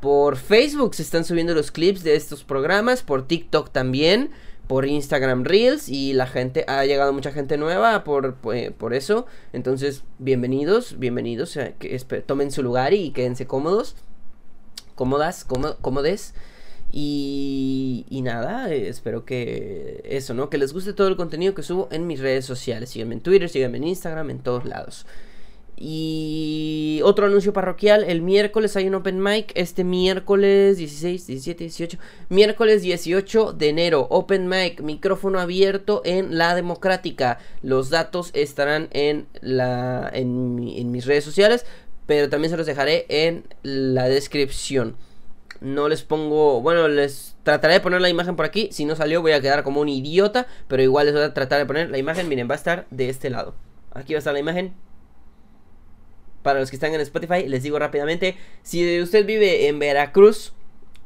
Por 0.01 0.36
Facebook 0.36 0.95
se 0.95 1.03
están 1.03 1.24
subiendo 1.24 1.55
los 1.55 1.70
clips 1.70 2.03
de 2.03 2.16
estos 2.16 2.45
programas. 2.45 3.03
Por 3.03 3.26
TikTok 3.26 3.70
también. 3.70 4.30
Por 4.66 4.86
Instagram 4.86 5.45
Reels. 5.45 5.89
Y 5.89 6.12
la 6.12 6.26
gente, 6.26 6.64
ha 6.68 6.84
llegado 6.84 7.12
mucha 7.12 7.32
gente 7.32 7.57
nueva 7.57 8.05
por, 8.05 8.34
por, 8.36 8.95
eso. 8.95 9.26
Entonces, 9.53 10.05
bienvenidos, 10.18 10.99
bienvenidos. 10.99 11.59
que, 11.78 12.22
tomen 12.26 12.51
su 12.51 12.62
lugar 12.62 12.93
y 12.93 13.11
quédense 13.11 13.47
cómodos. 13.47 13.97
Cómodas, 14.95 15.47
cómodes. 15.80 16.34
Y, 16.91 18.20
nada, 18.22 18.72
espero 18.72 19.24
que 19.24 20.03
eso, 20.05 20.34
¿no? 20.34 20.51
Que 20.51 20.59
les 20.59 20.72
guste 20.72 20.93
todo 20.93 21.09
el 21.09 21.16
contenido 21.16 21.55
que 21.55 21.62
subo 21.62 21.89
en 21.91 22.07
mis 22.07 22.20
redes 22.20 22.45
sociales. 22.45 22.91
Síganme 22.91 23.14
en 23.14 23.20
Twitter, 23.20 23.49
síganme 23.49 23.78
en 23.78 23.84
Instagram, 23.84 24.30
en 24.30 24.39
todos 24.41 24.64
lados. 24.64 25.07
Y 25.80 27.01
otro 27.05 27.26
anuncio 27.26 27.53
parroquial, 27.53 28.03
el 28.03 28.20
miércoles 28.20 28.74
hay 28.74 28.89
un 28.89 28.97
open 28.97 29.22
mic, 29.22 29.53
este 29.55 29.84
miércoles 29.84 30.76
16, 30.78 31.26
17, 31.28 31.64
18, 31.64 31.99
miércoles 32.30 32.82
18 32.82 33.53
de 33.53 33.68
enero, 33.68 34.09
open 34.11 34.49
mic, 34.49 34.80
micrófono 34.80 35.39
abierto 35.39 36.03
en 36.05 36.36
la 36.36 36.57
democrática. 36.57 37.39
Los 37.62 37.91
datos 37.91 38.30
estarán 38.32 38.89
en, 38.91 39.28
la, 39.41 40.11
en 40.12 40.91
mis 40.91 41.07
redes 41.07 41.22
sociales, 41.22 41.64
pero 42.07 42.28
también 42.28 42.51
se 42.51 42.57
los 42.57 42.66
dejaré 42.66 43.07
en 43.09 43.45
la 43.62 44.09
descripción. 44.09 44.97
No 45.61 45.88
les 45.88 46.02
pongo, 46.02 46.61
bueno, 46.61 46.86
les 46.88 47.36
trataré 47.42 47.74
de 47.74 47.80
poner 47.80 48.00
la 48.00 48.09
imagen 48.09 48.36
por 48.36 48.44
aquí. 48.44 48.68
Si 48.72 48.84
no 48.84 48.94
salió 48.94 49.22
voy 49.22 49.32
a 49.32 49.40
quedar 49.40 49.62
como 49.64 49.80
un 49.80 49.88
idiota, 49.88 50.46
pero 50.68 50.82
igual 50.82 51.06
les 51.06 51.14
voy 51.14 51.24
a 51.24 51.34
tratar 51.34 51.59
de 51.59 51.66
poner 51.66 51.90
la 51.90 51.98
imagen. 51.98 52.28
Miren, 52.28 52.48
va 52.48 52.54
a 52.54 52.56
estar 52.56 52.86
de 52.90 53.09
este 53.09 53.30
lado. 53.30 53.54
Aquí 53.92 54.12
va 54.12 54.18
a 54.18 54.20
estar 54.20 54.32
la 54.32 54.40
imagen. 54.40 54.74
Para 56.42 56.61
los 56.61 56.70
que 56.70 56.76
están 56.76 56.94
en 56.94 57.00
Spotify, 57.00 57.48
les 57.48 57.62
digo 57.62 57.78
rápidamente, 57.78 58.36
si 58.62 59.00
usted 59.00 59.26
vive 59.26 59.66
en 59.66 59.78
Veracruz, 59.78 60.52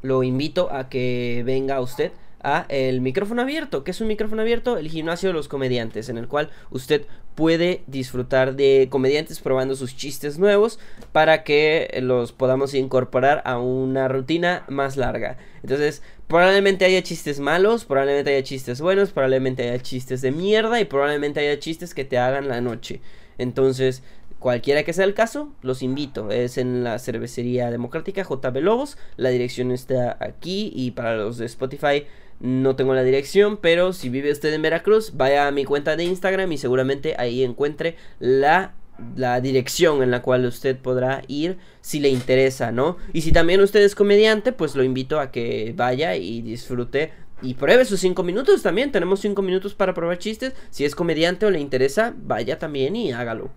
lo 0.03 0.23
invito 0.23 0.71
a 0.71 0.89
que 0.89 1.43
venga 1.47 1.81
usted 1.81 2.13
a 2.43 2.67
el 2.69 3.01
micrófono 3.01 3.43
abierto. 3.43 3.85
que 3.85 3.91
es 3.91 4.01
un 4.01 4.09
micrófono 4.09 4.43
abierto? 4.43 4.79
El 4.79 4.89
gimnasio 4.89 5.29
de 5.29 5.33
los 5.35 5.49
comediantes, 5.49 6.09
en 6.09 6.19
el 6.19 6.29
cual 6.29 6.51
usted 6.71 7.07
puede 7.35 7.83
disfrutar 7.87 8.57
de 8.57 8.89
comediantes 8.91 9.41
probando 9.41 9.75
sus 9.75 9.97
chistes 9.97 10.39
nuevos 10.39 10.79
para 11.13 11.45
que 11.45 11.99
los 12.03 12.33
podamos 12.33 12.75
incorporar 12.75 13.43
a 13.45 13.59
una 13.59 14.09
rutina 14.09 14.65
más 14.69 14.97
larga. 14.97 15.39
Entonces, 15.63 16.03
probablemente 16.27 16.85
haya 16.85 17.03
chistes 17.03 17.41
malos, 17.41 17.85
probablemente 17.85 18.35
haya 18.35 18.43
chistes 18.43 18.81
buenos, 18.81 19.11
probablemente 19.11 19.63
haya 19.63 19.83
chistes 19.83 20.21
de 20.21 20.33
mierda 20.33 20.81
y 20.81 20.85
probablemente 20.85 21.41
haya 21.41 21.59
chistes 21.59 21.95
que 21.95 22.05
te 22.05 22.19
hagan 22.19 22.49
la 22.49 22.61
noche. 22.61 23.01
Entonces, 23.39 24.03
Cualquiera 24.43 24.83
que 24.83 24.93
sea 24.93 25.05
el 25.05 25.15
caso, 25.15 25.53
los 25.63 25.85
invito. 25.85 26.33
Es 26.33 26.59
en 26.59 26.83
la 26.83 26.99
cervecería 26.99 27.71
democrática 27.71 28.25
JB 28.25 28.57
Lobos. 28.57 28.99
La 29.17 29.29
dirección 29.29 29.71
está 29.71 30.17
aquí 30.19 30.73
y 30.75 30.91
para 30.91 31.15
los 31.15 31.39
de 31.39 31.47
Spotify 31.47 32.07
no 32.43 32.75
tengo 32.75 32.93
la 32.93 33.05
dirección, 33.05 33.57
pero 33.57 33.93
si 33.93 34.09
vive 34.09 34.33
usted 34.33 34.53
en 34.53 34.63
Veracruz, 34.63 35.13
vaya 35.17 35.47
a 35.47 35.53
mi 35.53 35.65
cuenta 35.65 35.95
de 35.95 36.05
Instagram 36.05 36.51
y 36.51 36.59
seguramente 36.59 37.15
ahí 37.17 37.45
encuentre 37.45 37.97
la, 38.19 38.75
la 39.15 39.41
dirección 39.41 40.03
en 40.03 40.11
la 40.11 40.23
cual 40.23 40.45
usted 40.45 40.77
podrá 40.77 41.23
ir 41.29 41.59
si 41.81 42.01
le 42.01 42.09
interesa, 42.09 42.73
¿no? 42.73 42.97
Y 43.13 43.23
si 43.23 43.31
también 43.31 43.61
usted 43.61 43.81
es 43.83 43.95
comediante, 43.95 44.51
pues 44.51 44.75
lo 44.75 44.83
invito 44.83 45.21
a 45.21 45.31
que 45.31 45.73
vaya 45.77 46.17
y 46.17 46.43
disfrute 46.43 47.13
y 47.43 47.55
pruebe 47.55 47.85
sus 47.85 48.01
5 48.01 48.25
minutos 48.25 48.61
también. 48.63 48.91
Tenemos 48.91 49.21
5 49.21 49.41
minutos 49.41 49.75
para 49.75 49.95
probar 49.95 50.19
chistes. 50.19 50.53
Si 50.71 50.85
es 50.85 50.97
comediante 50.97 51.47
o 51.47 51.51
le 51.51 51.61
interesa, 51.61 52.13
vaya 52.17 52.59
también 52.59 52.97
y 52.97 53.13
hágalo. 53.13 53.51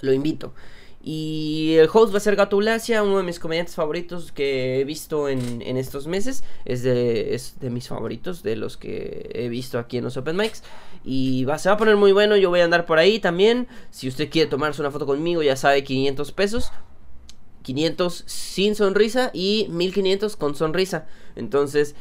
Lo 0.00 0.14
invito. 0.14 0.54
Y 1.10 1.76
el 1.78 1.88
host 1.90 2.12
va 2.12 2.18
a 2.18 2.20
ser 2.20 2.36
Gato 2.36 2.58
Ulacia, 2.58 3.02
uno 3.02 3.16
de 3.16 3.22
mis 3.22 3.38
comediantes 3.38 3.74
favoritos 3.74 4.30
que 4.30 4.78
he 4.78 4.84
visto 4.84 5.30
en, 5.30 5.62
estos 5.78 6.06
meses. 6.06 6.44
Es 6.66 6.82
de, 6.82 7.34
es 7.34 7.58
de 7.60 7.70
mis 7.70 7.88
favoritos, 7.88 8.42
de 8.42 8.56
los 8.56 8.76
que 8.76 9.30
he 9.32 9.48
visto 9.48 9.78
aquí 9.78 9.96
en 9.96 10.04
los 10.04 10.18
Open 10.18 10.36
Mics. 10.36 10.62
Y 11.06 11.46
va, 11.46 11.56
se 11.56 11.70
va 11.70 11.76
a 11.76 11.78
poner 11.78 11.96
muy 11.96 12.12
bueno, 12.12 12.36
yo 12.36 12.50
voy 12.50 12.60
a 12.60 12.64
andar 12.64 12.84
por 12.84 12.98
ahí 12.98 13.20
también. 13.20 13.68
Si 13.90 14.06
usted 14.06 14.28
quiere 14.28 14.50
tomarse 14.50 14.82
una 14.82 14.90
foto 14.90 15.06
conmigo, 15.06 15.42
ya 15.42 15.56
sabe, 15.56 15.82
500 15.82 16.30
pesos. 16.32 16.72
500 17.62 18.24
sin 18.26 18.74
sonrisa 18.74 19.30
y 19.32 19.66
1500 19.70 20.36
con 20.36 20.54
sonrisa. 20.56 21.06
Entonces, 21.36 21.94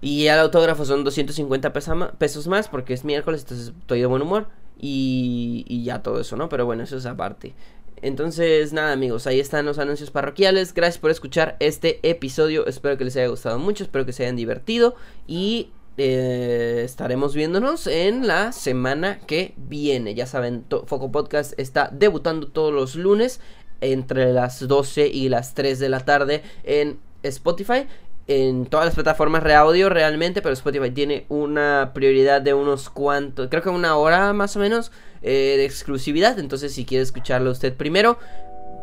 y 0.00 0.26
el 0.26 0.40
autógrafo 0.40 0.84
son 0.84 1.04
250 1.04 1.72
pesos 2.18 2.48
más 2.48 2.66
porque 2.66 2.92
es 2.92 3.04
miércoles, 3.04 3.42
entonces 3.42 3.72
estoy 3.78 4.00
de 4.00 4.06
buen 4.06 4.22
humor. 4.22 4.48
Y, 4.84 5.64
y 5.68 5.84
ya 5.84 6.02
todo 6.02 6.18
eso, 6.20 6.36
¿no? 6.36 6.48
Pero 6.48 6.66
bueno, 6.66 6.82
eso 6.82 6.96
es 6.96 7.06
aparte. 7.06 7.54
Entonces, 8.02 8.72
nada 8.72 8.92
amigos, 8.92 9.28
ahí 9.28 9.38
están 9.38 9.64
los 9.64 9.78
anuncios 9.78 10.10
parroquiales. 10.10 10.74
Gracias 10.74 10.98
por 10.98 11.12
escuchar 11.12 11.56
este 11.60 12.00
episodio. 12.02 12.66
Espero 12.66 12.98
que 12.98 13.04
les 13.04 13.16
haya 13.16 13.28
gustado 13.28 13.58
mucho, 13.60 13.84
espero 13.84 14.04
que 14.04 14.12
se 14.12 14.24
hayan 14.24 14.36
divertido. 14.36 14.96
Y 15.28 15.70
eh, 15.98 16.82
estaremos 16.84 17.34
viéndonos 17.34 17.86
en 17.86 18.26
la 18.26 18.50
semana 18.50 19.20
que 19.20 19.54
viene. 19.56 20.14
Ya 20.14 20.26
saben, 20.26 20.64
Foco 20.68 21.12
Podcast 21.12 21.58
está 21.58 21.90
debutando 21.92 22.48
todos 22.48 22.72
los 22.72 22.96
lunes 22.96 23.40
entre 23.80 24.32
las 24.32 24.66
12 24.66 25.06
y 25.06 25.28
las 25.28 25.54
3 25.54 25.78
de 25.78 25.88
la 25.88 26.00
tarde 26.00 26.42
en 26.64 26.98
Spotify 27.22 27.86
en 28.28 28.66
todas 28.66 28.86
las 28.86 28.94
plataformas 28.94 29.42
de 29.44 29.54
audio 29.54 29.88
realmente, 29.88 30.42
pero 30.42 30.52
Spotify 30.52 30.90
tiene 30.90 31.26
una 31.28 31.90
prioridad 31.92 32.40
de 32.40 32.54
unos 32.54 32.88
cuantos, 32.88 33.48
creo 33.48 33.62
que 33.62 33.68
una 33.68 33.96
hora 33.96 34.32
más 34.32 34.56
o 34.56 34.60
menos 34.60 34.92
eh, 35.22 35.54
de 35.56 35.64
exclusividad. 35.64 36.38
Entonces, 36.38 36.72
si 36.72 36.84
quiere 36.84 37.02
escucharlo 37.02 37.50
usted 37.50 37.74
primero 37.74 38.18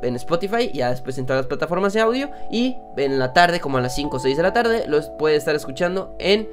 en 0.02 0.16
Spotify, 0.16 0.72
ya 0.74 0.90
después 0.92 1.18
en 1.18 1.26
todas 1.26 1.42
las 1.42 1.48
plataformas 1.48 1.94
de 1.94 2.02
audio, 2.02 2.30
y 2.52 2.78
en 2.98 3.20
la 3.20 3.34
tarde, 3.34 3.60
como 3.60 3.78
a 3.78 3.82
las 3.82 3.96
5 3.96 4.18
o 4.18 4.20
6 4.20 4.38
de 4.38 4.44
la 4.44 4.54
tarde, 4.54 4.86
los 4.88 5.10
puede 5.10 5.36
estar 5.36 5.56
escuchando 5.56 6.16
en 6.20 6.48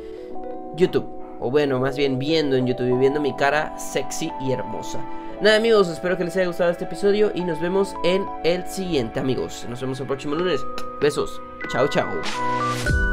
YouTube. 0.76 1.06
O 1.40 1.50
bueno, 1.50 1.78
más 1.80 1.96
bien 1.96 2.18
viendo 2.18 2.56
en 2.56 2.66
YouTube, 2.66 2.98
viendo 2.98 3.20
mi 3.20 3.34
cara 3.36 3.78
sexy 3.78 4.32
y 4.40 4.52
hermosa. 4.52 5.04
Nada 5.40 5.56
amigos, 5.56 5.88
espero 5.88 6.16
que 6.16 6.24
les 6.24 6.34
haya 6.36 6.46
gustado 6.46 6.70
este 6.70 6.84
episodio 6.84 7.30
y 7.34 7.42
nos 7.42 7.60
vemos 7.60 7.94
en 8.04 8.24
el 8.42 8.66
siguiente 8.66 9.20
amigos. 9.20 9.66
Nos 9.68 9.80
vemos 9.82 10.00
el 10.00 10.06
próximo 10.06 10.34
lunes. 10.34 10.60
Besos. 11.00 11.40
Chao, 11.70 11.86
chao. 11.88 13.05